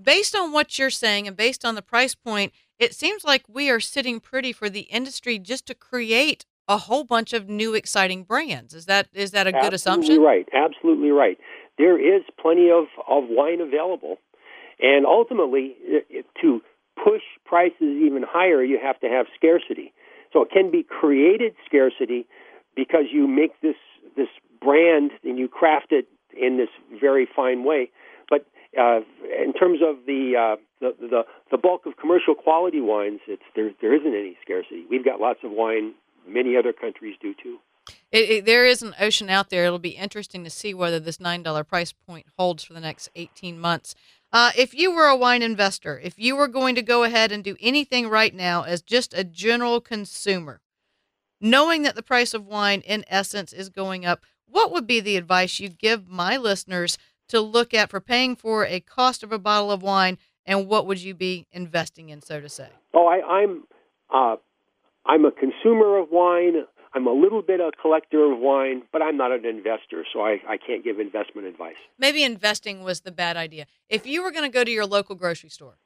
Based 0.00 0.34
on 0.34 0.52
what 0.52 0.78
you're 0.78 0.90
saying 0.90 1.26
and 1.28 1.36
based 1.36 1.64
on 1.64 1.74
the 1.74 1.82
price 1.82 2.14
point, 2.14 2.52
it 2.78 2.94
seems 2.94 3.24
like 3.24 3.44
we 3.46 3.68
are 3.68 3.80
sitting 3.80 4.20
pretty 4.20 4.52
for 4.52 4.70
the 4.70 4.82
industry 4.82 5.38
just 5.38 5.66
to 5.66 5.74
create 5.74 6.46
a 6.68 6.76
whole 6.76 7.04
bunch 7.04 7.32
of 7.32 7.48
new 7.48 7.74
exciting 7.74 8.24
brands. 8.24 8.74
Is 8.74 8.86
that 8.86 9.08
is 9.14 9.30
that 9.32 9.46
a 9.46 9.52
good 9.52 9.72
Absolutely 9.72 9.76
assumption? 9.76 10.22
Right, 10.22 10.48
absolutely 10.52 11.10
right. 11.10 11.38
There 11.78 11.98
is 11.98 12.22
plenty 12.40 12.70
of, 12.70 12.84
of 13.08 13.24
wine 13.28 13.60
available, 13.60 14.18
and 14.80 15.06
ultimately, 15.06 15.76
to 16.42 16.60
push 17.02 17.22
prices 17.44 17.76
even 17.80 18.24
higher, 18.28 18.62
you 18.62 18.78
have 18.82 18.98
to 19.00 19.08
have 19.08 19.26
scarcity. 19.36 19.92
So 20.32 20.42
it 20.42 20.50
can 20.50 20.70
be 20.70 20.82
created 20.82 21.54
scarcity 21.64 22.26
because 22.76 23.04
you 23.12 23.26
make 23.26 23.60
this 23.60 23.76
this 24.16 24.28
brand 24.60 25.12
and 25.24 25.38
you 25.38 25.48
craft 25.48 25.92
it 25.92 26.06
in 26.36 26.56
this 26.58 26.68
very 27.00 27.26
fine 27.34 27.64
way. 27.64 27.90
But 28.28 28.46
uh, 28.78 29.00
in 29.42 29.52
terms 29.52 29.80
of 29.82 30.04
the, 30.06 30.34
uh, 30.36 30.56
the 30.80 30.94
the 31.00 31.22
the 31.50 31.58
bulk 31.58 31.86
of 31.86 31.96
commercial 31.96 32.34
quality 32.34 32.80
wines, 32.80 33.20
it's 33.26 33.42
there 33.56 33.70
there 33.80 33.94
isn't 33.94 34.14
any 34.14 34.36
scarcity. 34.42 34.84
We've 34.90 35.04
got 35.04 35.20
lots 35.20 35.40
of 35.42 35.50
wine. 35.50 35.94
Many 36.28 36.56
other 36.56 36.72
countries 36.72 37.16
do 37.20 37.34
too. 37.42 37.58
It, 38.12 38.30
it, 38.30 38.44
there 38.44 38.66
is 38.66 38.82
an 38.82 38.94
ocean 39.00 39.30
out 39.30 39.48
there. 39.48 39.64
It'll 39.64 39.78
be 39.78 39.90
interesting 39.90 40.44
to 40.44 40.50
see 40.50 40.74
whether 40.74 41.00
this 41.00 41.20
nine 41.20 41.42
dollar 41.42 41.64
price 41.64 41.92
point 41.92 42.26
holds 42.36 42.62
for 42.62 42.74
the 42.74 42.80
next 42.80 43.08
eighteen 43.16 43.58
months. 43.58 43.94
Uh, 44.30 44.50
if 44.56 44.74
you 44.74 44.94
were 44.94 45.06
a 45.06 45.16
wine 45.16 45.40
investor, 45.40 45.98
if 45.98 46.18
you 46.18 46.36
were 46.36 46.48
going 46.48 46.74
to 46.74 46.82
go 46.82 47.02
ahead 47.02 47.32
and 47.32 47.42
do 47.42 47.56
anything 47.60 48.08
right 48.08 48.34
now 48.34 48.62
as 48.62 48.82
just 48.82 49.14
a 49.14 49.24
general 49.24 49.80
consumer, 49.80 50.60
knowing 51.40 51.82
that 51.82 51.94
the 51.94 52.02
price 52.02 52.34
of 52.34 52.44
wine 52.44 52.82
in 52.82 53.06
essence 53.08 53.54
is 53.54 53.70
going 53.70 54.04
up, 54.04 54.20
what 54.46 54.70
would 54.70 54.86
be 54.86 55.00
the 55.00 55.16
advice 55.16 55.58
you 55.58 55.70
give 55.70 56.08
my 56.08 56.36
listeners 56.36 56.98
to 57.28 57.40
look 57.40 57.72
at 57.72 57.88
for 57.88 58.00
paying 58.00 58.36
for 58.36 58.66
a 58.66 58.80
cost 58.80 59.22
of 59.22 59.32
a 59.32 59.38
bottle 59.38 59.70
of 59.70 59.82
wine, 59.82 60.18
and 60.44 60.68
what 60.68 60.86
would 60.86 61.00
you 61.00 61.14
be 61.14 61.46
investing 61.50 62.10
in, 62.10 62.20
so 62.20 62.38
to 62.38 62.50
say? 62.50 62.68
Oh, 62.92 63.06
I, 63.06 63.26
I'm 63.26 63.64
uh, 64.10 64.36
I'm 65.08 65.24
a 65.24 65.30
consumer 65.32 65.98
of 65.98 66.08
wine. 66.10 66.64
I'm 66.94 67.06
a 67.06 67.12
little 67.12 67.42
bit 67.42 67.60
a 67.60 67.70
collector 67.80 68.32
of 68.32 68.38
wine, 68.38 68.82
but 68.92 69.02
I'm 69.02 69.16
not 69.16 69.30
an 69.32 69.44
investor, 69.44 70.04
so 70.12 70.20
I, 70.20 70.38
I 70.48 70.56
can't 70.56 70.82
give 70.82 70.98
investment 71.00 71.46
advice. 71.46 71.76
maybe 71.98 72.22
investing 72.24 72.82
was 72.82 73.00
the 73.02 73.12
bad 73.12 73.36
idea. 73.36 73.66
If 73.88 74.06
you 74.06 74.22
were 74.22 74.30
going 74.30 74.50
to 74.50 74.54
go 74.54 74.64
to 74.64 74.70
your 74.70 74.86
local 74.86 75.14
grocery 75.14 75.50
store, 75.50 75.78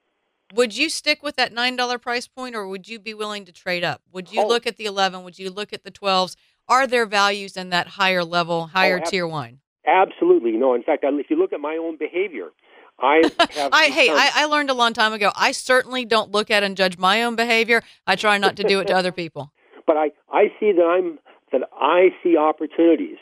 would 0.55 0.77
you 0.77 0.89
stick 0.91 1.23
with 1.23 1.37
that 1.37 1.53
nine 1.53 1.77
dollar 1.77 1.99
price 1.99 2.29
point, 2.29 2.55
or 2.55 2.67
would 2.69 2.89
you 2.89 2.99
be 2.99 3.15
willing 3.15 3.45
to 3.47 3.53
trade 3.53 3.83
up? 3.85 4.03
Would 4.13 4.33
you 4.33 4.43
Oh. 4.43 4.47
look 4.47 4.67
at 4.67 4.77
the 4.77 4.85
eleven? 4.87 5.25
Would 5.25 5.39
you 5.39 5.51
look 5.51 5.73
at 5.73 5.83
the 5.83 5.91
twelves? 5.91 6.37
Are 6.69 6.87
there 6.87 7.07
values 7.07 7.57
in 7.57 7.71
that 7.71 7.89
higher 7.89 8.23
level, 8.25 8.67
higher 8.69 8.97
oh, 8.99 9.03
ab- 9.03 9.05
tier 9.07 9.27
wine? 9.27 9.61
Absolutely 9.87 10.53
no. 10.53 10.75
In 10.75 10.83
fact, 10.83 11.05
if 11.05 11.31
you 11.31 11.37
look 11.37 11.53
at 11.53 11.61
my 11.61 11.77
own 11.77 11.97
behavior, 11.97 12.51
I 12.99 13.23
have. 13.55 13.73
I 13.73 13.87
hey, 13.87 14.09
I, 14.11 14.31
I 14.35 14.45
learned 14.47 14.71
a 14.71 14.75
long 14.75 14.93
time 14.93 15.13
ago. 15.13 15.33
I 15.35 15.53
certainly 15.53 16.05
don't 16.05 16.31
look 16.31 16.51
at 16.51 16.63
and 16.63 16.77
judge 16.77 16.99
my 16.99 17.23
own 17.23 17.37
behavior. 17.37 17.83
I 18.07 18.17
try 18.17 18.39
not 18.39 18.57
to 18.57 18.65
do 18.65 18.81
it 18.81 18.87
to 18.89 18.95
other 18.95 19.13
people. 19.13 19.53
but 19.87 19.97
I, 19.97 20.11
I 20.31 20.53
see 20.59 20.73
that 20.73 20.85
I'm 20.85 21.19
that 21.53 21.69
I 21.75 22.11
see 22.23 22.37
opportunities 22.37 23.19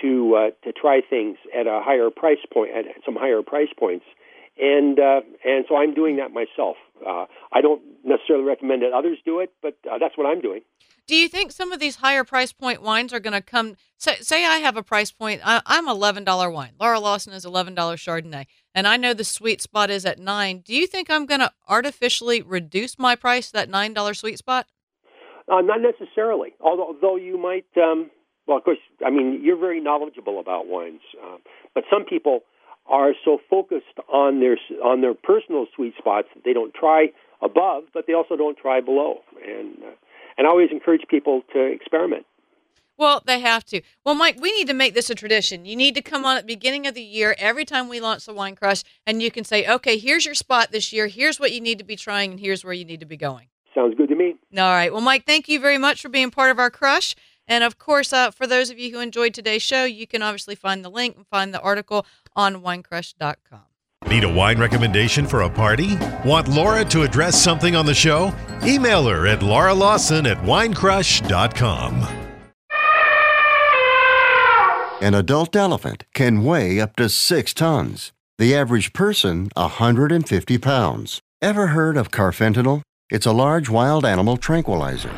to 0.00 0.34
uh, 0.34 0.50
to 0.64 0.72
try 0.72 1.00
things 1.08 1.38
at 1.58 1.66
a 1.66 1.80
higher 1.82 2.10
price 2.10 2.38
point 2.52 2.70
at 2.76 2.84
some 3.04 3.16
higher 3.16 3.42
price 3.42 3.68
points, 3.78 4.04
and 4.58 4.98
uh, 4.98 5.20
and 5.44 5.64
so 5.68 5.76
I'm 5.76 5.94
doing 5.94 6.16
that 6.16 6.30
myself. 6.32 6.76
Uh, 7.06 7.26
I 7.52 7.60
don't 7.60 7.82
necessarily 8.04 8.44
recommend 8.44 8.82
that 8.82 8.92
others 8.92 9.18
do 9.24 9.40
it, 9.40 9.52
but 9.62 9.76
uh, 9.90 9.98
that's 9.98 10.16
what 10.16 10.26
I'm 10.26 10.40
doing. 10.40 10.62
Do 11.08 11.16
you 11.16 11.26
think 11.26 11.52
some 11.52 11.72
of 11.72 11.80
these 11.80 11.96
higher 11.96 12.22
price 12.22 12.52
point 12.52 12.82
wines 12.82 13.14
are 13.14 13.18
going 13.18 13.32
to 13.32 13.40
come? 13.40 13.76
Say, 13.96 14.16
say 14.16 14.44
I 14.44 14.58
have 14.58 14.76
a 14.76 14.82
price 14.82 15.10
point. 15.10 15.40
I, 15.42 15.62
I'm 15.64 15.88
eleven 15.88 16.22
dollar 16.22 16.50
wine. 16.50 16.72
Laura 16.78 17.00
Lawson 17.00 17.32
is 17.32 17.46
eleven 17.46 17.74
dollar 17.74 17.96
Chardonnay, 17.96 18.44
and 18.74 18.86
I 18.86 18.98
know 18.98 19.14
the 19.14 19.24
sweet 19.24 19.62
spot 19.62 19.88
is 19.88 20.04
at 20.04 20.18
nine. 20.18 20.58
Do 20.58 20.74
you 20.74 20.86
think 20.86 21.10
I'm 21.10 21.24
going 21.24 21.40
to 21.40 21.50
artificially 21.66 22.42
reduce 22.42 22.98
my 22.98 23.16
price 23.16 23.46
to 23.46 23.52
that 23.54 23.70
nine 23.70 23.94
dollar 23.94 24.12
sweet 24.12 24.36
spot? 24.36 24.66
Uh, 25.50 25.62
not 25.62 25.80
necessarily, 25.80 26.52
although 26.60 26.94
though 27.00 27.16
you 27.16 27.38
might. 27.38 27.64
Um, 27.82 28.10
well, 28.46 28.58
of 28.58 28.64
course, 28.64 28.78
I 29.04 29.08
mean 29.08 29.40
you're 29.42 29.58
very 29.58 29.80
knowledgeable 29.80 30.38
about 30.38 30.66
wines, 30.66 31.00
uh, 31.24 31.38
but 31.74 31.84
some 31.90 32.04
people 32.04 32.40
are 32.84 33.12
so 33.24 33.38
focused 33.48 33.96
on 34.12 34.40
their 34.40 34.58
on 34.84 35.00
their 35.00 35.14
personal 35.14 35.68
sweet 35.74 35.94
spots 35.96 36.28
that 36.34 36.44
they 36.44 36.52
don't 36.52 36.74
try 36.74 37.06
above, 37.40 37.84
but 37.94 38.06
they 38.06 38.12
also 38.12 38.36
don't 38.36 38.58
try 38.58 38.82
below. 38.82 39.20
And 39.42 39.78
uh, 39.82 39.94
and 40.38 40.46
I 40.46 40.50
always 40.50 40.70
encourage 40.70 41.02
people 41.08 41.42
to 41.52 41.60
experiment. 41.60 42.24
Well, 42.96 43.22
they 43.24 43.38
have 43.40 43.64
to. 43.66 43.80
Well, 44.04 44.16
Mike, 44.16 44.40
we 44.40 44.50
need 44.52 44.66
to 44.68 44.74
make 44.74 44.94
this 44.94 45.08
a 45.08 45.14
tradition. 45.14 45.64
You 45.64 45.76
need 45.76 45.94
to 45.94 46.02
come 46.02 46.24
on 46.24 46.36
at 46.36 46.46
the 46.46 46.54
beginning 46.54 46.86
of 46.86 46.94
the 46.94 47.02
year 47.02 47.36
every 47.38 47.64
time 47.64 47.88
we 47.88 48.00
launch 48.00 48.26
the 48.26 48.32
Wine 48.32 48.56
Crush, 48.56 48.82
and 49.06 49.22
you 49.22 49.30
can 49.30 49.44
say, 49.44 49.66
okay, 49.68 49.98
here's 49.98 50.24
your 50.24 50.34
spot 50.34 50.72
this 50.72 50.92
year. 50.92 51.06
Here's 51.06 51.38
what 51.38 51.52
you 51.52 51.60
need 51.60 51.78
to 51.78 51.84
be 51.84 51.94
trying, 51.94 52.32
and 52.32 52.40
here's 52.40 52.64
where 52.64 52.72
you 52.72 52.84
need 52.84 53.00
to 53.00 53.06
be 53.06 53.16
going. 53.16 53.48
Sounds 53.72 53.94
good 53.94 54.08
to 54.08 54.16
me. 54.16 54.34
All 54.56 54.72
right. 54.72 54.92
Well, 54.92 55.02
Mike, 55.02 55.26
thank 55.26 55.48
you 55.48 55.60
very 55.60 55.78
much 55.78 56.02
for 56.02 56.08
being 56.08 56.32
part 56.32 56.50
of 56.50 56.58
our 56.58 56.70
crush. 56.70 57.14
And 57.46 57.62
of 57.62 57.78
course, 57.78 58.12
uh, 58.12 58.32
for 58.32 58.46
those 58.46 58.68
of 58.68 58.78
you 58.78 58.90
who 58.90 59.00
enjoyed 59.00 59.32
today's 59.32 59.62
show, 59.62 59.84
you 59.84 60.06
can 60.06 60.20
obviously 60.20 60.56
find 60.56 60.84
the 60.84 60.90
link 60.90 61.16
and 61.16 61.26
find 61.28 61.54
the 61.54 61.60
article 61.60 62.04
on 62.34 62.56
winecrush.com. 62.56 63.67
Need 64.06 64.24
a 64.24 64.32
wine 64.32 64.58
recommendation 64.58 65.26
for 65.26 65.42
a 65.42 65.50
party? 65.50 65.98
Want 66.24 66.48
Laura 66.48 66.84
to 66.86 67.02
address 67.02 67.40
something 67.40 67.76
on 67.76 67.84
the 67.84 67.94
show? 67.94 68.32
Email 68.64 69.06
her 69.06 69.26
at 69.26 69.42
Laura 69.42 69.74
Lawson 69.74 70.24
at 70.26 70.38
winecrush.com. 70.38 72.06
An 75.02 75.14
adult 75.14 75.54
elephant 75.54 76.04
can 76.14 76.42
weigh 76.42 76.80
up 76.80 76.96
to 76.96 77.08
six 77.08 77.52
tons. 77.52 78.12
The 78.38 78.54
average 78.56 78.92
person, 78.92 79.50
150 79.56 80.58
pounds. 80.58 81.20
Ever 81.42 81.68
heard 81.68 81.96
of 81.96 82.10
carfentanil? 82.10 82.82
It's 83.10 83.26
a 83.26 83.32
large 83.32 83.68
wild 83.68 84.04
animal 84.04 84.36
tranquilizer. 84.36 85.12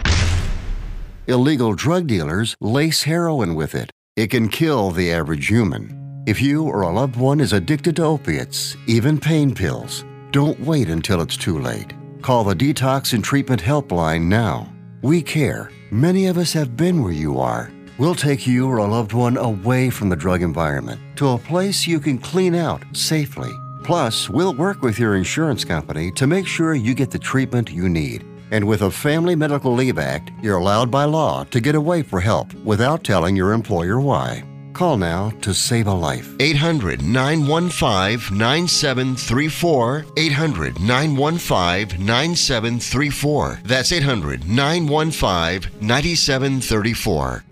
Illegal 1.26 1.74
drug 1.74 2.06
dealers 2.08 2.56
lace 2.60 3.04
heroin 3.04 3.54
with 3.54 3.74
it. 3.74 3.90
It 4.16 4.28
can 4.28 4.48
kill 4.48 4.90
the 4.90 5.12
average 5.12 5.46
human. 5.46 6.09
If 6.30 6.40
you 6.40 6.62
or 6.62 6.82
a 6.82 6.92
loved 6.92 7.16
one 7.16 7.40
is 7.40 7.52
addicted 7.52 7.96
to 7.96 8.04
opiates, 8.04 8.76
even 8.86 9.18
pain 9.18 9.52
pills, 9.52 10.04
don't 10.30 10.60
wait 10.60 10.88
until 10.88 11.22
it's 11.22 11.36
too 11.36 11.58
late. 11.58 11.92
Call 12.22 12.44
the 12.44 12.54
Detox 12.54 13.14
and 13.14 13.24
Treatment 13.24 13.60
Helpline 13.60 14.28
now. 14.28 14.72
We 15.02 15.22
care. 15.22 15.72
Many 15.90 16.28
of 16.28 16.38
us 16.38 16.52
have 16.52 16.76
been 16.76 17.02
where 17.02 17.10
you 17.10 17.40
are. 17.40 17.72
We'll 17.98 18.14
take 18.14 18.46
you 18.46 18.68
or 18.68 18.76
a 18.76 18.86
loved 18.86 19.12
one 19.12 19.38
away 19.38 19.90
from 19.90 20.08
the 20.08 20.14
drug 20.14 20.42
environment 20.42 21.00
to 21.16 21.30
a 21.30 21.36
place 21.36 21.84
you 21.84 21.98
can 21.98 22.16
clean 22.16 22.54
out 22.54 22.84
safely. 22.92 23.50
Plus, 23.82 24.30
we'll 24.30 24.54
work 24.54 24.82
with 24.82 25.00
your 25.00 25.16
insurance 25.16 25.64
company 25.64 26.12
to 26.12 26.28
make 26.28 26.46
sure 26.46 26.74
you 26.76 26.94
get 26.94 27.10
the 27.10 27.18
treatment 27.18 27.72
you 27.72 27.88
need. 27.88 28.24
And 28.52 28.68
with 28.68 28.82
a 28.82 28.90
Family 28.92 29.34
Medical 29.34 29.74
Leave 29.74 29.98
Act, 29.98 30.30
you're 30.40 30.58
allowed 30.58 30.92
by 30.92 31.06
law 31.06 31.42
to 31.50 31.60
get 31.60 31.74
away 31.74 32.04
for 32.04 32.20
help 32.20 32.54
without 32.62 33.02
telling 33.02 33.34
your 33.34 33.52
employer 33.52 34.00
why. 34.00 34.44
Call 34.72 34.96
now 34.96 35.30
to 35.42 35.52
save 35.52 35.86
a 35.86 35.92
life. 35.92 36.34
800 36.40 37.02
915 37.02 38.36
9734. 38.36 40.06
800 40.16 40.80
915 40.80 42.04
9734. 42.04 43.60
That's 43.64 43.92
800 43.92 44.48
915 44.48 45.86
9734. 45.86 47.44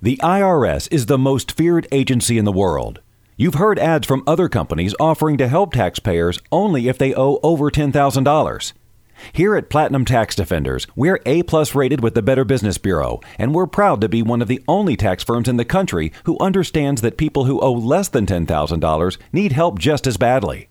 The 0.00 0.16
IRS 0.22 0.88
is 0.90 1.06
the 1.06 1.18
most 1.18 1.52
feared 1.52 1.86
agency 1.92 2.38
in 2.38 2.44
the 2.44 2.52
world. 2.52 3.00
You've 3.36 3.54
heard 3.54 3.78
ads 3.78 4.06
from 4.06 4.24
other 4.26 4.48
companies 4.48 4.94
offering 5.00 5.36
to 5.38 5.48
help 5.48 5.72
taxpayers 5.72 6.40
only 6.50 6.88
if 6.88 6.98
they 6.98 7.14
owe 7.14 7.38
over 7.42 7.70
$10,000. 7.70 8.72
Here 9.30 9.54
at 9.54 9.70
Platinum 9.70 10.04
Tax 10.04 10.34
Defenders, 10.34 10.86
we're 10.96 11.20
A 11.26 11.42
plus 11.44 11.74
rated 11.74 12.02
with 12.02 12.14
the 12.14 12.22
Better 12.22 12.44
Business 12.44 12.78
Bureau, 12.78 13.20
and 13.38 13.54
we're 13.54 13.66
proud 13.66 14.00
to 14.00 14.08
be 14.08 14.22
one 14.22 14.42
of 14.42 14.48
the 14.48 14.62
only 14.66 14.96
tax 14.96 15.22
firms 15.22 15.48
in 15.48 15.56
the 15.56 15.64
country 15.64 16.12
who 16.24 16.38
understands 16.40 17.00
that 17.02 17.16
people 17.16 17.44
who 17.44 17.60
owe 17.60 17.72
less 17.72 18.08
than 18.08 18.26
$10,000 18.26 19.18
need 19.32 19.52
help 19.52 19.78
just 19.78 20.06
as 20.06 20.16
badly. 20.16 20.68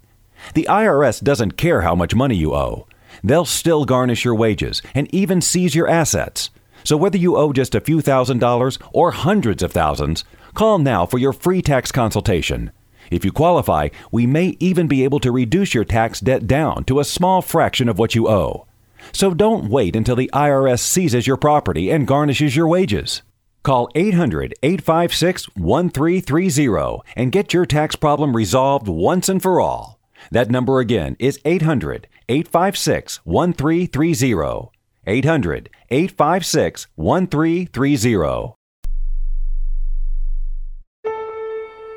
The 0.54 0.68
IRS 0.70 1.24
doesn't 1.24 1.58
care 1.58 1.82
how 1.82 1.95
much 1.95 2.16
money 2.16 2.36
you 2.36 2.54
owe. 2.54 2.88
They'll 3.24 3.45
still 3.45 3.86
garnish 3.86 4.26
your 4.26 4.36
wages 4.36 4.82
and 4.93 5.14
even 5.14 5.41
seize 5.41 5.76
your 5.76 5.88
assets. 5.88 6.49
So 6.84 6.97
whether 6.97 7.18
you 7.18 7.38
owe 7.38 7.54
just 7.54 7.76
a 7.76 7.82
few 7.82 8.02
thousand 8.02 8.39
dollars 8.39 8.80
or 8.91 9.12
hundreds 9.12 9.62
of 9.64 9.72
thousands, 9.72 10.24
call 10.54 10.80
now 10.80 11.06
for 11.06 11.20
your 11.20 11.34
free 11.34 11.62
tax 11.62 11.91
consultation. 11.91 12.72
If 13.12 13.26
you 13.26 13.32
qualify, 13.34 13.89
we 14.12 14.26
may 14.26 14.55
even 14.59 14.88
be 14.88 15.03
able 15.03 15.20
to 15.20 15.32
reduce 15.32 15.74
your 15.76 15.84
tax 15.84 16.22
debt 16.22 16.47
down 16.47 16.86
to 16.86 16.99
a 16.99 17.05
small 17.05 17.41
fraction 17.41 17.89
of 17.89 17.99
what 17.99 18.16
you 18.16 18.28
owe. 18.28 18.66
So 19.12 19.34
don't 19.34 19.70
wait 19.70 19.95
until 19.95 20.16
the 20.16 20.30
IRS 20.34 20.80
seizes 20.80 21.28
your 21.28 21.38
property 21.38 21.91
and 21.91 22.07
garnishes 22.07 22.55
your 22.55 22.68
wages. 22.68 23.22
Call 23.64 23.89
800 23.93 24.55
856 24.64 25.45
1330 25.55 27.01
and 27.16 27.32
get 27.32 27.53
your 27.53 27.66
tax 27.66 27.95
problem 27.95 28.36
resolved 28.36 28.88
once 28.88 29.30
and 29.30 29.41
for 29.41 29.59
all. 29.59 29.99
That 30.32 30.49
number 30.49 30.80
again 30.80 31.16
is 31.20 31.39
800 31.43 32.07
856 32.30 33.20
1330. 33.26 34.70
800 35.05 35.70
856 35.89 36.88
1330. 36.95 38.61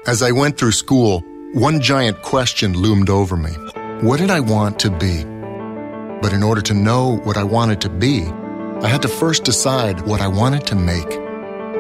As 0.07 0.23
I 0.23 0.33
went 0.33 0.59
through 0.59 0.73
school, 0.73 1.21
one 1.55 1.81
giant 1.81 2.21
question 2.21 2.75
loomed 2.75 3.09
over 3.09 3.39
me 3.39 3.53
What 4.03 4.19
did 4.19 4.31
I 4.31 4.39
want 4.39 4.79
to 4.81 4.91
be? 4.91 5.25
But 6.21 6.35
in 6.35 6.43
order 6.43 6.61
to 6.61 6.75
know 6.75 7.17
what 7.25 7.39
I 7.39 7.43
wanted 7.43 7.81
to 7.81 7.89
be, 7.89 8.25
I 8.83 8.89
had 8.89 9.01
to 9.01 9.09
first 9.09 9.45
decide 9.45 10.03
what 10.03 10.21
I 10.21 10.29
wanted 10.29 10.67
to 10.67 10.75
make. 10.75 11.11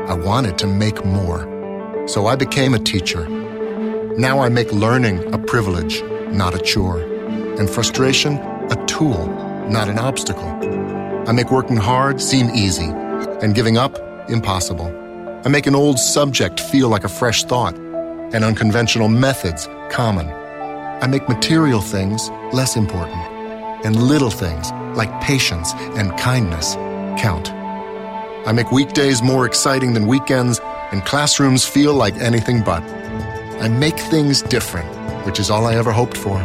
I 0.08 0.14
wanted 0.14 0.56
to 0.58 0.66
make 0.66 1.04
more. 1.04 1.42
So 2.08 2.26
I 2.26 2.34
became 2.34 2.72
a 2.72 2.78
teacher. 2.78 3.28
Now 4.16 4.38
I 4.40 4.48
make 4.48 4.72
learning 4.72 5.34
a 5.34 5.38
privilege, 5.38 6.02
not 6.30 6.54
a 6.54 6.58
chore, 6.58 7.02
and 7.58 7.68
frustration 7.68 8.38
a 8.38 8.86
tool, 8.86 9.26
not 9.68 9.90
an 9.90 9.98
obstacle. 9.98 10.48
I 11.28 11.32
make 11.32 11.50
working 11.50 11.76
hard 11.76 12.22
seem 12.22 12.48
easy, 12.54 12.88
and 13.42 13.54
giving 13.54 13.76
up 13.76 13.98
impossible. 14.30 14.88
I 15.44 15.50
make 15.50 15.66
an 15.66 15.74
old 15.74 15.98
subject 15.98 16.58
feel 16.58 16.88
like 16.88 17.04
a 17.04 17.08
fresh 17.08 17.44
thought, 17.44 17.78
and 18.34 18.44
unconventional 18.44 19.08
methods 19.08 19.68
common. 19.90 20.28
I 20.28 21.06
make 21.06 21.28
material 21.28 21.80
things 21.80 22.28
less 22.52 22.76
important, 22.76 23.22
and 23.86 23.96
little 23.96 24.30
things 24.30 24.70
like 24.96 25.20
patience 25.20 25.72
and 25.96 26.16
kindness 26.18 26.74
count. 27.22 27.50
I 28.46 28.52
make 28.52 28.70
weekdays 28.72 29.22
more 29.22 29.46
exciting 29.46 29.94
than 29.94 30.06
weekends, 30.06 30.60
and 30.92 31.04
classrooms 31.04 31.64
feel 31.64 31.94
like 31.94 32.14
anything 32.16 32.62
but. 32.62 32.82
I 33.62 33.68
make 33.68 33.98
things 33.98 34.42
different, 34.42 34.88
which 35.24 35.38
is 35.40 35.50
all 35.50 35.64
I 35.64 35.76
ever 35.76 35.92
hoped 35.92 36.16
for. 36.16 36.36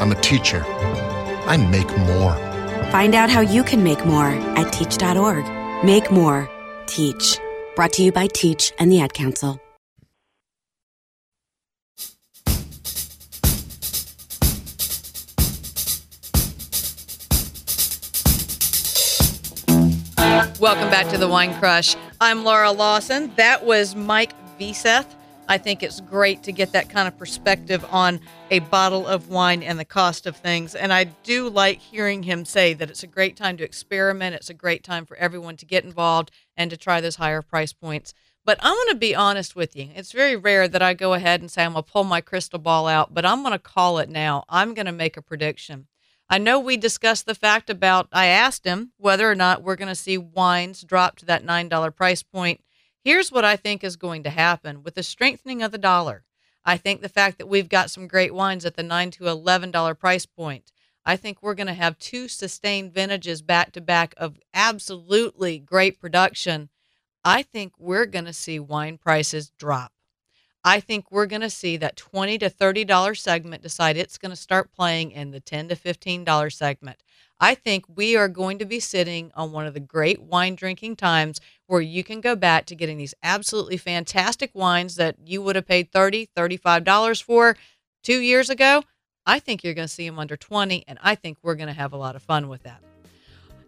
I'm 0.00 0.10
a 0.10 0.20
teacher. 0.20 0.64
I 1.46 1.56
make 1.56 1.88
more. 1.98 2.34
Find 2.90 3.14
out 3.14 3.30
how 3.30 3.40
you 3.40 3.62
can 3.62 3.84
make 3.84 4.04
more 4.04 4.30
at 4.58 4.72
teach.org. 4.72 5.44
Make 5.84 6.10
more. 6.10 6.50
Teach. 6.86 7.38
Brought 7.76 7.92
to 7.94 8.02
you 8.02 8.12
by 8.12 8.26
Teach 8.26 8.72
and 8.78 8.90
the 8.90 9.00
Ad 9.00 9.14
Council. 9.14 9.63
Welcome 20.64 20.88
back 20.88 21.10
to 21.10 21.18
the 21.18 21.28
Wine 21.28 21.54
Crush. 21.58 21.94
I'm 22.22 22.42
Laura 22.42 22.72
Lawson. 22.72 23.30
That 23.36 23.66
was 23.66 23.94
Mike 23.94 24.32
Veseth. 24.58 25.04
I 25.46 25.58
think 25.58 25.82
it's 25.82 26.00
great 26.00 26.42
to 26.44 26.52
get 26.52 26.72
that 26.72 26.88
kind 26.88 27.06
of 27.06 27.18
perspective 27.18 27.84
on 27.90 28.18
a 28.50 28.60
bottle 28.60 29.06
of 29.06 29.28
wine 29.28 29.62
and 29.62 29.78
the 29.78 29.84
cost 29.84 30.24
of 30.26 30.38
things. 30.38 30.74
And 30.74 30.90
I 30.90 31.04
do 31.04 31.50
like 31.50 31.80
hearing 31.80 32.22
him 32.22 32.46
say 32.46 32.72
that 32.72 32.88
it's 32.88 33.02
a 33.02 33.06
great 33.06 33.36
time 33.36 33.58
to 33.58 33.62
experiment. 33.62 34.36
It's 34.36 34.48
a 34.48 34.54
great 34.54 34.82
time 34.82 35.04
for 35.04 35.18
everyone 35.18 35.58
to 35.58 35.66
get 35.66 35.84
involved 35.84 36.30
and 36.56 36.70
to 36.70 36.78
try 36.78 37.02
those 37.02 37.16
higher 37.16 37.42
price 37.42 37.74
points. 37.74 38.14
But 38.42 38.58
I'm 38.62 38.74
going 38.74 38.88
to 38.88 38.94
be 38.94 39.14
honest 39.14 39.54
with 39.54 39.76
you. 39.76 39.90
It's 39.94 40.12
very 40.12 40.34
rare 40.34 40.66
that 40.66 40.80
I 40.80 40.94
go 40.94 41.12
ahead 41.12 41.42
and 41.42 41.50
say 41.50 41.62
I'm 41.62 41.74
going 41.74 41.84
to 41.84 41.92
pull 41.92 42.04
my 42.04 42.22
crystal 42.22 42.58
ball 42.58 42.88
out, 42.88 43.12
but 43.12 43.26
I'm 43.26 43.42
going 43.42 43.52
to 43.52 43.58
call 43.58 43.98
it 43.98 44.08
now. 44.08 44.44
I'm 44.48 44.72
going 44.72 44.86
to 44.86 44.92
make 44.92 45.18
a 45.18 45.22
prediction. 45.22 45.88
I 46.34 46.38
know 46.38 46.58
we 46.58 46.76
discussed 46.76 47.26
the 47.26 47.34
fact 47.36 47.70
about, 47.70 48.08
I 48.10 48.26
asked 48.26 48.64
him 48.64 48.90
whether 48.96 49.30
or 49.30 49.36
not 49.36 49.62
we're 49.62 49.76
going 49.76 49.86
to 49.86 49.94
see 49.94 50.18
wines 50.18 50.82
drop 50.82 51.14
to 51.18 51.26
that 51.26 51.46
$9 51.46 51.94
price 51.94 52.24
point. 52.24 52.60
Here's 53.04 53.30
what 53.30 53.44
I 53.44 53.54
think 53.54 53.84
is 53.84 53.94
going 53.94 54.24
to 54.24 54.30
happen 54.30 54.82
with 54.82 54.96
the 54.96 55.04
strengthening 55.04 55.62
of 55.62 55.70
the 55.70 55.78
dollar. 55.78 56.24
I 56.64 56.76
think 56.76 57.02
the 57.02 57.08
fact 57.08 57.38
that 57.38 57.46
we've 57.46 57.68
got 57.68 57.88
some 57.88 58.08
great 58.08 58.34
wines 58.34 58.64
at 58.64 58.74
the 58.74 58.82
9 58.82 59.12
to 59.12 59.24
$11 59.26 59.96
price 59.96 60.26
point. 60.26 60.72
I 61.06 61.14
think 61.14 61.38
we're 61.40 61.54
going 61.54 61.68
to 61.68 61.72
have 61.72 62.00
two 62.00 62.26
sustained 62.26 62.92
vintages 62.92 63.40
back 63.40 63.70
to 63.70 63.80
back 63.80 64.12
of 64.16 64.40
absolutely 64.52 65.60
great 65.60 66.00
production. 66.00 66.68
I 67.24 67.42
think 67.42 67.74
we're 67.78 68.06
going 68.06 68.24
to 68.24 68.32
see 68.32 68.58
wine 68.58 68.98
prices 68.98 69.52
drop. 69.56 69.93
I 70.66 70.80
think 70.80 71.10
we're 71.10 71.26
going 71.26 71.42
to 71.42 71.50
see 71.50 71.76
that 71.76 71.96
20 71.96 72.38
to 72.38 72.48
$30 72.48 73.18
segment 73.18 73.62
decide 73.62 73.98
it's 73.98 74.16
going 74.16 74.30
to 74.30 74.36
start 74.36 74.72
playing 74.72 75.10
in 75.10 75.30
the 75.30 75.40
10 75.40 75.68
to 75.68 75.76
$15 75.76 76.52
segment. 76.52 77.02
I 77.38 77.54
think 77.54 77.84
we 77.94 78.16
are 78.16 78.28
going 78.28 78.58
to 78.60 78.64
be 78.64 78.80
sitting 78.80 79.30
on 79.34 79.52
one 79.52 79.66
of 79.66 79.74
the 79.74 79.80
great 79.80 80.22
wine 80.22 80.54
drinking 80.54 80.96
times 80.96 81.40
where 81.66 81.82
you 81.82 82.02
can 82.02 82.22
go 82.22 82.34
back 82.34 82.64
to 82.66 82.74
getting 82.74 82.96
these 82.96 83.14
absolutely 83.22 83.76
fantastic 83.76 84.52
wines 84.54 84.96
that 84.96 85.16
you 85.22 85.42
would 85.42 85.56
have 85.56 85.66
paid 85.66 85.92
$30, 85.92 86.28
$35 86.34 87.22
for 87.22 87.56
2 88.02 88.20
years 88.20 88.48
ago. 88.48 88.84
I 89.26 89.40
think 89.40 89.64
you're 89.64 89.74
going 89.74 89.88
to 89.88 89.92
see 89.92 90.06
them 90.08 90.18
under 90.18 90.36
20 90.36 90.84
and 90.88 90.98
I 91.02 91.14
think 91.14 91.38
we're 91.42 91.56
going 91.56 91.68
to 91.68 91.74
have 91.74 91.92
a 91.92 91.98
lot 91.98 92.16
of 92.16 92.22
fun 92.22 92.48
with 92.48 92.62
that. 92.62 92.82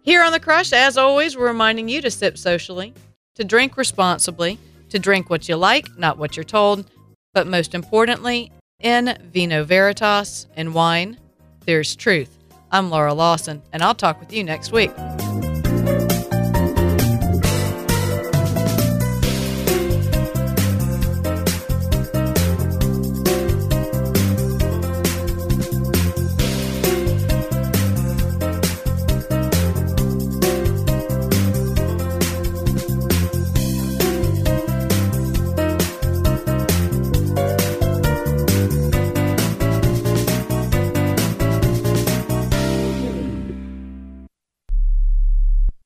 Here 0.01 0.23
on 0.23 0.31
the 0.31 0.39
Crush, 0.39 0.73
as 0.73 0.97
always, 0.97 1.37
we're 1.37 1.47
reminding 1.47 1.89
you 1.89 2.01
to 2.01 2.09
sip 2.09 2.37
socially, 2.37 2.93
to 3.35 3.43
drink 3.43 3.75
responsibly, 3.75 4.57
to 4.89 4.99
drink 4.99 5.29
what 5.29 5.47
you 5.47 5.55
like, 5.55 5.97
not 5.97 6.17
what 6.17 6.37
you're 6.37 6.43
told, 6.43 6.89
but 7.33 7.47
most 7.47 7.73
importantly, 7.75 8.51
in 8.79 9.17
vino 9.31 9.63
veritas, 9.63 10.47
in 10.55 10.73
wine, 10.73 11.17
there's 11.65 11.95
truth. 11.95 12.37
I'm 12.71 12.89
Laura 12.89 13.13
Lawson, 13.13 13.61
and 13.73 13.81
I'll 13.83 13.95
talk 13.95 14.19
with 14.19 14.31
you 14.33 14.43
next 14.43 14.71
week. 14.71 14.91